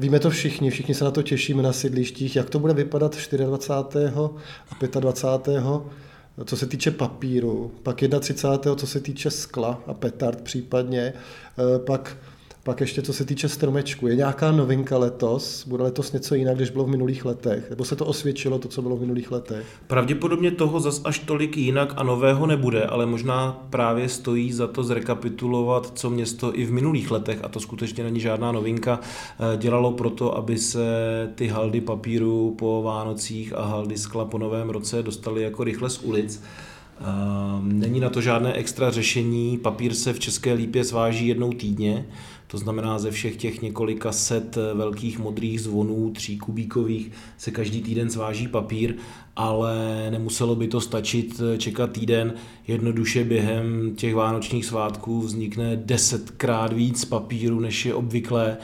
Víme 0.00 0.20
to 0.20 0.30
všichni, 0.30 0.70
všichni 0.70 0.94
se 0.94 1.04
na 1.04 1.10
to 1.10 1.22
těšíme 1.22 1.62
na 1.62 1.72
sídlištích. 1.72 2.36
Jak 2.36 2.50
to 2.50 2.58
bude 2.58 2.74
vypadat 2.74 3.16
24. 3.30 3.44
a 4.96 5.00
25. 5.00 5.62
co 6.44 6.56
se 6.56 6.66
týče 6.66 6.90
papíru, 6.90 7.72
pak 7.82 7.96
31. 8.20 8.74
co 8.74 8.86
se 8.86 9.00
týče 9.00 9.30
skla 9.30 9.82
a 9.86 9.94
petard 9.94 10.40
případně, 10.40 11.12
eh, 11.12 11.78
pak 11.78 12.16
Pak 12.62 12.80
ještě 12.80 13.02
co 13.02 13.12
se 13.12 13.24
týče 13.24 13.48
stromečku, 13.48 14.06
je 14.06 14.16
nějaká 14.16 14.52
novinka 14.52 14.98
letos? 14.98 15.66
Bude 15.66 15.82
letos 15.82 16.12
něco 16.12 16.34
jinak, 16.34 16.58
než 16.58 16.70
bylo 16.70 16.84
v 16.84 16.88
minulých 16.88 17.24
letech? 17.24 17.70
Nebo 17.70 17.84
se 17.84 17.96
to 17.96 18.06
osvědčilo, 18.06 18.58
to, 18.58 18.68
co 18.68 18.82
bylo 18.82 18.96
v 18.96 19.00
minulých 19.00 19.30
letech? 19.30 19.66
Pravděpodobně 19.86 20.50
toho 20.50 20.80
zas 20.80 21.00
až 21.04 21.18
tolik 21.18 21.56
jinak 21.56 21.92
a 21.96 22.02
nového 22.02 22.46
nebude, 22.46 22.84
ale 22.84 23.06
možná 23.06 23.66
právě 23.70 24.08
stojí 24.08 24.52
za 24.52 24.66
to 24.66 24.84
zrekapitulovat, 24.84 25.92
co 25.94 26.10
město 26.10 26.58
i 26.58 26.64
v 26.64 26.72
minulých 26.72 27.10
letech, 27.10 27.38
a 27.42 27.48
to 27.48 27.60
skutečně 27.60 28.04
není 28.04 28.20
žádná 28.20 28.52
novinka, 28.52 29.00
eh, 29.00 29.56
dělalo 29.56 29.92
proto, 29.92 30.36
aby 30.36 30.58
se 30.58 30.86
ty 31.34 31.48
haldy 31.48 31.80
papíru 31.80 32.54
po 32.58 32.82
Vánocích 32.82 33.52
a 33.56 33.64
haldy 33.64 33.98
skla 33.98 34.24
po 34.24 34.38
Novém 34.38 34.70
roce 34.70 35.02
dostaly 35.02 35.42
jako 35.42 35.64
rychle 35.64 35.90
z 35.90 35.98
ulic. 35.98 36.42
Není 37.62 38.00
na 38.00 38.10
to 38.10 38.20
žádné 38.20 38.52
extra 38.52 38.90
řešení, 38.90 39.58
papír 39.58 39.94
se 39.94 40.12
v 40.12 40.18
České 40.18 40.52
lípě 40.52 40.84
sváží 40.84 41.28
jednou 41.28 41.52
týdně, 41.52 42.06
to 42.50 42.58
znamená 42.58 42.98
ze 42.98 43.10
všech 43.10 43.36
těch 43.36 43.62
několika 43.62 44.12
set 44.12 44.58
velkých 44.74 45.18
modrých 45.18 45.60
zvonů, 45.60 46.10
tří 46.10 46.38
kubíkových, 46.38 47.10
se 47.38 47.50
každý 47.50 47.82
týden 47.82 48.10
sváží 48.10 48.48
papír, 48.48 48.94
ale 49.36 50.06
nemuselo 50.10 50.54
by 50.54 50.68
to 50.68 50.80
stačit 50.80 51.40
čekat 51.58 51.92
týden. 51.92 52.34
Jednoduše 52.66 53.24
během 53.24 53.94
těch 53.96 54.14
vánočních 54.14 54.64
svátků 54.64 55.20
vznikne 55.20 55.76
desetkrát 55.76 56.72
víc 56.72 57.04
papíru, 57.04 57.60
než 57.60 57.86
je 57.86 57.94
obvyklé 57.94 58.56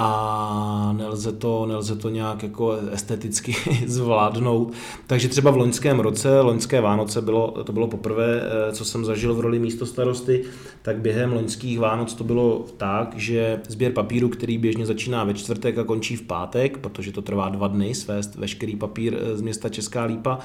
a 0.00 0.94
nelze 0.96 1.32
to, 1.32 1.66
nelze 1.66 1.96
to 1.96 2.08
nějak 2.08 2.42
jako 2.42 2.72
esteticky 2.92 3.54
zvládnout. 3.86 4.72
Takže 5.06 5.28
třeba 5.28 5.50
v 5.50 5.56
loňském 5.56 6.00
roce, 6.00 6.40
loňské 6.40 6.80
Vánoce 6.80 7.22
bylo, 7.22 7.64
to 7.64 7.72
bylo 7.72 7.88
poprvé, 7.88 8.42
eh, 8.42 8.72
co 8.72 8.84
jsem 8.84 9.04
zažil 9.04 9.34
v 9.34 9.40
roli 9.40 9.58
místo 9.58 9.86
starosty, 9.86 10.44
tak 10.82 11.00
během 11.00 11.32
loňských 11.32 11.78
Vánoc 11.78 12.14
to 12.14 12.24
bylo 12.24 12.64
tak, 12.76 13.14
že 13.16 13.60
sběr 13.68 13.92
papíru, 13.92 14.28
který 14.28 14.58
běžně 14.58 14.86
začíná 14.86 15.24
ve 15.24 15.34
čtvrtek 15.34 15.78
a 15.78 15.84
končí 15.84 16.16
v 16.16 16.22
pátek, 16.22 16.78
protože 16.78 17.12
to 17.12 17.22
trvá 17.22 17.48
dva 17.48 17.68
dny 17.68 17.94
svést 17.94 18.34
veškerý 18.34 18.76
papír 18.76 19.18
eh, 19.18 19.36
z 19.36 19.40
města 19.40 19.68
Česká 19.68 20.04
Lípa, 20.04 20.38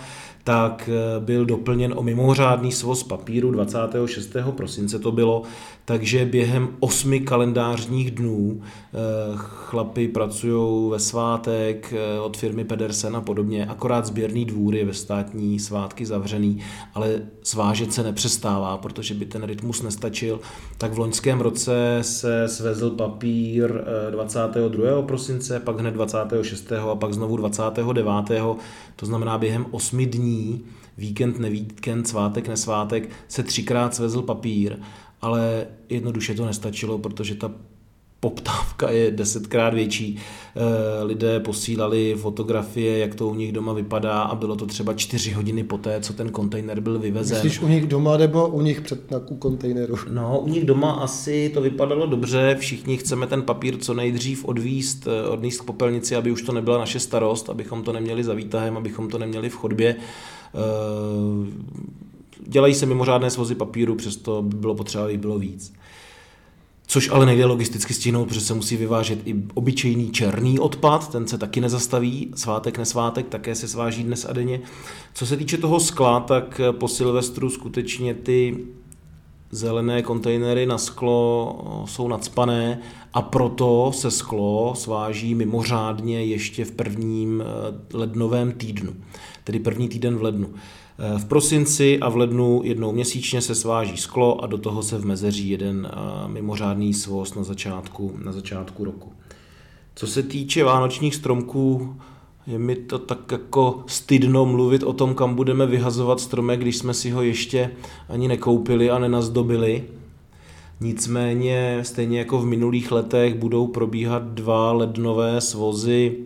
tak 0.43 0.89
eh, 0.93 1.19
byl 1.19 1.45
doplněn 1.45 1.93
o 1.97 2.03
mimořádný 2.03 2.71
svoz 2.71 3.03
papíru 3.03 3.51
26. 3.51 4.35
prosince 4.51 4.99
to 4.99 5.11
bylo, 5.11 5.43
takže 5.85 6.25
během 6.25 6.69
osmi 6.79 7.19
kalendářních 7.19 8.11
dnů 8.11 8.61
chlapy 9.35 10.07
pracují 10.07 10.91
ve 10.91 10.99
svátek 10.99 11.93
eh, 11.93 12.19
od 12.19 12.37
firmy 12.37 12.65
Pedersen 12.65 13.15
a 13.15 13.21
podobně, 13.21 13.65
akorát 13.65 14.05
sběrný 14.05 14.45
dvůr 14.45 14.75
je 14.75 14.85
ve 14.85 14.93
státní 14.93 15.59
svátky 15.59 16.05
zavřený, 16.05 16.59
ale 16.93 17.21
svážet 17.43 17.93
se 17.93 18.03
nepřestává, 18.03 18.77
protože 18.77 19.13
by 19.13 19.25
ten 19.25 19.43
rytmus 19.43 19.81
nestačil. 19.81 20.39
Tak 20.77 20.93
v 20.93 20.99
loňském 20.99 21.41
roce 21.41 21.99
se 22.01 22.47
svezl 22.47 22.89
papír 22.89 23.83
22. 24.11 24.99
Eh, 24.99 25.03
prosince, 25.03 25.59
pak 25.59 25.79
hned 25.79 25.91
26. 25.91 26.71
a 26.71 26.95
pak 26.95 27.13
znovu 27.13 27.37
29. 27.37 28.57
To 28.95 29.05
znamená 29.05 29.37
během 29.37 29.65
8 29.71 30.05
dní, 30.05 30.63
víkend, 30.97 31.39
nevíkend, 31.39 32.07
svátek, 32.07 32.47
nesvátek, 32.47 33.09
se 33.27 33.43
třikrát 33.43 33.95
svezl 33.95 34.21
papír, 34.21 34.77
ale 35.23 35.67
jednoduše 35.89 36.33
to 36.33 36.45
nestačilo, 36.45 36.97
protože 36.97 37.35
ta 37.35 37.51
poptávka 38.23 38.91
je 38.91 39.11
desetkrát 39.11 39.73
větší. 39.73 40.19
Eh, 40.55 41.03
lidé 41.03 41.39
posílali 41.39 42.15
fotografie, 42.17 42.97
jak 42.97 43.15
to 43.15 43.27
u 43.27 43.35
nich 43.35 43.51
doma 43.51 43.73
vypadá 43.73 44.21
a 44.21 44.35
bylo 44.35 44.55
to 44.55 44.65
třeba 44.65 44.93
čtyři 44.93 45.31
hodiny 45.31 45.63
poté, 45.63 46.01
co 46.01 46.13
ten 46.13 46.29
kontejner 46.29 46.79
byl 46.79 46.99
vyvezen. 46.99 47.37
Myslíš 47.37 47.59
u 47.59 47.67
nich 47.67 47.87
doma 47.87 48.17
nebo 48.17 48.47
u 48.47 48.61
nich 48.61 48.81
před 48.81 49.11
na 49.11 49.19
kontejneru? 49.39 49.95
No, 50.11 50.39
u 50.39 50.47
nich 50.47 50.65
doma 50.65 50.91
asi 50.91 51.51
to 51.53 51.61
vypadalo 51.61 52.05
dobře, 52.05 52.55
všichni 52.59 52.97
chceme 52.97 53.27
ten 53.27 53.41
papír 53.41 53.77
co 53.77 53.93
nejdřív 53.93 54.45
odvíst, 54.45 55.07
eh, 55.07 55.27
odníst 55.27 55.61
k 55.61 55.65
popelnici, 55.65 56.15
aby 56.15 56.31
už 56.31 56.41
to 56.41 56.51
nebyla 56.51 56.77
naše 56.77 56.99
starost, 56.99 57.49
abychom 57.49 57.83
to 57.83 57.93
neměli 57.93 58.23
za 58.23 58.33
výtahem, 58.33 58.77
abychom 58.77 59.09
to 59.09 59.17
neměli 59.17 59.49
v 59.49 59.55
chodbě. 59.55 59.95
Dělají 62.47 62.73
se 62.73 62.85
mimořádné 62.85 63.29
svozy 63.29 63.55
papíru, 63.55 63.95
přesto 63.95 64.41
by 64.41 64.57
bylo 64.57 64.75
potřeba, 64.75 65.03
aby 65.03 65.17
bylo 65.17 65.39
víc 65.39 65.73
což 66.87 67.09
ale 67.09 67.25
nejde 67.25 67.45
logisticky 67.45 67.93
stihnout, 67.93 68.27
protože 68.27 68.41
se 68.41 68.53
musí 68.53 68.77
vyvážet 68.77 69.19
i 69.25 69.35
obyčejný 69.53 70.11
černý 70.11 70.59
odpad, 70.59 71.11
ten 71.11 71.27
se 71.27 71.37
taky 71.37 71.61
nezastaví, 71.61 72.31
svátek, 72.35 72.77
nesvátek, 72.77 73.27
také 73.29 73.55
se 73.55 73.67
sváží 73.67 74.03
dnes 74.03 74.25
a 74.25 74.33
denně. 74.33 74.61
Co 75.13 75.25
se 75.25 75.37
týče 75.37 75.57
toho 75.57 75.79
skla, 75.79 76.19
tak 76.19 76.61
po 76.71 76.87
Silvestru 76.87 77.49
skutečně 77.49 78.13
ty 78.13 78.57
zelené 79.51 80.01
kontejnery 80.01 80.65
na 80.65 80.77
sklo 80.77 81.83
jsou 81.87 82.07
nadspané 82.07 82.79
a 83.13 83.21
proto 83.21 83.91
se 83.95 84.11
sklo 84.11 84.73
sváží 84.75 85.35
mimořádně 85.35 86.25
ještě 86.25 86.65
v 86.65 86.71
prvním 86.71 87.41
eh, 87.41 87.97
lednovém 87.97 88.51
týdnu, 88.51 88.93
tedy 89.43 89.59
první 89.59 89.89
týden 89.89 90.15
v 90.15 90.23
lednu. 90.23 90.49
Eh, 90.99 91.19
v 91.19 91.25
prosinci 91.25 91.99
a 91.99 92.09
v 92.09 92.17
lednu 92.17 92.61
jednou 92.63 92.91
měsíčně 92.91 93.41
se 93.41 93.55
sváží 93.55 93.97
sklo 93.97 94.43
a 94.43 94.47
do 94.47 94.57
toho 94.57 94.83
se 94.83 94.97
vmezeří 94.97 95.49
jeden 95.49 95.91
eh, 95.91 96.27
mimořádný 96.27 96.93
svoz 96.93 97.35
na 97.35 97.43
začátku, 97.43 98.15
na 98.23 98.31
začátku 98.31 98.85
roku. 98.85 99.11
Co 99.95 100.07
se 100.07 100.23
týče 100.23 100.63
vánočních 100.63 101.15
stromků, 101.15 101.95
je 102.47 102.59
mi 102.59 102.75
to 102.75 102.99
tak 102.99 103.31
jako 103.31 103.83
stydno 103.87 104.45
mluvit 104.45 104.83
o 104.83 104.93
tom, 104.93 105.15
kam 105.15 105.35
budeme 105.35 105.65
vyhazovat 105.65 106.19
stromek, 106.19 106.59
když 106.59 106.77
jsme 106.77 106.93
si 106.93 107.09
ho 107.09 107.21
ještě 107.21 107.71
ani 108.09 108.27
nekoupili 108.27 108.89
a 108.89 108.99
nenazdobili. 108.99 109.83
Nicméně, 110.81 111.79
stejně 111.81 112.19
jako 112.19 112.39
v 112.39 112.45
minulých 112.45 112.91
letech, 112.91 113.35
budou 113.35 113.67
probíhat 113.67 114.23
dva 114.23 114.71
lednové 114.71 115.41
svozy 115.41 116.17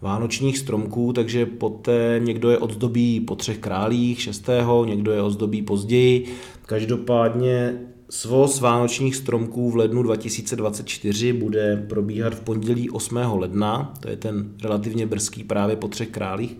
vánočních 0.00 0.58
stromků, 0.58 1.12
takže 1.12 1.46
poté 1.46 2.20
někdo 2.24 2.50
je 2.50 2.58
ozdobí 2.58 3.20
po 3.20 3.36
třech 3.36 3.58
králích, 3.58 4.22
šestého, 4.22 4.84
někdo 4.84 5.12
je 5.12 5.22
ozdobí 5.22 5.62
později. 5.62 6.24
Každopádně 6.66 7.78
Svoz 8.10 8.60
vánočních 8.60 9.16
stromků 9.16 9.70
v 9.70 9.76
lednu 9.76 10.02
2024 10.02 11.32
bude 11.32 11.86
probíhat 11.88 12.34
v 12.34 12.40
pondělí 12.40 12.90
8. 12.90 13.16
ledna, 13.16 13.94
to 14.00 14.08
je 14.08 14.16
ten 14.16 14.52
relativně 14.62 15.06
brzký 15.06 15.44
právě 15.44 15.76
po 15.76 15.88
třech 15.88 16.08
králích, 16.08 16.56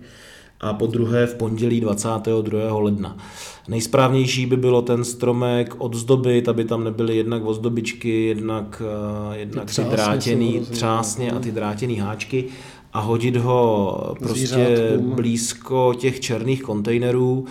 a 0.61 0.73
po 0.73 0.87
druhé 0.87 1.27
v 1.27 1.35
pondělí 1.35 1.81
22. 1.81 2.79
ledna. 2.79 3.17
Nejsprávnější 3.69 4.47
by 4.47 4.57
bylo 4.57 4.83
ten 4.83 5.05
stromek 5.05 5.75
odzdobit, 5.79 6.49
aby 6.49 6.65
tam 6.65 6.85
nebyly 6.85 7.17
jednak 7.17 7.45
ozdobičky, 7.45 8.25
jednak, 8.27 8.83
eh, 9.33 9.39
jednak 9.39 9.75
ty, 9.75 9.75
ty 9.75 9.91
drátěný 9.91 10.61
třásně 10.71 11.33
a 11.33 11.39
ty 11.39 11.53
drátěný 11.53 11.97
háčky 11.97 12.45
a 12.99 13.01
hodit 13.01 13.37
ho 13.37 14.15
prostě 14.19 14.47
Zvířátkům. 14.47 15.11
blízko 15.15 15.95
těch 15.99 16.21
černých 16.21 16.63
kontejnerů, 16.63 17.45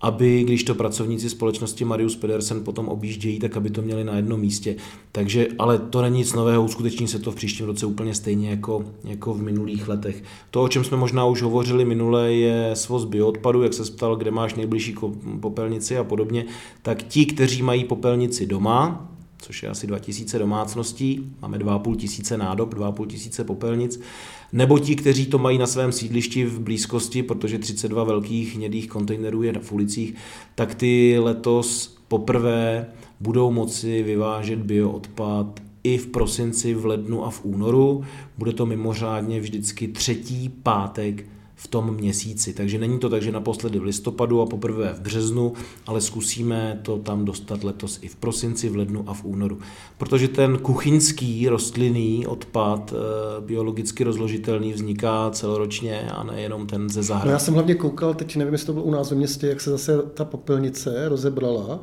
aby 0.00 0.42
když 0.42 0.64
to 0.64 0.74
pracovníci 0.74 1.30
společnosti 1.30 1.84
Marius 1.84 2.16
Pedersen 2.16 2.64
potom 2.64 2.88
objíždějí, 2.88 3.38
tak 3.38 3.56
aby 3.56 3.70
to 3.70 3.82
měli 3.82 4.04
na 4.04 4.16
jednom 4.16 4.40
místě. 4.40 4.76
Takže, 5.12 5.46
ale 5.58 5.78
to 5.78 6.02
není 6.02 6.18
nic 6.18 6.32
nového, 6.32 6.64
uskuteční 6.64 7.08
se 7.08 7.18
to 7.18 7.32
v 7.32 7.34
příštím 7.34 7.66
roce 7.66 7.86
úplně 7.86 8.14
stejně 8.14 8.50
jako, 8.50 8.84
jako 9.04 9.34
v 9.34 9.42
minulých 9.42 9.88
letech. 9.88 10.22
To, 10.50 10.62
o 10.62 10.68
čem 10.68 10.84
jsme 10.84 10.96
možná 10.96 11.24
už 11.24 11.42
hovořili 11.42 11.84
minule, 11.84 12.32
je 12.32 12.70
svoz 12.74 13.04
bioodpadu, 13.04 13.62
jak 13.62 13.74
se 13.74 13.92
ptal, 13.92 14.16
kde 14.16 14.30
máš 14.30 14.54
nejbližší 14.54 14.94
popelnici 15.40 15.98
a 15.98 16.04
podobně, 16.04 16.44
tak 16.82 17.02
ti, 17.02 17.26
kteří 17.26 17.62
mají 17.62 17.84
popelnici 17.84 18.46
doma, 18.46 19.10
což 19.40 19.62
je 19.62 19.68
asi 19.68 19.86
2000 19.86 20.38
domácností, 20.38 21.32
máme 21.42 21.58
2,5 21.58 21.96
tisíce 21.96 22.38
nádob, 22.38 22.74
2,5 22.74 23.06
tisíce 23.06 23.44
popelnic, 23.44 24.00
nebo 24.52 24.78
ti, 24.78 24.96
kteří 24.96 25.26
to 25.26 25.38
mají 25.38 25.58
na 25.58 25.66
svém 25.66 25.92
sídlišti 25.92 26.44
v 26.44 26.60
blízkosti, 26.60 27.22
protože 27.22 27.58
32 27.58 28.04
velkých 28.04 28.56
hnědých 28.56 28.88
kontejnerů 28.88 29.42
je 29.42 29.52
v 29.60 29.72
ulicích, 29.72 30.14
tak 30.54 30.74
ty 30.74 31.18
letos 31.18 31.96
poprvé 32.08 32.86
budou 33.20 33.50
moci 33.50 34.02
vyvážet 34.02 34.58
bioodpad 34.58 35.60
i 35.84 35.98
v 35.98 36.06
prosinci, 36.06 36.74
v 36.74 36.86
lednu 36.86 37.24
a 37.24 37.30
v 37.30 37.44
únoru. 37.44 38.04
Bude 38.38 38.52
to 38.52 38.66
mimořádně 38.66 39.40
vždycky 39.40 39.88
třetí 39.88 40.48
pátek 40.48 41.26
v 41.62 41.68
tom 41.68 41.94
měsíci. 41.94 42.52
Takže 42.52 42.78
není 42.78 42.98
to 42.98 43.08
tak, 43.08 43.22
že 43.22 43.32
naposledy 43.32 43.78
v 43.78 43.82
listopadu 43.82 44.40
a 44.40 44.46
poprvé 44.46 44.92
v 44.92 45.00
březnu, 45.00 45.52
ale 45.86 46.00
zkusíme 46.00 46.80
to 46.82 46.98
tam 46.98 47.24
dostat 47.24 47.64
letos 47.64 47.98
i 48.02 48.08
v 48.08 48.16
prosinci, 48.16 48.68
v 48.68 48.76
lednu 48.76 49.04
a 49.06 49.14
v 49.14 49.24
únoru. 49.24 49.58
Protože 49.98 50.28
ten 50.28 50.58
kuchyňský 50.58 51.48
rostlinný 51.48 52.26
odpad, 52.26 52.92
eh, 52.92 53.40
biologicky 53.40 54.04
rozložitelný, 54.04 54.72
vzniká 54.72 55.30
celoročně 55.30 56.10
a 56.10 56.24
nejenom 56.24 56.66
ten 56.66 56.88
ze 56.88 57.02
zahrady. 57.02 57.28
No 57.28 57.32
já 57.32 57.38
jsem 57.38 57.54
hlavně 57.54 57.74
koukal, 57.74 58.14
teď 58.14 58.36
nevím, 58.36 58.54
jestli 58.54 58.66
to 58.66 58.72
bylo 58.72 58.84
u 58.84 58.90
nás 58.90 59.10
ve 59.10 59.16
městě, 59.16 59.46
jak 59.46 59.60
se 59.60 59.70
zase 59.70 60.02
ta 60.14 60.24
popelnice 60.24 61.08
rozebrala 61.08 61.80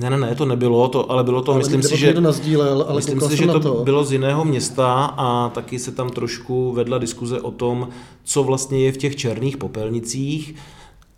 ne, 0.00 0.10
ne, 0.10 0.16
ne, 0.16 0.34
to 0.34 0.44
nebylo, 0.44 0.88
to, 0.88 1.10
ale 1.10 1.24
bylo 1.24 1.42
to, 1.42 1.52
ale 1.52 1.58
myslím 1.58 1.82
si, 1.82 1.96
že, 1.96 2.12
to 2.12 2.20
nazdílel, 2.20 2.84
ale 2.88 2.96
myslím 2.96 3.20
si, 3.20 3.36
že 3.36 3.46
to, 3.46 3.60
to 3.60 3.84
bylo 3.84 4.04
z 4.04 4.12
jiného 4.12 4.44
města 4.44 5.14
a 5.16 5.48
taky 5.48 5.78
se 5.78 5.92
tam 5.92 6.10
trošku 6.10 6.72
vedla 6.72 6.98
diskuze 6.98 7.40
o 7.40 7.50
tom, 7.50 7.88
co 8.24 8.42
vlastně 8.42 8.78
je 8.78 8.92
v 8.92 8.96
těch 8.96 9.16
černých 9.16 9.56
popelnicích. 9.56 10.54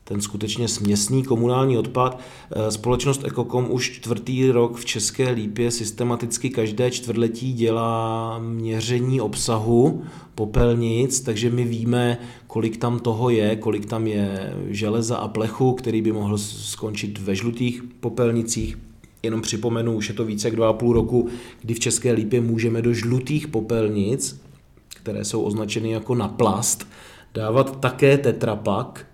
Ten 0.09 0.21
skutečně 0.21 0.69
směsný 0.69 1.23
komunální 1.23 1.79
odpad. 1.79 2.21
Eh, 2.51 2.71
společnost 2.71 3.25
Ekokom 3.25 3.67
už 3.71 3.91
čtvrtý 3.91 4.51
rok 4.51 4.77
v 4.77 4.85
České 4.85 5.31
Lípě 5.31 5.71
systematicky 5.71 6.51
každé 6.51 6.91
čtvrtletí 6.91 7.53
dělá 7.53 8.39
měření 8.39 9.21
obsahu 9.21 10.03
popelnic, 10.35 11.21
takže 11.21 11.51
my 11.51 11.65
víme, 11.65 12.19
kolik 12.47 12.77
tam 12.77 12.99
toho 12.99 13.31
je, 13.31 13.57
kolik 13.57 13.87
tam 13.87 14.07
je 14.07 14.53
železa 14.69 15.17
a 15.17 15.29
plechu, 15.29 15.73
který 15.73 16.03
by 16.03 16.13
mohl 16.13 16.39
skončit 16.39 17.19
ve 17.19 17.35
žlutých 17.35 17.83
popelnicích. 18.01 18.79
Jenom 19.23 19.43
připomenu, 19.43 19.97
už 19.97 20.09
je 20.09 20.15
to 20.15 20.25
více 20.25 20.49
jak 20.49 20.57
dva 20.57 20.69
a 20.69 20.73
půl 20.73 20.93
roku, 20.93 21.29
kdy 21.61 21.75
v 21.75 21.81
České 21.81 22.13
Lípě 22.13 22.41
můžeme 22.41 22.83
do 22.83 22.95
žlutých 22.95 23.49
popelnic, 23.49 24.41
které 24.89 25.25
jsou 25.25 25.43
označeny 25.43 25.91
jako 25.91 26.15
na 26.15 26.29
plast, 26.29 26.87
dávat 27.35 27.81
také 27.81 28.19
tetrapak 28.19 29.07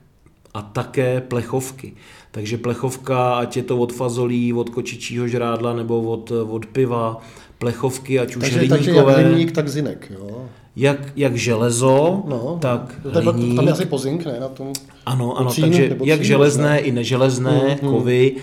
a 0.54 0.62
také 0.62 1.20
plechovky. 1.20 1.92
Takže 2.30 2.58
plechovka, 2.58 3.34
ať 3.34 3.56
je 3.56 3.62
to 3.62 3.78
od 3.78 3.92
fazolí, 3.92 4.52
od 4.52 4.70
kočičího 4.70 5.28
žrádla 5.28 5.74
nebo 5.74 6.02
od, 6.02 6.30
od 6.30 6.66
piva, 6.66 7.22
plechovky, 7.58 8.18
ať 8.18 8.36
už 8.36 8.42
takže, 8.42 8.58
hliníkové. 8.58 9.14
Takže 9.14 9.22
jak 9.22 9.32
hliník, 9.32 9.52
tak 9.52 9.68
zinek, 9.68 10.12
jo? 10.14 10.46
Jak, 10.76 11.12
jak 11.16 11.36
železo, 11.36 12.22
no, 12.26 12.58
tak 12.60 13.00
to 13.02 13.18
je, 13.18 13.24
hliník. 13.24 13.56
Tam 13.56 13.66
je 13.66 13.72
asi 13.72 13.86
pozink, 13.86 14.26
ne? 14.26 14.40
Na 14.40 14.48
tom 14.48 14.72
ano, 15.06 15.38
ano, 15.38 15.50
takže 15.60 15.96
jak 16.04 16.22
železné 16.22 16.78
i 16.78 16.92
neželezné 16.92 17.78
mm, 17.82 17.88
kovy, 17.88 18.36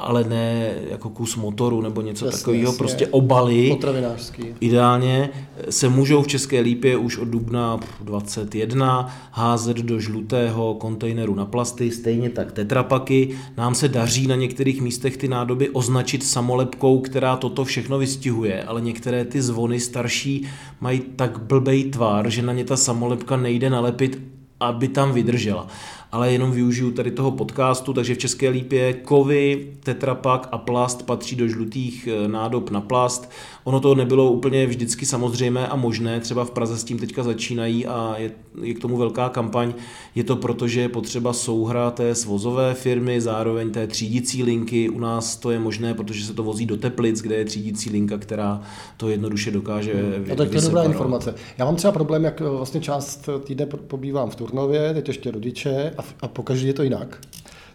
ale 0.00 0.24
ne 0.24 0.74
jako 0.90 1.08
kus 1.08 1.36
motoru 1.36 1.80
nebo 1.80 2.00
něco 2.00 2.26
jasně, 2.26 2.38
takového, 2.38 2.64
jasně. 2.64 2.78
prostě 2.78 3.06
obaly. 3.06 3.70
Potravinářský. 3.70 4.44
Ideálně 4.60 5.30
se 5.70 5.88
můžou 5.88 6.22
v 6.22 6.28
České 6.28 6.60
lípě 6.60 6.96
už 6.96 7.18
od 7.18 7.28
dubna 7.28 7.80
21 8.00 9.14
házet 9.32 9.76
do 9.76 10.00
žlutého 10.00 10.74
kontejneru 10.74 11.34
na 11.34 11.44
plasty, 11.44 11.90
stejně 11.90 12.30
tak 12.30 12.52
tetrapaky. 12.52 13.38
Nám 13.56 13.74
se 13.74 13.88
daří 13.88 14.26
na 14.26 14.36
některých 14.36 14.82
místech 14.82 15.16
ty 15.16 15.28
nádoby 15.28 15.70
označit 15.70 16.24
samolepkou, 16.24 17.00
která 17.00 17.36
toto 17.36 17.64
všechno 17.64 17.98
vystihuje, 17.98 18.62
ale 18.64 18.80
některé 18.80 19.24
ty 19.24 19.42
zvony 19.42 19.80
starší 19.80 20.46
mají 20.80 21.00
tak 21.16 21.38
blbej 21.38 21.84
tvar, 21.84 22.30
že 22.30 22.42
na 22.42 22.52
ně 22.52 22.64
ta 22.64 22.76
samolepka 22.76 23.36
nejde 23.36 23.70
nalepit, 23.70 24.22
aby 24.60 24.88
tam 24.88 25.12
vydržela 25.12 25.66
ale 26.12 26.32
jenom 26.32 26.52
využiju 26.52 26.90
tady 26.90 27.10
toho 27.10 27.30
podcastu, 27.30 27.92
takže 27.92 28.14
v 28.14 28.18
České 28.18 28.48
lípě 28.48 28.92
kovy, 28.92 29.66
tetrapak 29.82 30.48
a 30.52 30.58
plast 30.58 31.06
patří 31.06 31.36
do 31.36 31.48
žlutých 31.48 32.08
eh, 32.08 32.28
nádob 32.28 32.70
na 32.70 32.80
plast. 32.80 33.30
Ono 33.64 33.80
to 33.80 33.94
nebylo 33.94 34.32
úplně 34.32 34.66
vždycky 34.66 35.06
samozřejmé 35.06 35.68
a 35.68 35.76
možné, 35.76 36.20
třeba 36.20 36.44
v 36.44 36.50
Praze 36.50 36.78
s 36.78 36.84
tím 36.84 36.98
teďka 36.98 37.22
začínají 37.22 37.86
a 37.86 38.14
je, 38.18 38.30
je 38.62 38.74
k 38.74 38.78
tomu 38.78 38.96
velká 38.96 39.28
kampaň. 39.28 39.74
Je 40.14 40.24
to 40.24 40.36
proto, 40.36 40.68
že 40.68 40.80
je 40.80 40.88
potřeba 40.88 41.32
souhra 41.32 41.90
té 41.90 42.14
svozové 42.14 42.74
firmy, 42.74 43.20
zároveň 43.20 43.70
té 43.70 43.86
třídicí 43.86 44.42
linky. 44.42 44.88
U 44.88 44.98
nás 44.98 45.36
to 45.36 45.50
je 45.50 45.58
možné, 45.58 45.94
protože 45.94 46.24
se 46.24 46.34
to 46.34 46.42
vozí 46.42 46.66
do 46.66 46.76
Teplic, 46.76 47.22
kde 47.22 47.34
je 47.34 47.44
třídicí 47.44 47.90
linka, 47.90 48.18
která 48.18 48.62
to 48.96 49.08
jednoduše 49.08 49.50
dokáže 49.50 49.92
hmm. 49.94 50.32
A 50.32 50.34
tak 50.34 50.48
to 50.48 50.54
je 50.54 50.62
dobrá 50.62 50.82
informace. 50.82 51.34
Já 51.58 51.64
mám 51.64 51.76
třeba 51.76 51.92
problém, 51.92 52.24
jak 52.24 52.40
vlastně 52.40 52.80
část 52.80 53.28
týdne 53.44 53.66
pobývám 53.66 54.30
v 54.30 54.36
Turnově, 54.36 54.94
teď 54.94 55.08
ještě 55.08 55.30
rodiče 55.30 55.92
a, 56.00 56.04
a 56.20 56.28
pokaždé 56.28 56.66
je 56.66 56.74
to 56.74 56.82
jinak. 56.82 57.20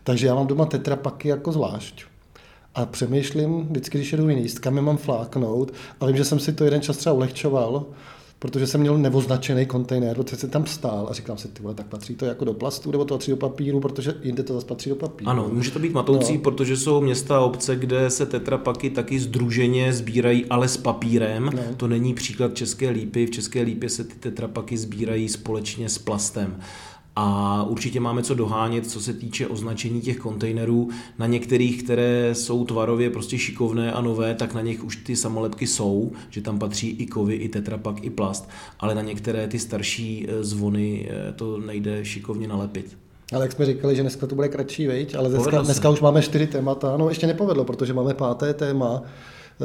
Takže 0.04 0.28
já 0.28 0.36
mám 0.36 0.48
doma 0.48 0.66
tetrapaky 0.66 1.28
jako 1.28 1.52
zvlášť 1.52 2.06
a 2.76 2.86
přemýšlím 2.86 3.68
vždycky, 3.70 3.98
když 3.98 4.12
jedu 4.12 4.30
jiný, 4.30 4.50
kam 4.50 4.76
je 4.76 4.82
mám 4.82 4.98
fláknout 4.98 5.74
a 6.00 6.06
vím, 6.06 6.18
že 6.18 6.26
jsem 6.26 6.40
si 6.40 6.54
to 6.54 6.64
jeden 6.64 6.82
čas 6.82 6.98
třeba 6.98 7.14
ulehčoval, 7.14 7.86
protože 8.40 8.68
jsem 8.68 8.82
měl 8.82 8.98
nevoznačený 8.98 9.66
kontejner, 9.66 10.16
protože 10.16 10.36
jsem 10.36 10.50
tam 10.50 10.66
stál 10.66 11.08
a 11.10 11.14
říkám 11.14 11.38
si, 11.38 11.48
ty 11.48 11.62
vole, 11.62 11.74
tak 11.74 11.86
patří 11.86 12.16
to 12.16 12.26
jako 12.26 12.46
do 12.46 12.54
plastu 12.54 12.92
nebo 12.92 13.06
to 13.06 13.16
patří 13.16 13.32
do 13.32 13.38
papíru, 13.38 13.80
protože 13.80 14.14
jinde 14.22 14.44
to 14.44 14.54
zase 14.54 14.66
patří 14.66 14.90
do 14.90 14.96
papíru. 14.96 15.30
Ano, 15.30 15.50
může 15.54 15.72
to 15.72 15.80
být 15.80 15.94
matoucí, 15.94 16.34
no. 16.34 16.40
protože 16.40 16.78
jsou 16.78 17.02
města 17.02 17.38
a 17.38 17.42
obce, 17.42 17.76
kde 17.76 18.10
se 18.10 18.26
tetrapaky 18.26 18.90
taky 18.90 19.20
združeně 19.20 19.94
sbírají, 19.94 20.46
ale 20.46 20.68
s 20.68 20.78
papírem. 20.78 21.50
No. 21.56 21.62
To 21.78 21.88
není 21.88 22.14
příklad 22.14 22.56
České 22.56 22.90
lípy. 22.90 23.26
V 23.26 23.32
České 23.32 23.62
lípě 23.62 23.90
se 23.90 24.04
ty 24.04 24.16
tetrapaky 24.16 24.78
sbírají 24.78 25.30
společně 25.30 25.90
s 25.90 25.98
plastem. 25.98 26.60
A 27.16 27.63
určitě 27.63 27.99
máme 27.99 28.24
co 28.24 28.36
dohánět, 28.36 28.88
co 28.88 29.01
se 29.01 29.13
týče 29.13 29.47
označení 29.47 30.01
těch 30.01 30.18
kontejnerů. 30.18 30.89
Na 31.20 31.28
některých, 31.28 31.84
které 31.84 32.36
jsou 32.36 32.66
tvarově 32.66 33.09
prostě 33.09 33.38
šikovné 33.38 33.93
a 33.93 34.01
nové, 34.01 34.36
tak 34.36 34.53
na 34.53 34.61
nich 34.61 34.84
už 34.84 34.95
ty 34.95 35.16
samolepky 35.16 35.68
jsou, 35.68 36.11
že 36.30 36.41
tam 36.41 36.59
patří 36.59 36.89
i 36.89 37.05
kovy, 37.05 37.36
i 37.36 37.49
tetrapak, 37.49 38.03
i 38.03 38.09
plast, 38.09 38.49
ale 38.80 38.95
na 38.95 39.01
některé 39.01 39.47
ty 39.47 39.59
starší 39.59 40.28
eh, 40.30 40.43
zvony 40.43 41.09
eh, 41.09 41.34
to 41.34 41.57
nejde 41.57 42.05
šikovně 42.05 42.47
nalepit. 42.47 42.97
Ale 43.34 43.45
jak 43.45 43.51
jsme 43.51 43.66
říkali, 43.66 43.95
že 43.95 44.01
dneska 44.01 44.28
to 44.28 44.36
bude 44.36 44.47
kratší, 44.47 44.88
veď? 44.88 45.16
ale 45.16 45.30
dneska, 45.30 45.61
dneska 45.61 45.89
už 45.89 46.01
máme 46.01 46.22
čtyři 46.22 46.47
témata. 46.47 46.97
No 46.97 47.09
ještě 47.09 47.28
nepovedlo, 47.28 47.63
protože 47.63 47.93
máme 47.93 48.13
páté 48.13 48.53
téma, 48.53 49.03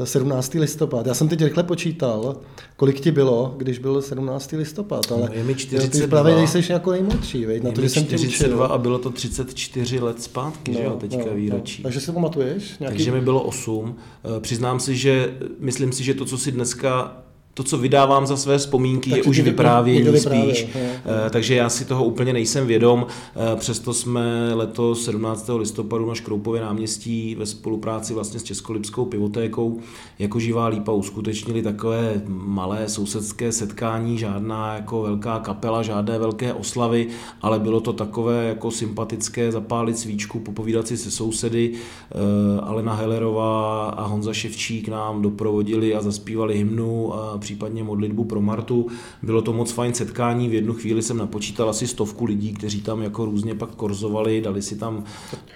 17. 0.05 0.55
listopad. 0.55 1.07
Já 1.07 1.14
jsem 1.14 1.28
teď 1.28 1.43
rychle 1.43 1.62
počítal, 1.62 2.36
kolik 2.76 3.01
ti 3.01 3.11
bylo, 3.11 3.55
když 3.57 3.78
byl 3.78 4.03
17. 4.03 4.53
listopad, 4.53 5.12
ale 5.12 5.28
no, 5.28 5.34
je 5.34 5.45
mi 5.45 5.55
42. 5.55 6.07
Ty 6.07 6.11
právě 6.11 6.34
nejseš 6.34 6.70
jako 6.70 6.91
nejmladší, 6.91 7.47
veď? 7.47 7.62
Na 7.62 7.72
to, 7.72 7.80
že 7.80 7.88
jsem 7.88 8.07
42 8.07 8.66
a 8.66 8.78
bylo 8.78 8.99
to 8.99 9.11
34 9.11 10.01
let 10.01 10.22
zpátky, 10.22 10.72
no, 10.72 10.78
že 10.78 10.84
jo, 10.84 10.97
teďka 11.01 11.22
no, 11.22 11.26
no. 11.26 11.34
výročí. 11.34 11.82
No. 11.82 11.86
Takže 11.86 12.01
si 12.01 12.12
pamatuješ? 12.12 12.78
Nějaký... 12.80 12.97
Takže 12.97 13.12
mi 13.12 13.20
bylo 13.20 13.43
8. 13.43 13.97
Eh, 14.36 14.41
přiznám 14.41 14.80
si, 14.80 14.97
že 14.97 15.34
myslím 15.59 15.93
si, 15.93 16.05
že 16.05 16.14
to, 16.14 16.24
co 16.24 16.38
si 16.38 16.53
dneska 16.53 17.22
to, 17.55 17.62
co 17.62 17.78
vydávám 17.78 18.26
za 18.26 18.36
své 18.36 18.59
vzpomínky, 18.59 19.11
tak 19.11 19.16
je 19.16 19.22
už 19.22 19.40
vyprávění 19.40 20.03
vyprávěl, 20.03 20.55
spíš, 20.55 20.66
je. 20.74 21.03
Eh, 21.26 21.30
takže 21.30 21.55
já 21.55 21.68
si 21.68 21.84
toho 21.84 22.05
úplně 22.05 22.32
nejsem 22.32 22.66
vědom. 22.66 23.07
Eh, 23.36 23.57
přesto 23.57 23.94
jsme 23.94 24.55
letos 24.55 25.05
17. 25.05 25.59
listopadu 25.59 26.09
na 26.09 26.14
Škroupově 26.14 26.61
náměstí 26.61 27.34
ve 27.34 27.46
spolupráci 27.46 28.14
vlastně 28.14 28.40
s 28.40 28.42
Českolipskou 28.42 29.05
pivotékou 29.05 29.80
jako 30.18 30.40
živá 30.40 30.66
lípa 30.66 30.92
uskutečnili 30.92 31.62
takové 31.62 32.22
malé 32.26 32.88
sousedské 32.88 33.53
setkání, 33.53 34.18
žádná 34.18 34.74
jako 34.74 35.03
velká 35.03 35.38
kapela, 35.38 35.82
žádné 35.82 36.18
velké 36.18 36.53
oslavy, 36.53 37.07
ale 37.42 37.59
bylo 37.59 37.80
to 37.80 37.92
takové 37.92 38.44
jako 38.44 38.70
sympatické 38.70 39.53
zapálit 39.53 39.98
svíčku, 39.98 40.40
popovídat 40.40 40.88
si 40.88 40.96
se 40.96 41.11
sousedy. 41.11 41.72
Eh, 41.72 42.61
Alena 42.61 42.94
Hellerová 42.94 43.86
a 43.86 44.07
Honza 44.07 44.32
Ševčík 44.32 44.88
nám 44.88 45.22
doprovodili 45.22 45.94
a 45.94 46.01
zaspívali 46.01 46.59
hymnu 46.59 47.14
případně 47.41 47.84
modlitbu 47.84 48.24
pro 48.24 48.41
Martu. 48.41 48.86
Bylo 49.22 49.43
to 49.43 49.53
moc 49.53 49.72
fajn 49.72 49.95
setkání, 49.95 50.49
v 50.49 50.55
jednu 50.55 50.72
chvíli 50.72 51.03
jsem 51.03 51.16
napočítal 51.18 51.70
asi 51.70 51.86
stovku 51.86 52.24
lidí, 52.24 52.53
kteří 52.53 52.80
tam 52.80 53.03
jako 53.03 53.24
různě 53.24 53.55
pak 53.55 53.70
korzovali, 53.70 54.41
dali 54.41 54.62
si 54.62 54.76
tam 54.76 55.05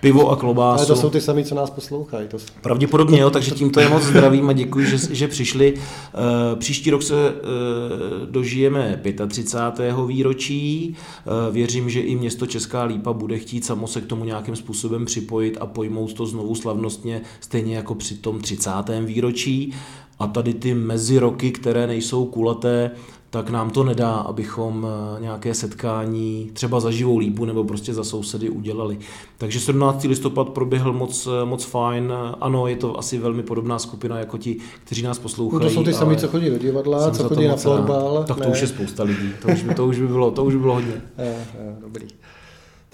pivo 0.01 0.31
a 0.31 0.37
klobásu. 0.37 0.79
Ale 0.79 0.87
to 0.87 0.97
jsou 0.97 1.11
ty 1.11 1.21
sami, 1.21 1.45
co 1.45 1.55
nás 1.55 1.71
poslouchají. 1.71 2.29
To... 2.29 2.37
Pravděpodobně, 2.63 3.21
jo, 3.21 3.31
takže 3.31 3.51
tímto 3.51 3.81
je 3.81 3.89
moc 3.89 4.03
zdravím 4.03 4.49
a 4.49 4.53
děkuji, 4.53 4.87
že, 4.87 5.15
že 5.15 5.29
přišli. 5.29 5.75
Eh, 5.75 6.57
příští 6.57 6.91
rok 6.91 7.03
se 7.03 7.29
eh, 7.29 8.27
dožijeme 8.31 9.03
35. 9.29 9.95
výročí. 10.07 10.97
Eh, 11.27 11.53
věřím, 11.53 11.91
že 11.91 12.01
i 12.01 12.17
město 12.17 12.47
Česká 12.47 12.85
Lípa 12.85 13.13
bude 13.13 13.39
chtít 13.39 13.65
samo 13.65 13.87
se 13.87 14.01
k 14.01 14.07
tomu 14.07 14.25
nějakým 14.25 14.57
způsobem 14.57 15.05
připojit 15.05 15.59
a 15.61 15.67
pojmout 15.67 16.13
to 16.13 16.27
znovu 16.27 16.55
slavnostně, 16.55 17.21
stejně 17.41 17.77
jako 17.77 17.95
při 17.95 18.15
tom 18.15 18.41
30. 18.41 18.71
výročí 19.01 19.75
a 20.19 20.27
tady 20.27 20.55
ty 20.55 20.75
meziroky, 20.75 21.53
které 21.53 21.87
nejsou 21.87 22.27
kulaté, 22.27 22.91
tak 23.35 23.51
nám 23.51 23.71
to 23.71 23.85
nedá, 23.85 24.13
abychom 24.15 24.87
eh, 24.87 25.21
nějaké 25.21 25.55
setkání 25.55 26.51
třeba 26.53 26.81
za 26.81 26.91
živou 26.91 27.19
lípu 27.19 27.45
nebo 27.45 27.65
prostě 27.65 27.95
za 27.95 28.05
sousedy 28.05 28.51
udělali. 28.51 28.99
Takže 29.39 29.61
17. 29.61 30.05
listopad 30.05 30.49
proběhl 30.49 30.93
moc, 30.93 31.27
eh, 31.27 31.45
moc 31.45 31.65
fajn. 31.65 32.13
Ano, 32.41 32.67
je 32.67 32.77
to 32.77 32.99
asi 32.99 33.19
velmi 33.19 33.43
podobná 33.43 33.79
skupina 33.79 34.19
jako 34.19 34.39
ti, 34.39 34.57
kteří 34.85 35.03
nás 35.03 35.19
poslouchají. 35.19 35.63
No 35.63 35.69
to 35.69 35.75
jsou 35.75 35.85
ty 35.85 35.93
sami, 35.93 36.17
co 36.17 36.29
chodí 36.29 36.51
do 36.51 36.59
divadla, 36.59 37.11
co 37.11 37.29
chodí 37.29 37.49
na 37.49 37.57
florbal. 37.57 38.25
Tak 38.29 38.37
to 38.37 38.43
ne. 38.43 38.51
už 38.51 38.61
je 38.61 38.67
spousta 38.67 39.03
lidí, 39.03 39.31
to 39.43 39.49
už, 39.49 39.63
by, 39.63 39.75
to 39.75 39.87
už 39.87 39.99
by 39.99 40.07
bylo, 40.07 40.31
to 40.31 40.45
už 40.45 40.55
by 40.55 40.61
bylo 40.61 40.75
hodně. 40.75 41.03
Je, 41.19 41.25
je, 41.27 41.77
dobrý. 41.81 42.07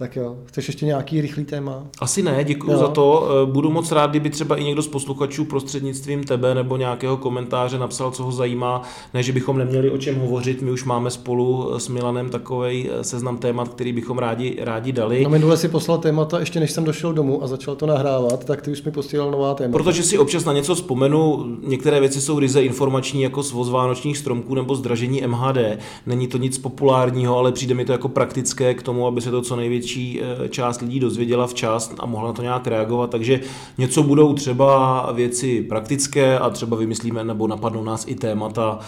Tak 0.01 0.17
jo, 0.17 0.37
chceš 0.45 0.67
ještě 0.67 0.87
nějaký 0.87 1.21
rychlý 1.21 1.45
téma? 1.45 1.87
Asi 2.01 2.23
ne, 2.23 2.45
děkuji 2.45 2.77
za 2.79 2.89
to. 2.89 3.29
Eh, 3.31 3.53
budu 3.53 3.71
moc 3.71 3.93
rád, 3.93 4.11
kdyby 4.11 4.31
třeba 4.31 4.57
i 4.57 4.65
někdo 4.65 4.83
z 4.83 4.89
posluchačů 4.89 5.45
prostřednictvím 5.45 6.25
tebe 6.25 6.55
nebo 6.55 6.77
nějakého 6.77 7.17
komentáře 7.17 7.79
napsal, 7.79 8.11
co 8.11 8.25
ho 8.25 8.33
zajímá. 8.33 8.83
Ne, 9.15 9.23
že 9.23 9.33
bychom 9.33 9.59
neměli 9.59 9.91
o 9.91 9.99
čem 9.99 10.21
hovořit, 10.21 10.63
my 10.63 10.71
už 10.71 10.85
máme 10.85 11.11
spolu 11.11 11.75
eh, 11.75 11.81
s 11.81 11.89
Milanem 11.89 12.31
takový 12.31 12.89
eh, 12.91 13.05
seznam 13.05 13.39
témat, 13.39 13.69
který 13.69 13.93
bychom 13.93 14.19
rádi, 14.19 14.57
rádi 14.61 14.93
dali. 14.93 15.25
No 15.25 15.31
minule 15.31 15.57
si 15.57 15.69
poslal 15.69 15.99
témata, 15.99 16.41
ještě 16.41 16.61
než 16.61 16.71
jsem 16.71 16.85
došel 16.85 17.13
domů 17.13 17.43
a 17.43 17.47
začal 17.47 17.77
to 17.77 17.87
nahrávat, 17.87 18.45
tak 18.45 18.63
ty 18.63 18.71
už 18.71 18.83
mi 18.83 18.91
posílal 18.91 19.31
nová 19.31 19.55
témata. 19.55 19.79
Protože 19.79 20.03
si 20.03 20.19
občas 20.19 20.45
na 20.45 20.53
něco 20.53 20.75
vzpomenu, 20.75 21.47
některé 21.67 22.01
věci 22.01 22.21
jsou 22.21 22.39
ryze 22.39 22.63
informační, 22.63 23.23
jako 23.23 23.43
svoz 23.43 23.71
vánočních 23.71 24.19
stromků 24.19 24.55
nebo 24.55 24.75
zdražení 24.75 25.23
MHD. 25.27 25.59
Není 26.07 26.27
to 26.27 26.39
nic 26.39 26.59
populárního, 26.59 27.39
ale 27.39 27.53
přijde 27.53 27.75
mi 27.75 27.85
to 27.85 27.93
jako 27.93 28.09
praktické 28.09 28.75
k 28.75 28.83
tomu, 28.83 29.07
aby 29.07 29.21
se 29.21 29.31
to 29.31 29.43
co 29.43 29.57
největší 29.57 29.90
větší 29.95 30.21
eh, 30.23 30.49
část 30.49 30.81
lidí 30.81 31.01
dozvěděla 31.01 31.47
včas 31.47 31.95
a 31.99 32.07
mohla 32.07 32.29
na 32.29 32.33
to 32.35 32.43
nějak 32.43 32.67
reagovat, 32.67 33.11
takže 33.11 33.41
něco 33.79 34.03
budou 34.03 34.35
třeba 34.35 35.13
věci 35.13 35.63
praktické 35.63 36.39
a 36.39 36.51
třeba 36.51 36.77
vymyslíme 36.77 37.25
nebo 37.25 37.47
napadnou 37.47 37.85
nás 37.85 38.05
i 38.09 38.15
témata 38.15 38.79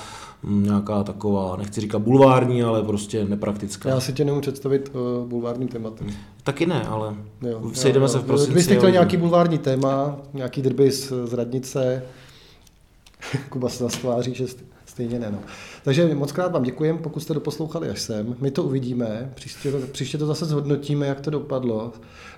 mm, 0.43 0.65
nějaká 0.65 1.03
taková, 1.03 1.57
nechci 1.57 1.81
říkat 1.81 1.99
bulvární, 1.99 2.63
ale 2.63 2.83
prostě 2.83 3.25
nepraktická. 3.25 3.89
Já 3.89 4.01
si 4.01 4.13
tě 4.13 4.25
nemůžu 4.25 4.41
představit 4.41 4.93
uh, 4.95 5.29
bulvárním 5.29 5.69
tématem. 5.69 6.07
Taky 6.45 6.67
ne, 6.67 6.83
ale 6.83 7.15
Jo, 7.43 7.71
sejdeme 7.73 8.05
jo, 8.05 8.09
se 8.09 8.19
v 8.19 8.25
prosinci. 8.25 8.51
Kdybyste 8.51 8.75
a 8.75 8.79
chtěl 8.79 8.91
nějaký 8.91 9.17
bulvární 9.17 9.59
téma, 9.59 10.17
nějaký 10.35 10.63
drby 10.63 10.91
z, 10.91 11.13
z 11.25 11.33
radnice, 11.33 12.03
Kuba 13.49 13.69
se 13.69 13.85
zase 13.85 14.01
tváří, 14.01 14.35
že 14.35 14.45
st- 14.45 14.65
stejně 14.87 15.19
ne. 15.19 15.29
No. 15.31 15.39
Takže 15.85 16.15
moc 16.15 16.33
krát 16.33 16.53
vám 16.53 16.63
děkujeme, 16.63 16.99
pokud 16.99 17.21
jste 17.21 17.35
doposlouchali 17.35 17.89
až 17.91 18.01
sem. 18.01 18.37
My 18.41 18.51
to 18.51 18.63
uvidíme, 18.63 19.31
příště 19.35 19.73
to, 19.73 19.79
příště 19.79 20.19
to 20.19 20.27
zase 20.27 20.45
zhodnotíme, 20.45 21.07
jak 21.07 21.21
to 21.21 21.31
dopadlo. 21.31 21.93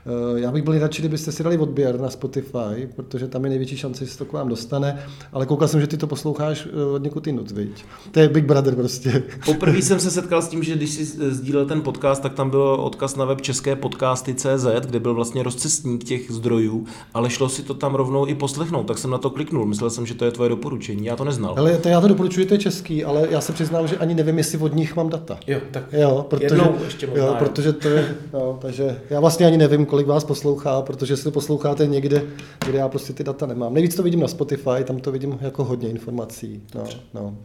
Eh, 0.07 0.41
Já 0.41 0.53
bych 0.53 0.63
byl 0.63 0.79
radši, 0.79 1.03
kdybyste 1.03 1.33
si 1.33 1.43
dali 1.43 1.59
odběr 1.59 2.01
na 2.01 2.11
Spotify, 2.11 2.89
protože 2.97 3.29
tam 3.29 3.45
je 3.45 3.51
největší 3.51 3.77
šance, 3.77 4.05
že 4.05 4.11
se 4.11 4.19
to 4.19 4.25
k 4.25 4.33
vám 4.33 4.49
dostane, 4.49 5.07
ale 5.33 5.47
koukal 5.47 5.69
jsem, 5.69 5.81
že 5.81 5.87
ty 5.87 5.97
to 5.97 6.07
posloucháš 6.07 6.69
eh, 6.73 6.85
od 6.85 7.03
někud 7.03 7.27
jinut, 7.27 7.51
viď? 7.51 7.85
To 8.11 8.21
je 8.21 8.29
Big 8.29 8.45
Brother 8.45 8.75
prostě. 8.75 9.23
Poprvé 9.45 9.79
jsem 9.83 10.01
se 10.01 10.11
setkal 10.11 10.43
s 10.43 10.49
tím, 10.49 10.63
že 10.63 10.77
když 10.77 10.91
si 10.91 11.05
sdílel 11.31 11.67
ten 11.67 11.83
podcast, 11.83 12.23
tak 12.23 12.35
tam 12.35 12.51
byl 12.51 12.63
odkaz 12.63 13.17
na 13.17 13.25
web 13.25 13.41
české 13.41 13.77
podcasty.cz, 13.77 14.67
kde 14.87 15.01
byl 15.01 15.15
vlastně 15.15 15.43
rozcestník 15.43 16.05
těch 16.05 16.31
zdrojů, 16.31 16.87
ale 17.15 17.31
šlo 17.31 17.49
si 17.49 17.63
to 17.63 17.75
tam 17.75 17.95
rovnou 17.95 18.27
i 18.27 18.35
poslechnout, 18.35 18.87
tak 18.87 18.99
jsem 18.99 19.11
na 19.11 19.19
to 19.19 19.31
kliknul. 19.31 19.67
Myslel 19.67 19.91
jsem, 19.91 20.07
že 20.07 20.15
to 20.15 20.25
je 20.25 20.31
tvoje 20.31 20.49
doporučení, 20.51 21.07
já 21.07 21.17
to 21.17 21.25
neznal. 21.25 21.55
Ale 21.59 21.79
to 21.79 21.89
já 21.89 22.01
to 22.01 22.09
doporučuji, 22.09 22.47
to 22.47 22.55
je 22.55 22.59
český, 22.59 23.05
ale 23.05 23.29
já 23.35 23.41
se 23.41 23.53
přiznám, 23.53 23.89
že 23.89 23.97
ani 23.97 24.15
nevím, 24.15 24.39
jestli 24.39 24.59
od 24.59 24.75
nich 24.75 24.97
mám 24.97 25.09
data. 25.11 25.39
Jo, 25.47 25.61
tak 25.71 25.83
Jo, 25.93 26.27
protože, 26.31 26.45
Jednou 26.45 26.77
ještě 26.85 27.07
možná, 27.07 27.25
jo, 27.25 27.31
jo. 27.31 27.37
protože 27.39 27.73
to 27.73 27.89
je, 27.89 28.15
jo, 28.33 28.59
takže 28.61 29.01
já 29.11 29.21
vlastně 29.21 29.47
ani 29.47 29.57
nevím, 29.57 29.87
kolik 29.87 30.07
vás 30.07 30.25
poslouchá, 30.25 30.83
protože 30.83 31.17
si 31.17 31.25
to 31.25 31.31
posloucháte 31.31 31.87
někde, 31.87 32.23
kde 32.67 32.79
já 32.79 32.89
prostě 32.89 33.13
ty 33.13 33.25
data 33.25 33.47
nemám. 33.47 33.75
Nejvíc 33.75 33.95
to 33.95 34.03
vidím 34.03 34.21
na 34.21 34.29
Spotify, 34.29 34.85
tam 34.85 35.01
to 35.01 35.13
vidím 35.13 35.39
jako 35.41 35.65
hodně 35.65 35.89
informací. 35.89 36.63
No, 36.75 36.85
no. 37.15 37.37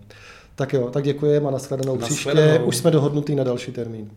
Tak 0.56 0.74
jo, 0.74 0.90
tak 0.92 1.04
děkujeme 1.04 1.48
a 1.48 1.52
nashledanou 1.52 1.98
příště. 1.98 2.28
Nashledanou. 2.30 2.66
Už 2.66 2.78
jsme 2.78 2.92
dohodnutí 2.92 3.36
na 3.36 3.44
další 3.44 3.72
termín. 3.72 4.10